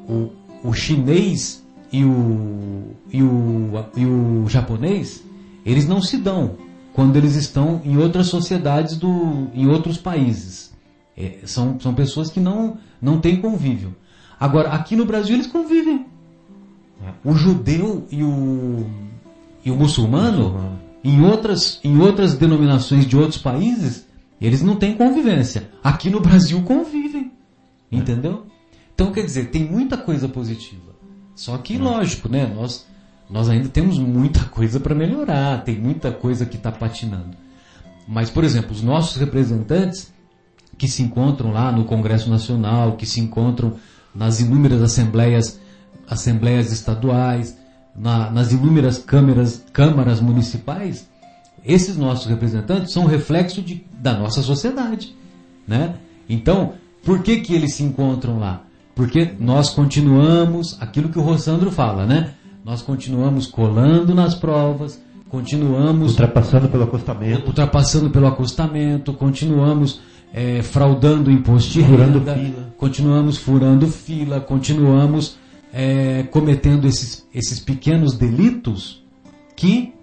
[0.08, 0.32] o,
[0.64, 5.24] o chinês e o, e, o, e o japonês,
[5.66, 6.58] eles não se dão
[6.94, 10.74] quando eles estão em outras sociedades, do, em outros países.
[11.16, 13.96] É, são, são pessoas que não, não têm convívio.
[14.40, 16.06] Agora, aqui no Brasil eles convivem.
[17.24, 18.86] O judeu e o,
[19.64, 24.06] e o muçulmano, em outras, em outras denominações de outros países,
[24.40, 25.70] eles não têm convivência.
[25.84, 27.32] Aqui no Brasil convivem.
[27.92, 28.46] Entendeu?
[28.94, 30.89] Então, quer dizer, tem muita coisa positiva.
[31.40, 32.52] Só que, lógico, né?
[32.54, 32.86] Nós,
[33.30, 37.38] nós ainda temos muita coisa para melhorar, tem muita coisa que está patinando.
[38.06, 40.12] Mas, por exemplo, os nossos representantes
[40.78, 43.78] que se encontram lá no Congresso Nacional, que se encontram
[44.14, 45.58] nas inúmeras assembleias,
[46.10, 47.58] assembleias estaduais,
[47.96, 51.08] na, nas inúmeras câmaras, câmaras municipais,
[51.64, 55.16] esses nossos representantes são reflexo de, da nossa sociedade,
[55.66, 55.96] né?
[56.28, 58.66] Então, por que que eles se encontram lá?
[59.00, 62.34] Porque nós continuamos, aquilo que o Rossandro fala, né?
[62.66, 66.12] Nós continuamos colando nas provas, continuamos...
[66.12, 67.48] Ultrapassando pelo acostamento.
[67.48, 70.02] Ultrapassando pelo acostamento, continuamos
[70.34, 72.74] é, fraudando o imposto de Furando renda, fila.
[72.78, 75.38] continuamos furando fila, continuamos
[75.72, 79.02] é, cometendo esses, esses pequenos delitos
[79.56, 79.94] que,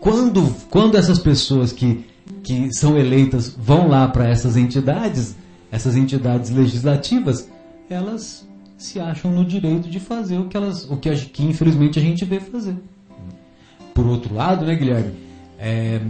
[0.00, 2.06] quando, quando essas pessoas que,
[2.44, 5.34] que são eleitas vão lá para essas entidades,
[5.72, 7.48] essas entidades legislativas,
[7.88, 8.46] elas
[8.76, 12.24] se acham no direito de fazer o que elas, o que, que infelizmente a gente
[12.24, 12.76] vê fazer.
[13.94, 15.14] Por outro lado, né, Guilherme?
[15.58, 16.00] É,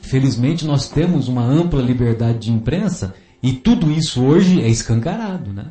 [0.00, 5.66] felizmente nós temos uma ampla liberdade de imprensa e tudo isso hoje é escancarado, né?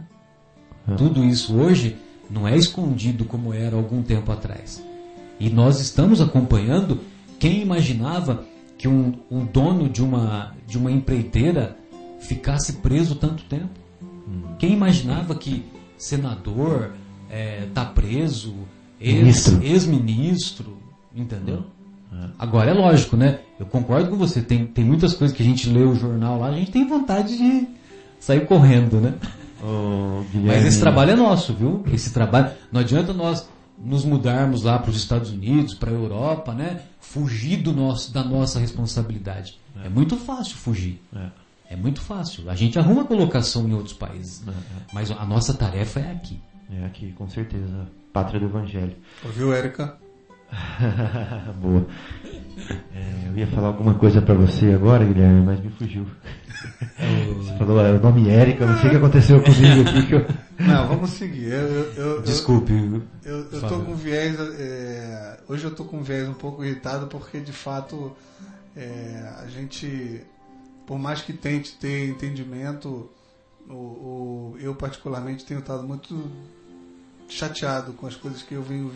[0.98, 1.96] Tudo isso hoje
[2.30, 4.84] não é escondido como era algum tempo atrás.
[5.40, 7.00] E nós estamos acompanhando
[7.40, 8.46] quem imaginava
[8.78, 11.78] que um, um dono de uma, de uma empreiteira
[12.20, 13.85] ficasse preso tanto tempo?
[14.60, 15.64] Quem imaginava que
[15.98, 16.92] senador
[17.68, 18.54] está preso,
[19.00, 19.64] ex- Ministro.
[19.64, 20.78] ex-ministro,
[21.16, 21.66] entendeu?
[22.40, 23.40] Agora é lógico, né?
[23.60, 24.42] Eu concordo com você.
[24.42, 27.38] Tem, tem muitas coisas que a gente lê o jornal lá, a gente tem vontade
[27.38, 27.68] de
[28.20, 29.14] sair correndo, né?
[29.62, 31.84] Ô, Mas esse trabalho é nosso, viu?
[31.92, 32.52] Esse trabalho.
[32.72, 33.48] Não adianta nós
[33.78, 36.82] nos mudarmos lá para os Estados Unidos, para a Europa, né?
[37.02, 39.60] Fugir do nosso, da nossa responsabilidade.
[39.84, 41.02] É, muito fácil fugir.
[41.14, 41.28] É.
[41.70, 42.50] É muito fácil.
[42.50, 44.44] A gente arruma colocação em outros países.
[44.94, 46.42] Mas a nossa tarefa é aqui.
[46.72, 47.88] É aqui, com certeza.
[48.14, 48.96] Pátria do Evangelho.
[49.24, 49.98] Ouviu, Érica?
[51.62, 51.86] Boa.
[52.94, 56.06] É, eu ia falar alguma coisa pra você agora, Guilherme, mas me fugiu.
[57.38, 60.08] Você falou é, o nome Érica, não sei o que aconteceu comigo aqui.
[60.08, 60.26] Que eu...
[60.66, 61.52] Não, vamos seguir.
[61.52, 62.74] Eu, eu, Desculpe.
[63.24, 64.40] Eu, eu tô com viés.
[64.40, 68.16] é, hoje eu tô com viés um pouco irritado porque de fato
[68.76, 70.22] é, a gente,
[70.86, 73.10] por mais que tente ter entendimento,
[73.70, 76.30] o, o- eu particularmente tenho estado muito
[77.28, 78.92] chateado com as coisas que eu venho,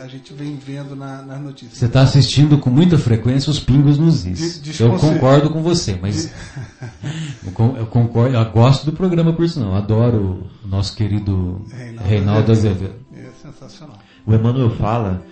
[0.00, 1.78] a gente vem vendo na- nas notícias.
[1.78, 4.60] Você está assistindo com muita frequência os pingos nos is.
[4.60, 6.32] De- eu concordo com você, mas
[7.44, 9.74] eu, con- eu concordo, eu gosto do programa por sinal.
[9.74, 12.84] Adoro o nosso querido Reinaldo Reinaldo Azevedo.
[13.12, 13.28] Azevedo.
[13.28, 13.98] É sensacional.
[14.26, 15.22] O Emmanuel fala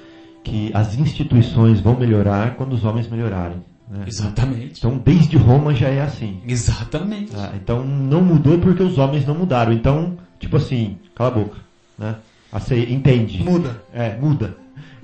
[0.44, 3.64] que as instituições vão melhorar quando os homens melhorarem.
[3.92, 4.04] Né?
[4.06, 4.78] Exatamente.
[4.78, 6.40] Então, desde Roma já é assim.
[6.48, 7.32] Exatamente.
[7.36, 9.72] Ah, então, não mudou porque os homens não mudaram.
[9.72, 11.56] Então, tipo assim, cala a boca.
[11.98, 12.16] Né?
[12.54, 13.42] Ace- entende.
[13.42, 13.82] Muda.
[13.92, 14.56] É, muda.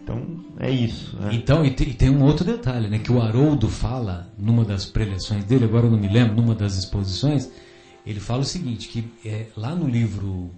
[0.02, 0.22] Então,
[0.58, 1.16] é isso.
[1.20, 1.30] né?
[1.32, 2.98] Então, e, te- e tem um outro detalhe, né?
[2.98, 6.76] Que o Haroldo fala numa das preleções dele, agora eu não me lembro, numa das
[6.78, 7.50] exposições,
[8.06, 10.50] ele fala o seguinte, que é, lá no livro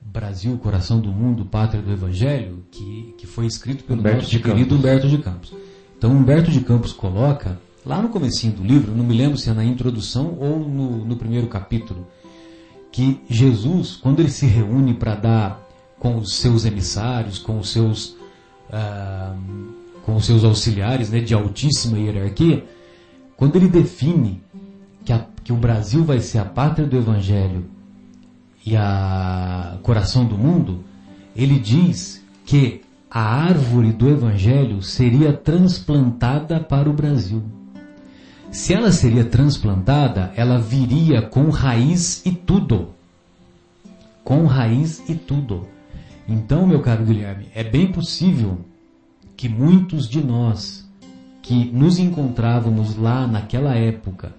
[0.00, 4.74] Brasil, Coração do Mundo, Pátria do Evangelho, que, que foi escrito pelo Humberto nosso querido.
[4.76, 5.52] Humberto de Campos.
[5.98, 9.52] Então, Humberto de Campos coloca, lá no comecinho do livro, não me lembro se é
[9.52, 12.06] na introdução ou no, no primeiro capítulo,
[12.92, 15.68] que Jesus, quando ele se reúne para dar
[15.98, 18.16] com os seus emissários, com os seus,
[18.72, 19.34] ah,
[20.04, 22.64] com os seus auxiliares né, de altíssima hierarquia,
[23.36, 24.40] quando ele define
[25.04, 27.66] que, a- que o Brasil vai ser a pátria do Evangelho
[28.64, 30.84] e a coração do mundo,
[31.34, 37.42] ele diz que a árvore do Evangelho seria transplantada para o Brasil.
[38.50, 42.90] Se ela seria transplantada, ela viria com raiz e tudo.
[44.24, 45.66] Com raiz e tudo.
[46.28, 48.58] Então, meu caro Guilherme, é bem possível
[49.36, 50.86] que muitos de nós
[51.40, 54.34] que nos encontrávamos lá naquela época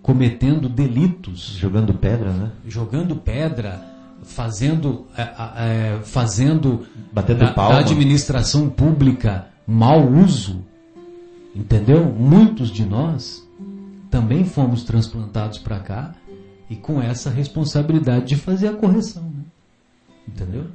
[0.00, 2.50] cometendo delitos, Jogando pedra, né?
[2.66, 3.82] jogando pedra,
[4.24, 10.64] fazendo, é, é, fazendo Batendo da, da administração pública mau uso,
[11.54, 12.04] entendeu?
[12.04, 13.46] Muitos de nós
[14.10, 16.14] também fomos transplantados para cá
[16.68, 19.44] e com essa responsabilidade de fazer a correção, né?
[20.28, 20.66] entendeu?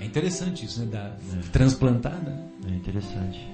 [0.00, 0.86] É interessante isso, né?
[0.86, 1.12] Da,
[1.52, 2.30] Transplantada.
[2.30, 2.42] né?
[2.68, 3.46] É interessante.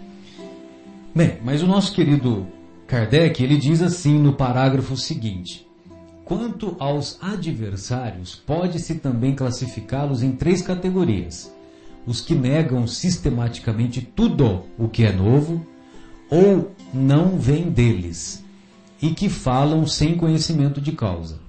[1.14, 2.46] Bem, mas o nosso querido
[2.86, 5.66] Kardec, ele diz assim no parágrafo seguinte:
[6.24, 11.52] Quanto aos adversários, pode-se também classificá-los em três categorias:
[12.06, 15.66] os que negam sistematicamente tudo o que é novo,
[16.30, 18.44] ou não vêm deles,
[19.00, 21.40] e que falam sem conhecimento de causa.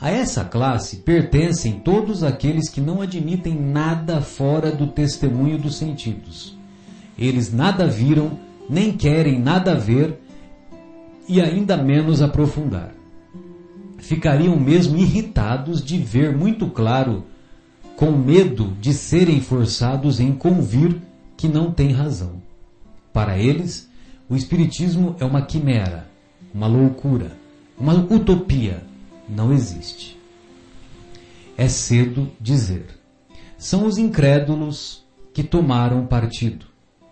[0.00, 6.56] A essa classe pertencem todos aqueles que não admitem nada fora do testemunho dos sentidos.
[7.18, 8.38] Eles nada viram,
[8.68, 10.18] nem querem nada ver,
[11.28, 12.99] e ainda menos aprofundar.
[14.10, 17.26] Ficariam mesmo irritados de ver muito claro,
[17.94, 20.96] com medo de serem forçados em convir
[21.36, 22.42] que não tem razão.
[23.12, 23.88] Para eles,
[24.28, 26.08] o Espiritismo é uma quimera,
[26.52, 27.38] uma loucura,
[27.78, 28.82] uma utopia.
[29.28, 30.18] Não existe.
[31.56, 32.86] É cedo dizer.
[33.56, 36.66] São os incrédulos que tomaram partido.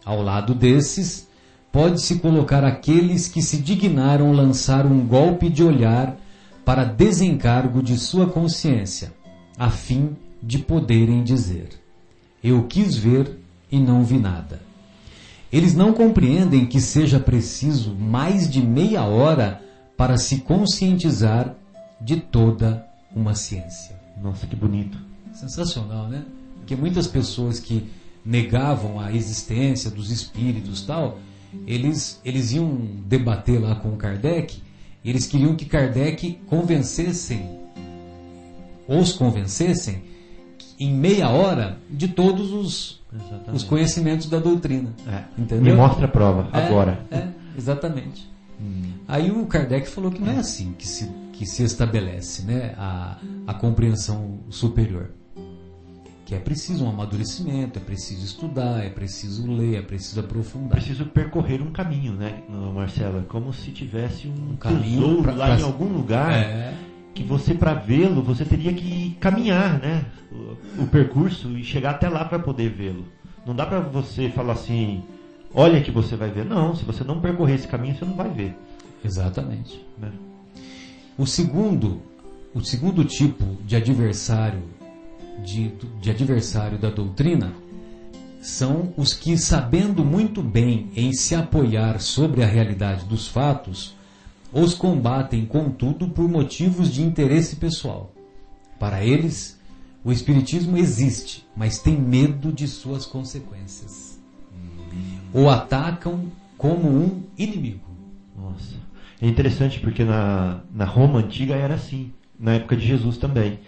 [0.04, 1.28] Ao lado desses,
[1.70, 6.18] pode-se colocar aqueles que se dignaram lançar um golpe de olhar
[6.68, 9.14] para desencargo de sua consciência,
[9.56, 11.70] a fim de poderem dizer:
[12.44, 13.38] Eu quis ver
[13.72, 14.60] e não vi nada.
[15.50, 19.62] Eles não compreendem que seja preciso mais de meia hora
[19.96, 21.54] para se conscientizar
[22.02, 22.86] de toda
[23.16, 23.98] uma ciência.
[24.22, 24.98] Nossa, que bonito.
[25.32, 26.22] Sensacional, né?
[26.56, 27.88] Porque muitas pessoas que
[28.22, 31.18] negavam a existência dos espíritos tal,
[31.66, 34.67] eles, eles iam debater lá com Kardec,
[35.10, 37.58] eles queriam que Kardec convencessem,
[38.86, 40.02] os convencessem,
[40.78, 43.00] em meia hora, de todos os,
[43.52, 44.94] os conhecimentos da doutrina.
[45.06, 45.24] É.
[45.40, 45.72] Entendeu?
[45.72, 47.06] Me mostra a prova, é, agora.
[47.10, 48.28] É, exatamente.
[48.60, 48.92] Hum.
[49.06, 53.18] Aí o Kardec falou que não é assim que se, que se estabelece né, a,
[53.46, 55.10] a compreensão superior
[56.28, 60.72] que é preciso um amadurecimento, é preciso estudar, é preciso ler, é preciso aprofundar.
[60.72, 62.42] Preciso percorrer um caminho, né,
[62.74, 63.20] Marcelo?
[63.20, 65.58] É como se tivesse um, um caminho pra, lá pra...
[65.58, 66.74] em algum lugar é...
[67.14, 70.04] que você, para vê-lo, você teria que caminhar, né?
[70.30, 73.06] O, o percurso e chegar até lá para poder vê-lo.
[73.46, 75.02] Não dá para você falar assim,
[75.54, 76.44] olha que você vai ver.
[76.44, 78.54] Não, se você não percorrer esse caminho, você não vai ver.
[79.02, 79.82] Exatamente.
[79.98, 80.12] Né?
[81.16, 82.02] O segundo,
[82.52, 84.76] o segundo tipo de adversário
[85.44, 87.52] de, de adversário da doutrina
[88.40, 93.96] são os que, sabendo muito bem em se apoiar sobre a realidade dos fatos,
[94.52, 98.12] os combatem, contudo, por motivos de interesse pessoal.
[98.78, 99.60] Para eles,
[100.04, 104.18] o Espiritismo existe, mas tem medo de suas consequências.
[105.32, 107.88] O atacam como um inimigo.
[108.36, 108.76] Nossa.
[109.20, 113.58] É interessante porque na, na Roma antiga era assim, na época de Jesus também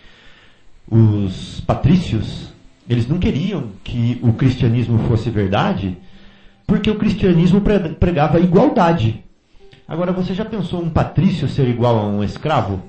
[0.91, 2.53] os patrícios,
[2.89, 5.97] eles não queriam que o cristianismo fosse verdade,
[6.67, 7.63] porque o cristianismo
[7.99, 9.23] pregava igualdade.
[9.87, 12.83] Agora, você já pensou um patrício ser igual a um escravo?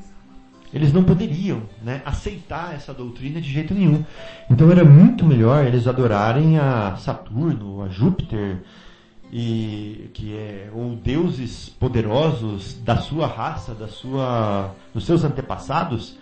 [0.73, 4.03] Eles não poderiam né, aceitar essa doutrina de jeito nenhum.
[4.49, 8.57] Então era muito melhor eles adorarem a Saturno, a Júpiter,
[9.31, 16.17] e que é ou deuses poderosos da sua raça, da sua, dos seus antepassados,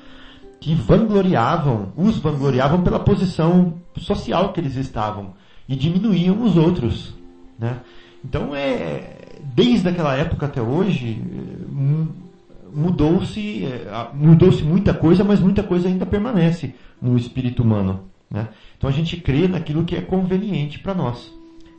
[0.60, 5.34] que vangloriavam, os vangloriavam pela posição social que eles estavam
[5.68, 7.16] e diminuíam os outros,
[7.58, 7.80] né?
[8.24, 9.18] Então é
[9.56, 11.22] desde aquela época até hoje
[12.74, 18.50] mudou-se é, mudou-se muita coisa, mas muita coisa ainda permanece no espírito humano, né?
[18.78, 21.34] Então a gente crê naquilo que é conveniente para nós.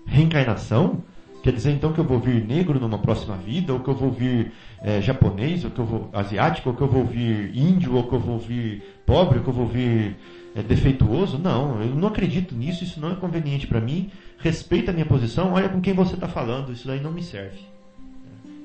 [0.07, 1.03] Reencarnação
[1.43, 4.11] Quer dizer então que eu vou vir negro numa próxima vida, ou que eu vou
[4.11, 4.53] vir
[4.83, 8.15] é, japonês, ou que eu vou asiático, ou que eu vou vir índio, ou que
[8.15, 10.17] eu vou vir pobre, ou que eu vou vir
[10.55, 11.39] é, defeituoso?
[11.39, 14.11] Não, eu não acredito nisso, isso não é conveniente para mim.
[14.39, 17.59] Respeita a minha posição, olha com quem você está falando, isso daí não me serve.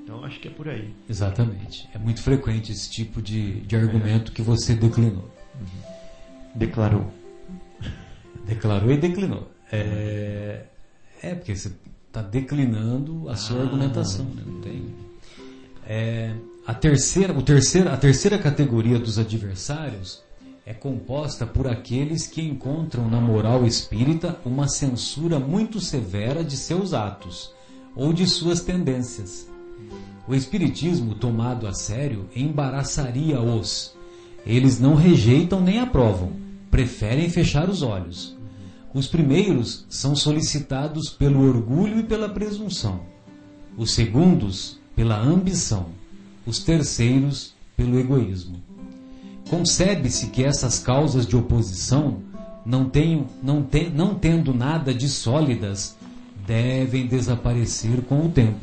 [0.03, 0.93] Então acho que é por aí.
[1.10, 1.89] Exatamente.
[1.93, 5.31] É muito frequente esse tipo de, de argumento que você declinou.
[5.56, 5.95] Uhum.
[6.53, 7.11] Declarou.
[8.45, 9.49] Declarou e declinou.
[9.72, 10.65] É,
[11.23, 11.72] é porque você
[12.15, 13.63] está declinando a sua ah.
[13.63, 14.25] argumentação.
[14.25, 14.43] Né?
[14.45, 14.85] Não tem.
[15.85, 16.33] É,
[16.65, 20.23] a terceira, o terceira, a terceira categoria dos adversários
[20.65, 26.93] é composta por aqueles que encontram na moral espírita uma censura muito severa de seus
[26.93, 27.51] atos
[27.95, 29.47] ou de suas tendências.
[30.27, 33.93] O espiritismo tomado a sério embaraçaria-os.
[34.43, 36.31] Eles não rejeitam nem aprovam,
[36.71, 38.34] preferem fechar os olhos.
[38.95, 43.01] Os primeiros são solicitados pelo orgulho e pela presunção.
[43.77, 45.88] Os segundos, pela ambição.
[46.45, 48.55] Os terceiros, pelo egoísmo.
[49.49, 52.22] Concebe-se que essas causas de oposição,
[52.65, 55.97] não, tenham, não, te, não tendo nada de sólidas,
[56.47, 58.59] devem desaparecer com o tempo.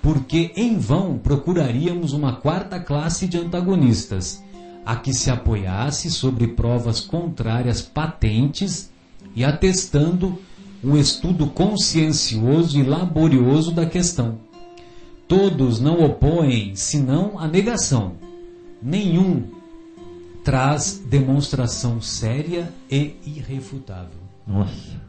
[0.00, 4.40] Porque em vão procuraríamos uma quarta classe de antagonistas,
[4.84, 8.94] a que se apoiasse sobre provas contrárias patentes
[9.36, 10.38] e atestando
[10.82, 14.40] um estudo consciencioso e laborioso da questão.
[15.28, 18.14] Todos não opõem senão a negação.
[18.82, 19.44] Nenhum
[20.42, 24.20] traz demonstração séria e irrefutável.
[24.46, 25.06] Nossa.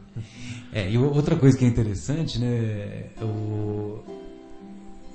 [0.72, 3.04] É, e outra coisa que é interessante, né?
[3.22, 4.00] O,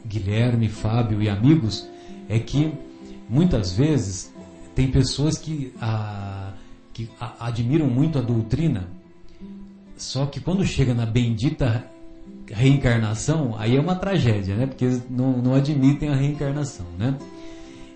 [0.05, 1.87] Guilherme, Fábio e amigos,
[2.27, 2.73] é que
[3.29, 4.33] muitas vezes
[4.75, 6.53] tem pessoas que, a,
[6.93, 8.87] que a, admiram muito a doutrina,
[10.03, 11.85] só que quando chega na bendita
[12.47, 14.67] reencarnação, aí é uma tragédia, né?
[14.67, 17.15] Porque eles não, não admitem a reencarnação, né?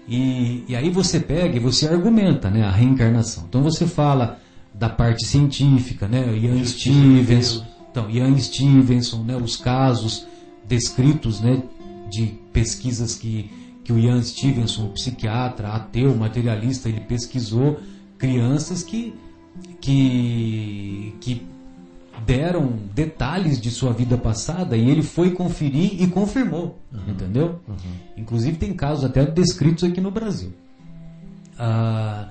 [0.08, 3.44] E, e aí você pega e você argumenta né, a reencarnação.
[3.50, 4.40] Então você fala
[4.74, 6.36] da parte científica, né?
[6.38, 10.28] Ian Stevenson, então, Ian Stevenson, né, os casos
[10.68, 11.64] descritos né,
[12.10, 13.50] de pesquisas que,
[13.84, 17.80] que o Ian Stevenson, um psiquiatra, ateu, materialista, ele pesquisou
[18.18, 19.16] crianças que,
[19.82, 21.48] que, que
[22.26, 27.12] deram detalhes de sua vida passada e ele foi conferir e confirmou, uhum.
[27.12, 27.60] entendeu?
[27.68, 27.76] Uhum.
[28.18, 30.54] Inclusive tem casos até descritos aqui no Brasil.
[31.58, 32.30] Ah,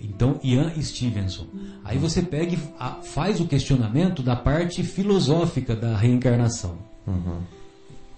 [0.00, 1.46] então, Ian Stevenson.
[1.82, 6.76] Aí você pega e faz o questionamento da parte filosófica da reencarnação.
[7.06, 7.40] Uhum.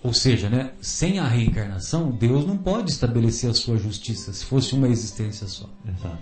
[0.03, 4.75] Ou seja, né, sem a reencarnação, Deus não pode estabelecer a sua justiça se fosse
[4.75, 5.69] uma existência só.
[5.85, 6.19] Exato.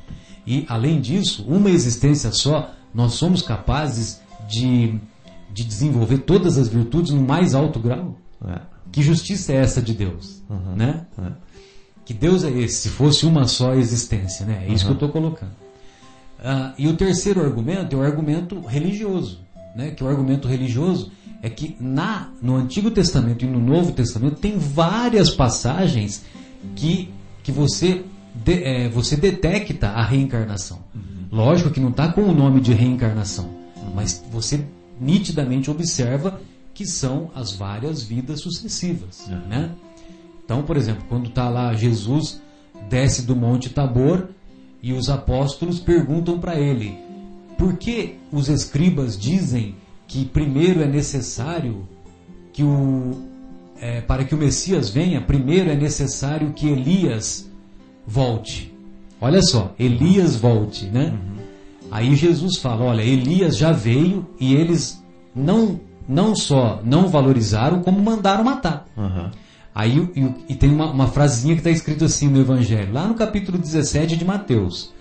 [0.46, 4.98] E, além disso, uma existência só, nós somos capazes de,
[5.52, 8.16] de desenvolver todas as virtudes no mais alto grau?
[8.46, 8.60] É.
[8.92, 10.42] Que justiça é essa de Deus?
[10.48, 10.76] Uhum.
[10.76, 11.04] Né?
[11.18, 11.32] É.
[12.04, 14.44] Que Deus é esse, se fosse uma só existência?
[14.46, 14.66] Né?
[14.68, 14.96] É isso uhum.
[14.96, 15.52] que eu estou colocando.
[16.38, 19.40] Uh, e o terceiro argumento é o argumento religioso.
[19.74, 19.90] Né?
[19.90, 21.10] Que o argumento religioso
[21.42, 26.24] é que na, no Antigo Testamento e no Novo Testamento tem várias passagens
[26.76, 27.10] que,
[27.42, 28.04] que você,
[28.34, 30.78] de, é, você detecta a reencarnação.
[30.94, 31.02] Uhum.
[31.32, 33.63] Lógico que não está com o nome de reencarnação
[33.94, 34.64] mas você
[35.00, 36.40] nitidamente observa
[36.74, 39.48] que são as várias vidas sucessivas, uhum.
[39.48, 39.70] né?
[40.44, 42.42] Então, por exemplo, quando está lá Jesus
[42.88, 44.28] desce do Monte Tabor
[44.82, 46.98] e os apóstolos perguntam para ele:
[47.56, 49.76] por que os escribas dizem
[50.06, 51.88] que primeiro é necessário
[52.52, 53.12] que o
[53.80, 57.50] é, para que o Messias venha, primeiro é necessário que Elias
[58.06, 58.72] volte.
[59.20, 61.06] Olha só, Elias volte, né?
[61.06, 61.43] Uhum.
[61.90, 65.02] Aí Jesus fala: olha, Elias já veio e eles
[65.34, 68.86] não, não só não valorizaram, como mandaram matar.
[68.96, 69.30] Uhum.
[69.74, 73.14] Aí e, e, tem uma, uma frasinha que está escrito assim no Evangelho, lá no
[73.14, 74.92] capítulo 17 de Mateus.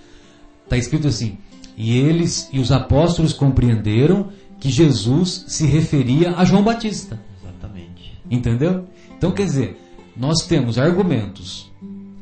[0.63, 1.37] Está escrito assim:
[1.77, 4.29] E eles e os apóstolos compreenderam
[4.59, 7.19] que Jesus se referia a João Batista.
[7.41, 8.17] Exatamente.
[8.29, 8.85] Entendeu?
[9.17, 9.77] Então quer dizer,
[10.15, 11.71] nós temos argumentos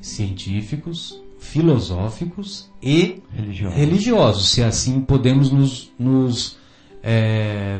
[0.01, 6.55] científicos, filosóficos e religiosos, religiosos se assim podemos nos, nos,
[7.03, 7.79] é,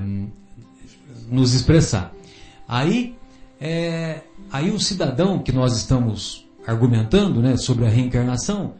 [1.29, 2.11] nos expressar.
[2.67, 3.15] Aí,
[3.61, 4.21] é,
[4.51, 8.73] aí o cidadão que nós estamos argumentando né, sobre a reencarnação,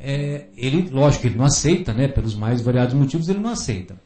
[0.00, 3.98] é, ele, lógico, ele não aceita, né, pelos mais variados motivos, ele não aceita.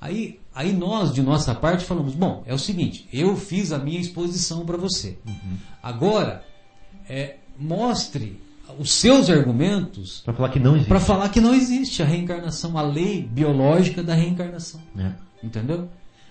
[0.00, 4.00] Aí, aí nós, de nossa parte, falamos: bom, é o seguinte, eu fiz a minha
[4.00, 5.18] exposição para você.
[5.24, 5.56] Uhum.
[5.82, 6.44] Agora,
[7.08, 8.47] é, mostre
[8.78, 10.88] os seus argumentos para falar que não existe.
[10.88, 14.80] Para falar que não existe a reencarnação, a lei biológica da reencarnação.
[14.98, 15.12] É.
[15.42, 15.88] Entendeu?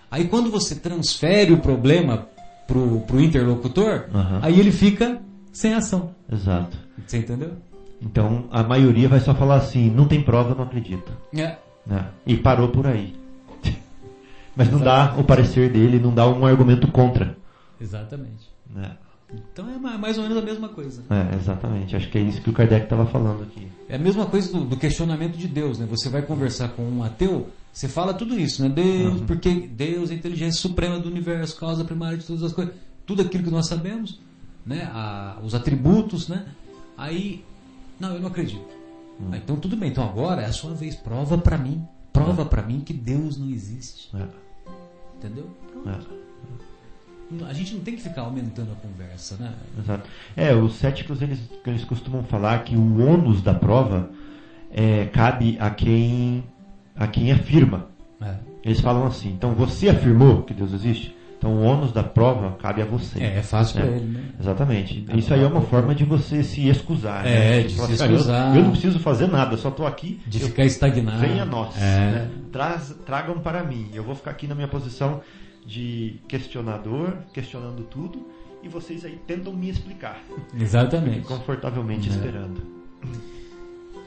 [0.09, 2.27] Aí quando você transfere o problema
[2.67, 4.39] pro, pro interlocutor, uhum.
[4.41, 6.11] aí ele fica sem ação.
[6.31, 6.77] Exato.
[7.05, 7.53] Você entendeu?
[8.01, 11.11] Então a maioria vai só falar assim, não tem prova, não acredita.
[11.33, 11.57] É.
[11.89, 12.05] é.
[12.25, 13.15] E parou por aí.
[14.55, 15.15] Mas não Exatamente.
[15.15, 17.35] dá o parecer dele, não dá um argumento contra.
[17.79, 18.49] Exatamente.
[18.77, 19.06] É.
[19.33, 21.03] Então é mais ou menos a mesma coisa.
[21.09, 21.95] É, exatamente.
[21.95, 23.67] Acho que é isso que o Kardec estava falando aqui.
[23.89, 25.85] É a mesma coisa do, do, questionamento de Deus, né?
[25.89, 28.69] Você vai conversar com um ateu, você fala tudo isso, né?
[28.69, 29.25] Deus, uhum.
[29.25, 32.73] porque Deus é a inteligência suprema do universo, causa primária de todas as coisas,
[33.05, 34.19] tudo aquilo que nós sabemos,
[34.65, 34.89] né?
[34.93, 36.45] A, os atributos, né?
[36.97, 37.43] Aí,
[37.99, 38.65] não, eu não acredito.
[39.19, 39.33] Uhum.
[39.33, 39.89] Aí, então tudo bem.
[39.89, 40.95] Então agora é a sua vez.
[40.95, 42.47] Prova para mim, prova uhum.
[42.47, 44.09] para mim que Deus não existe.
[44.15, 44.25] É.
[45.17, 45.49] Entendeu?
[45.83, 46.26] Pronto.
[47.47, 49.53] A gente não tem que ficar aumentando a conversa, né?
[49.77, 50.09] Exato.
[50.35, 54.09] É, os céticos eles, eles costumam falar que o ônus da prova
[54.71, 56.43] é, cabe a quem,
[56.95, 57.87] a quem afirma.
[58.21, 58.35] É.
[58.63, 61.15] Eles falam assim, então você afirmou que Deus existe?
[61.37, 63.21] Então o ônus da prova cabe a você.
[63.21, 63.85] É, é fácil né?
[63.85, 64.23] para ele, né?
[64.39, 65.01] Exatamente.
[65.01, 67.27] Tá Isso aí é uma forma de você se excusar.
[67.27, 67.63] É, né?
[67.63, 68.55] de se assim, excusar.
[68.55, 70.19] Eu, eu, não preciso fazer nada, só estou aqui.
[70.25, 71.19] De ficar estagnado.
[71.19, 71.77] Venha nós.
[71.77, 71.81] É.
[71.81, 72.29] Né?
[72.51, 73.89] Traz, tragam para mim.
[73.93, 75.21] Eu vou ficar aqui na minha posição
[75.67, 78.25] de questionador, questionando tudo,
[78.63, 80.23] e vocês aí tentam me explicar.
[80.57, 81.27] Exatamente.
[81.27, 82.13] Confortavelmente é.
[82.13, 82.61] esperando.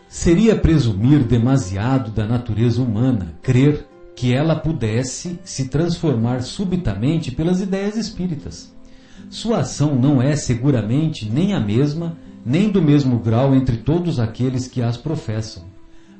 [0.09, 7.97] Seria presumir demasiado da natureza humana crer que ela pudesse se transformar subitamente pelas ideias
[7.97, 8.75] espíritas.
[9.29, 14.67] Sua ação não é seguramente nem a mesma, nem do mesmo grau entre todos aqueles
[14.67, 15.65] que as professam.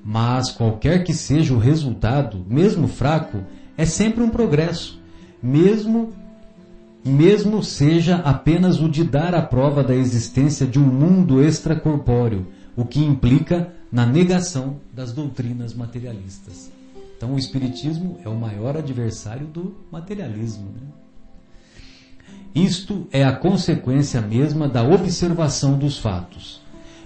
[0.05, 3.43] Mas qualquer que seja o resultado, mesmo fraco,
[3.77, 5.00] é sempre um progresso,
[5.43, 6.13] mesmo
[7.05, 12.47] mesmo seja apenas o de dar a prova da existência de um mundo extracorpóreo,
[12.77, 16.71] o que implica na negação das doutrinas materialistas.
[17.17, 20.67] Então o Espiritismo é o maior adversário do materialismo.
[20.75, 20.87] Né?
[22.55, 26.61] Isto é a consequência mesma da observação dos fatos.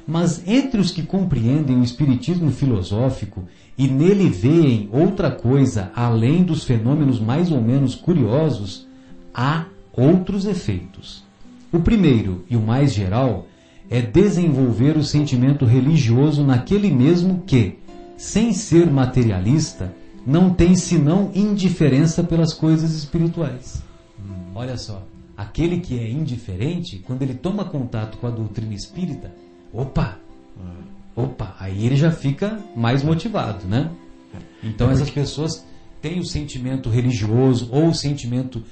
[0.07, 3.45] Mas entre os que compreendem o Espiritismo filosófico
[3.77, 8.87] e nele veem outra coisa além dos fenômenos mais ou menos curiosos,
[9.35, 11.25] há outros efeitos.
[11.73, 13.47] O primeiro e o mais geral
[13.91, 17.79] é desenvolver o sentimento religioso naquele mesmo que,
[18.17, 19.93] sem ser materialista,
[20.27, 23.83] não tem senão indiferença pelas coisas espirituais.
[24.19, 24.53] Hum.
[24.55, 25.03] Olha só,
[25.37, 29.33] aquele que é indiferente, quando ele toma contato com a doutrina espírita,
[29.73, 30.19] opa,
[31.17, 33.91] opa, aí ele já fica mais motivado, né?
[34.63, 35.65] Então essas pessoas
[36.01, 38.63] têm o sentimento religioso ou o sentimento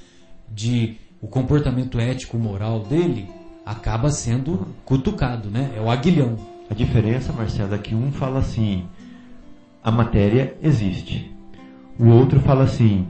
[0.49, 3.27] de o comportamento ético moral dele
[3.65, 5.71] acaba sendo cutucado, né?
[5.75, 6.37] É o aguilhão.
[6.69, 8.85] A diferença, Marcelo, é que um fala assim:
[9.83, 11.31] a matéria existe.
[11.99, 13.07] O outro fala assim: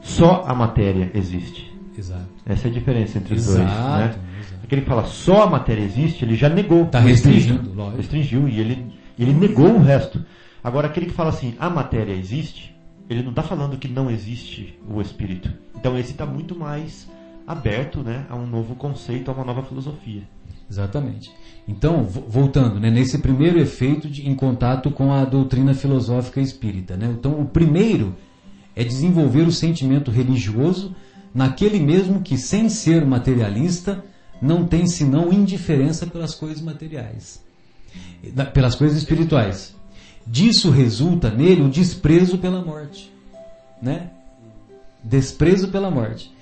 [0.00, 1.69] só a matéria existe.
[2.00, 2.28] Exato.
[2.46, 4.16] Essa é a diferença entre os exato, dois.
[4.16, 4.22] Né?
[4.64, 6.84] Aquele que fala só a matéria existe, ele já negou.
[6.84, 7.98] Está restringindo, lógico.
[7.98, 8.86] Restringiu e ele,
[9.18, 10.24] ele negou o resto.
[10.64, 12.74] Agora, aquele que fala assim, a matéria existe,
[13.08, 15.52] ele não está falando que não existe o espírito.
[15.76, 17.06] Então, esse está muito mais
[17.46, 20.22] aberto né, a um novo conceito, a uma nova filosofia.
[20.70, 21.30] Exatamente.
[21.68, 26.96] Então, voltando, né, nesse primeiro efeito de, em contato com a doutrina filosófica espírita.
[26.96, 27.14] Né?
[27.18, 28.14] Então, o primeiro
[28.74, 30.94] é desenvolver o sentimento religioso
[31.34, 34.04] naquele mesmo que, sem ser materialista,
[34.40, 37.42] não tem senão indiferença pelas coisas materiais,
[38.52, 39.74] pelas coisas espirituais.
[40.26, 43.12] Disso resulta nele o desprezo pela morte,
[43.82, 44.10] né?
[45.02, 46.32] Desprezo pela morte.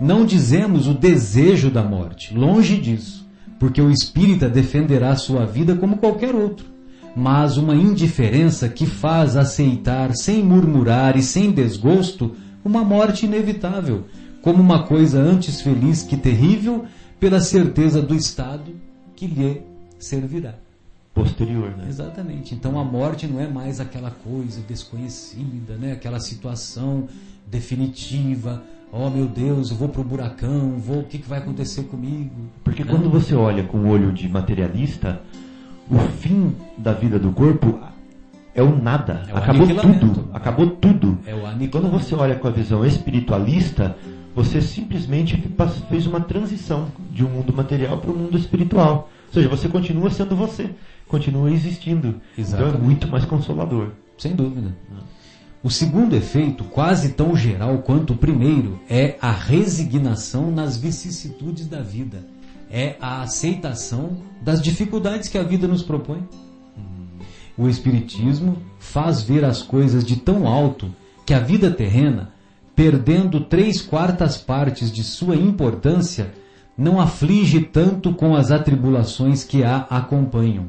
[0.00, 3.26] Não dizemos o desejo da morte, longe disso,
[3.58, 6.66] porque o espírita defenderá sua vida como qualquer outro,
[7.14, 14.06] mas uma indiferença que faz aceitar sem murmurar e sem desgosto uma morte inevitável,
[14.42, 16.84] como uma coisa antes feliz que terrível,
[17.18, 18.74] pela certeza do estado
[19.14, 19.62] que lhe
[19.98, 20.54] servirá.
[21.14, 21.84] Posterior, né?
[21.88, 22.54] Exatamente.
[22.54, 25.92] Então a morte não é mais aquela coisa desconhecida, né?
[25.92, 27.06] Aquela situação
[27.46, 28.62] definitiva.
[28.90, 32.34] Oh meu Deus, eu vou pro buracão, vou, o que, que vai acontecer comigo?
[32.64, 35.20] Porque quando você olha com o olho de materialista,
[35.90, 37.78] o fim da vida do corpo
[38.54, 39.24] é o nada.
[39.28, 40.28] É o acabou tudo.
[40.32, 41.18] Acabou tudo.
[41.26, 43.96] É quando você olha com a visão espiritualista,
[44.34, 45.42] você simplesmente
[45.88, 49.10] fez uma transição de um mundo material para um mundo espiritual.
[49.28, 50.70] Ou seja, você continua sendo você,
[51.06, 52.20] continua existindo.
[52.36, 52.70] Exatamente.
[52.70, 53.90] Então é muito mais consolador.
[54.16, 54.74] Sem dúvida.
[55.62, 61.80] O segundo efeito, quase tão geral quanto o primeiro, é a resignação nas vicissitudes da
[61.80, 62.24] vida.
[62.70, 66.26] É a aceitação das dificuldades que a vida nos propõe.
[67.56, 70.90] O Espiritismo faz ver as coisas de tão alto
[71.24, 72.31] que a vida terrena
[72.74, 76.32] perdendo três quartas partes de sua importância,
[76.76, 80.68] não aflige tanto com as atribulações que a acompanham.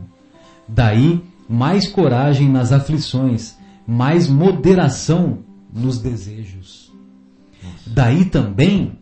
[0.67, 3.55] Daí, mais coragem nas aflições,
[3.87, 5.39] mais moderação
[5.73, 6.91] nos desejos.
[7.87, 8.93] Daí também,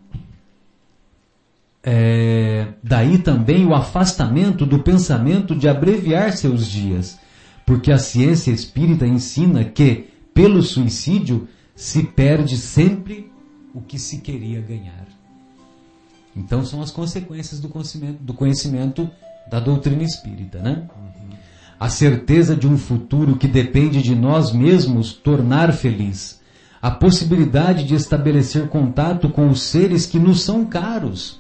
[1.84, 7.20] é, daí também o afastamento do pensamento de abreviar seus dias,
[7.66, 11.48] porque a ciência espírita ensina que, pelo suicídio,
[11.82, 13.32] se perde sempre
[13.74, 15.08] o que se queria ganhar.
[16.36, 19.10] Então são as consequências do conhecimento, do conhecimento
[19.50, 20.88] da doutrina espírita, né?
[21.80, 26.40] A certeza de um futuro que depende de nós mesmos tornar feliz.
[26.80, 31.40] A possibilidade de estabelecer contato com os seres que nos são caros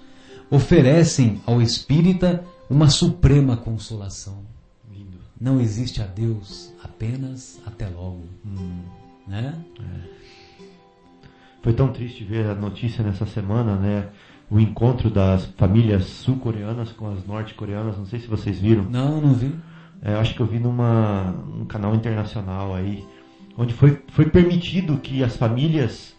[0.49, 4.39] oferecem ao espírita uma suprema consolação.
[5.39, 8.23] Não existe a Deus apenas até logo.
[8.43, 8.80] Hum.
[9.27, 9.55] Né?
[9.80, 10.10] É.
[11.61, 14.07] Foi tão triste ver a notícia nessa semana, né?
[14.49, 17.97] O encontro das famílias sul-coreanas com as norte-coreanas.
[17.97, 18.83] Não sei se vocês viram.
[18.83, 19.55] Não, não vi.
[20.01, 23.05] É, acho que eu vi numa um canal internacional aí,
[23.55, 26.15] onde foi, foi permitido que as famílias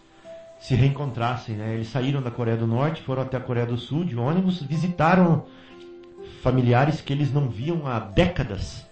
[0.60, 1.74] se reencontrassem, né?
[1.74, 5.44] Eles saíram da Coreia do Norte, foram até a Coreia do Sul de ônibus, visitaram
[6.40, 8.86] familiares que eles não viam há décadas.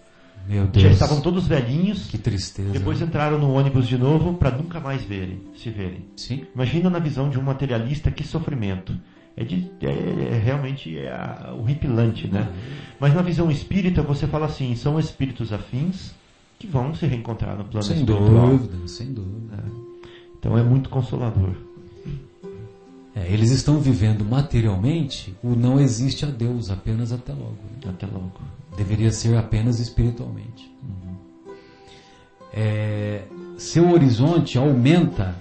[0.47, 0.83] Meu Deus.
[0.83, 2.07] Já estavam todos velhinhos.
[2.07, 2.71] Que tristeza.
[2.71, 6.05] Depois entraram no ônibus de novo para nunca mais verem, se verem.
[6.15, 6.45] Sim.
[6.53, 8.95] Imagina na visão de um materialista que sofrimento.
[9.35, 12.41] É, de, é, é realmente é a, horripilante, né?
[12.41, 12.75] Uhum.
[12.99, 16.13] Mas na visão espírita você fala assim, são espíritos afins
[16.59, 18.49] que vão se reencontrar no plano sem espiritual.
[18.49, 19.55] Dúvida, sem dúvida.
[19.57, 19.91] É.
[20.37, 21.55] Então é muito consolador.
[23.13, 27.57] É, eles estão vivendo materialmente o não existe a Deus, apenas até logo.
[27.83, 27.89] Né?
[27.89, 28.39] Até logo.
[28.77, 30.71] Deveria ser apenas espiritualmente.
[30.81, 31.15] Uhum.
[32.53, 33.23] É,
[33.57, 35.35] seu horizonte aumenta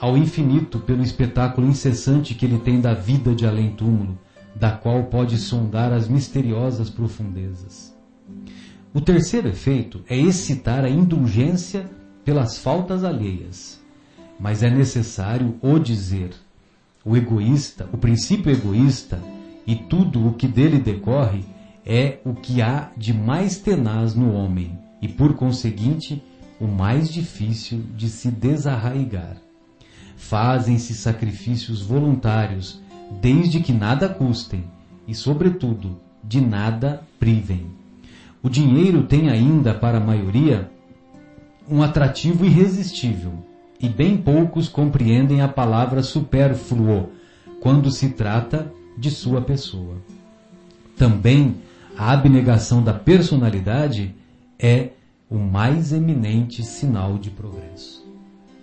[0.00, 4.18] ao infinito pelo espetáculo incessante que ele tem da vida de além-túmulo,
[4.54, 7.96] da qual pode sondar as misteriosas profundezas.
[8.92, 11.88] O terceiro efeito é excitar a indulgência
[12.24, 13.80] pelas faltas alheias.
[14.38, 16.30] Mas é necessário o dizer.
[17.04, 19.20] O egoísta, o princípio egoísta
[19.66, 21.44] e tudo o que dele decorre
[21.86, 26.22] é o que há de mais tenaz no homem e, por conseguinte,
[26.60, 29.36] o mais difícil de se desarraigar.
[30.16, 32.80] Fazem-se sacrifícios voluntários,
[33.22, 34.64] desde que nada custem
[35.06, 37.66] e, sobretudo, de nada privem.
[38.42, 40.70] O dinheiro tem ainda, para a maioria,
[41.68, 43.32] um atrativo irresistível,
[43.80, 47.10] e bem poucos compreendem a palavra supérfluo
[47.60, 49.96] quando se trata de sua pessoa.
[50.96, 51.56] Também
[51.96, 54.14] a abnegação da personalidade
[54.58, 54.90] é
[55.30, 58.06] o mais eminente sinal de progresso.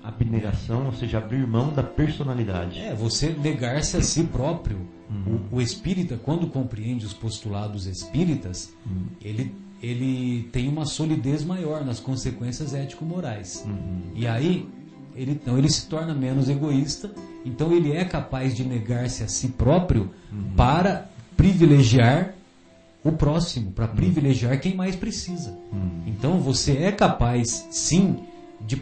[0.04, 2.80] Abnegação, ou seja, abrir mão da personalidade.
[2.80, 4.78] É, você negar-se a si próprio.
[5.10, 5.40] Uhum.
[5.52, 9.06] O, o, espírita, quando compreende os postulados espíritas, uhum.
[9.22, 13.64] ele, ele tem uma solidez maior nas consequências ético-morais.
[13.66, 14.02] Uhum.
[14.16, 14.68] E aí,
[15.16, 17.12] ele, então, ele se torna menos egoísta,
[17.46, 20.56] então ele é capaz de negar-se a si próprio uhum.
[20.56, 22.34] para privilegiar
[23.04, 23.96] o próximo, para uhum.
[23.96, 25.52] privilegiar quem mais precisa.
[25.72, 26.04] Uhum.
[26.08, 28.18] Então você é capaz, sim,
[28.60, 28.82] de,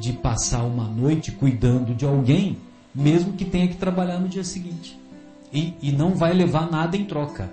[0.00, 2.56] de passar uma noite cuidando de alguém,
[2.94, 4.98] mesmo que tenha que trabalhar no dia seguinte.
[5.52, 7.50] E, e não vai levar nada em troca.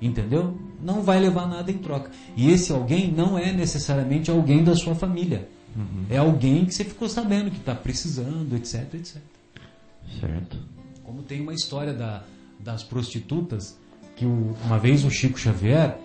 [0.00, 0.54] Entendeu?
[0.82, 2.10] Não vai levar nada em troca.
[2.36, 5.48] E esse alguém não é necessariamente alguém da sua família.
[5.76, 6.06] Uhum.
[6.08, 9.16] É alguém que você ficou sabendo que está precisando, etc, etc.
[10.20, 10.58] Certo.
[11.02, 12.22] Como tem uma história da,
[12.60, 13.76] das prostitutas
[14.16, 15.98] que o, uma vez o Chico Xavier,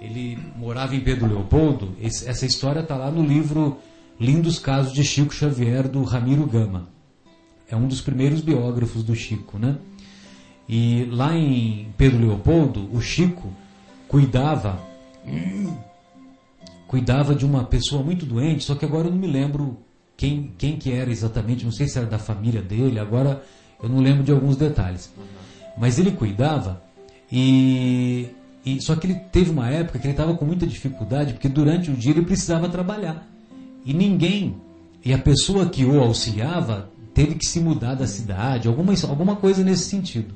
[0.00, 3.78] ele morava em Pedro Leopoldo, esse, essa história está lá no livro
[4.18, 6.88] Lindos Casos de Chico Xavier, do Ramiro Gama.
[7.68, 9.76] É um dos primeiros biógrafos do Chico, né?
[10.68, 13.52] E lá em Pedro Leopoldo, o Chico
[14.08, 14.80] cuidava
[16.86, 19.78] cuidava de uma pessoa muito doente, só que agora eu não me lembro
[20.16, 23.42] quem, quem que era exatamente, não sei se era da família dele, agora
[23.82, 25.12] eu não lembro de alguns detalhes.
[25.76, 26.82] Mas ele cuidava
[27.30, 28.28] e,
[28.64, 31.90] e só que ele teve uma época que ele estava com muita dificuldade, porque durante
[31.90, 33.26] o dia ele precisava trabalhar.
[33.84, 34.56] E ninguém,
[35.04, 39.62] e a pessoa que o auxiliava teve que se mudar da cidade, alguma, alguma coisa
[39.62, 40.34] nesse sentido.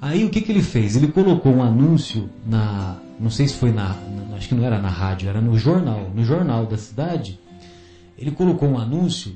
[0.00, 0.94] Aí o que, que ele fez?
[0.96, 2.96] Ele colocou um anúncio na.
[3.18, 4.36] Não sei se foi na, na.
[4.36, 6.10] Acho que não era na rádio, era no jornal.
[6.14, 7.38] No jornal da cidade.
[8.18, 9.34] Ele colocou um anúncio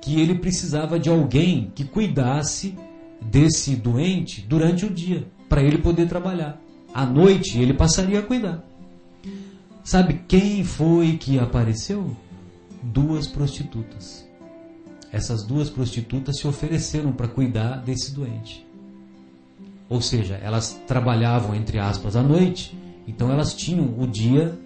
[0.00, 2.74] que ele precisava de alguém que cuidasse
[3.20, 6.60] desse doente durante o dia para ele poder trabalhar.
[6.92, 8.64] À noite ele passaria a cuidar.
[9.84, 12.16] Sabe quem foi que apareceu?
[12.82, 14.26] Duas prostitutas.
[15.12, 18.66] Essas duas prostitutas se ofereceram para cuidar desse doente.
[19.88, 22.74] Ou seja, elas trabalhavam, entre aspas, à noite,
[23.06, 24.58] então elas tinham o dia,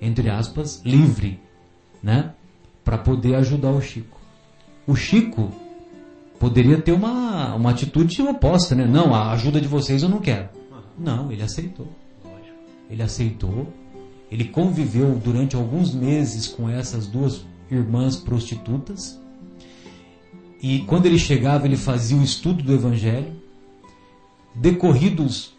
[0.00, 1.40] entre aspas, livre,
[2.02, 2.32] né?
[2.84, 4.20] Para poder ajudar o Chico.
[4.86, 5.50] O Chico
[6.38, 8.86] poderia ter uma, uma atitude oposta, né?
[8.86, 10.48] Não, a ajuda de vocês eu não quero.
[10.98, 11.88] Não, ele aceitou.
[12.88, 13.72] Ele aceitou.
[14.30, 19.20] Ele conviveu durante alguns meses com essas duas irmãs prostitutas.
[20.62, 23.32] E quando ele chegava, ele fazia o estudo do Evangelho.
[24.54, 25.55] Decorridos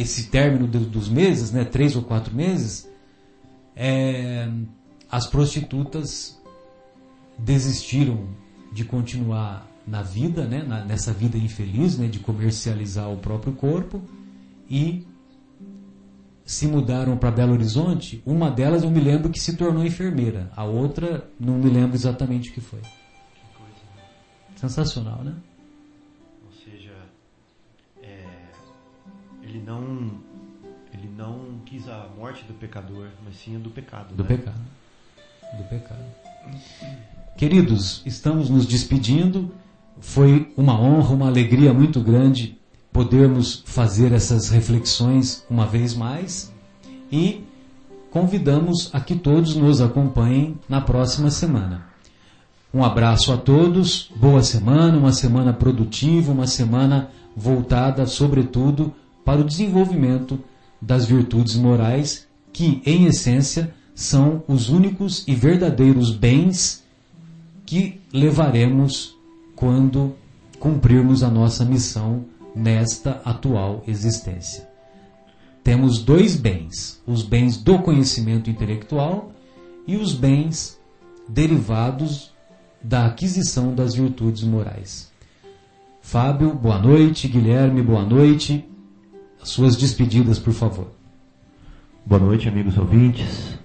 [0.00, 2.88] esse término dos meses, né, três ou quatro meses,
[3.76, 4.48] é,
[5.10, 6.40] as prostitutas
[7.38, 8.28] desistiram
[8.72, 14.02] de continuar na vida, né, na, nessa vida infeliz, né, de comercializar o próprio corpo
[14.68, 15.06] e
[16.44, 18.22] se mudaram para Belo Horizonte.
[18.24, 22.50] Uma delas eu me lembro que se tornou enfermeira, a outra não me lembro exatamente
[22.50, 22.80] o que foi.
[22.80, 24.02] Que coisa, né?
[24.56, 25.34] Sensacional, né?
[29.50, 30.12] Ele não
[30.92, 34.14] ele não quis a morte do pecador, mas sim a do pecado.
[34.14, 34.28] Do né?
[34.28, 34.60] pecado.
[35.56, 36.04] Do pecado.
[37.36, 39.50] Queridos, estamos nos despedindo.
[40.00, 42.58] Foi uma honra, uma alegria muito grande
[42.92, 46.52] podermos fazer essas reflexões uma vez mais
[47.10, 47.44] e
[48.10, 51.86] convidamos a que todos nos acompanhem na próxima semana.
[52.74, 58.92] Um abraço a todos, boa semana, uma semana produtiva, uma semana voltada, sobretudo,
[59.24, 60.38] para o desenvolvimento
[60.80, 66.82] das virtudes morais, que, em essência, são os únicos e verdadeiros bens
[67.66, 69.16] que levaremos
[69.54, 70.16] quando
[70.58, 72.24] cumprirmos a nossa missão
[72.54, 74.68] nesta atual existência.
[75.62, 79.32] Temos dois bens: os bens do conhecimento intelectual
[79.86, 80.78] e os bens
[81.28, 82.32] derivados
[82.82, 85.10] da aquisição das virtudes morais.
[86.00, 87.28] Fábio, boa noite.
[87.28, 88.69] Guilherme, boa noite.
[89.42, 90.88] As suas despedidas, por favor.
[92.04, 93.58] Boa noite, amigos ouvintes.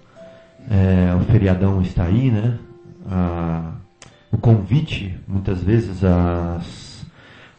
[0.70, 2.58] É, o feriadão está aí, né?
[3.10, 3.74] A,
[4.32, 7.06] o convite, muitas vezes, as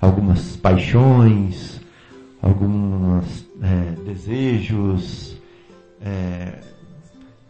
[0.01, 1.81] algumas paixões,
[2.41, 5.37] alguns é, desejos
[6.01, 6.61] é,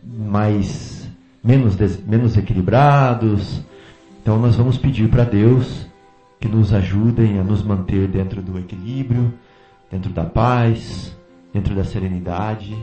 [0.03, 1.09] mais
[1.45, 1.77] menos,
[2.07, 3.63] menos equilibrados.
[4.21, 5.87] Então nós vamos pedir para Deus
[6.41, 9.33] que nos ajudem a nos manter dentro do equilíbrio,
[9.91, 11.17] dentro da paz,
[11.53, 12.77] dentro da serenidade,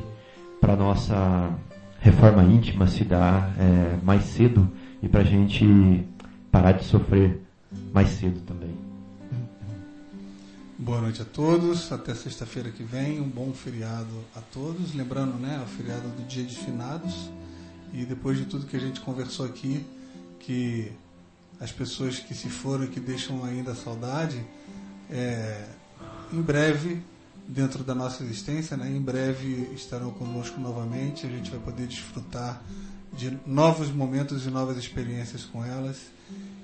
[0.60, 1.54] para nossa
[2.00, 4.70] reforma íntima se dar é, mais cedo
[5.02, 6.06] e para a gente
[6.52, 7.42] parar de sofrer
[7.94, 8.74] mais cedo também.
[10.78, 14.94] Boa noite a todos, até sexta-feira que vem, um bom feriado a todos.
[14.94, 17.30] Lembrando, né, o feriado do Dia de Finados.
[17.94, 19.86] E depois de tudo que a gente conversou aqui,
[20.40, 20.92] que
[21.60, 24.44] as pessoas que se foram e que deixam ainda saudade,
[25.10, 25.70] é,
[26.34, 27.02] em breve,
[27.48, 31.26] dentro da nossa existência, né, em breve estarão conosco novamente.
[31.26, 32.62] A gente vai poder desfrutar
[33.14, 35.98] de novos momentos e novas experiências com elas.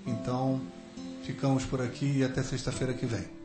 [0.08, 0.60] Então,
[1.24, 3.39] ficamos por aqui e até sexta-feira que vem.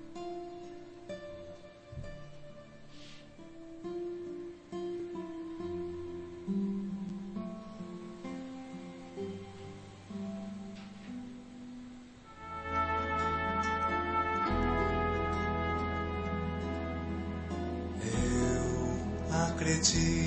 [19.65, 20.24] 别介。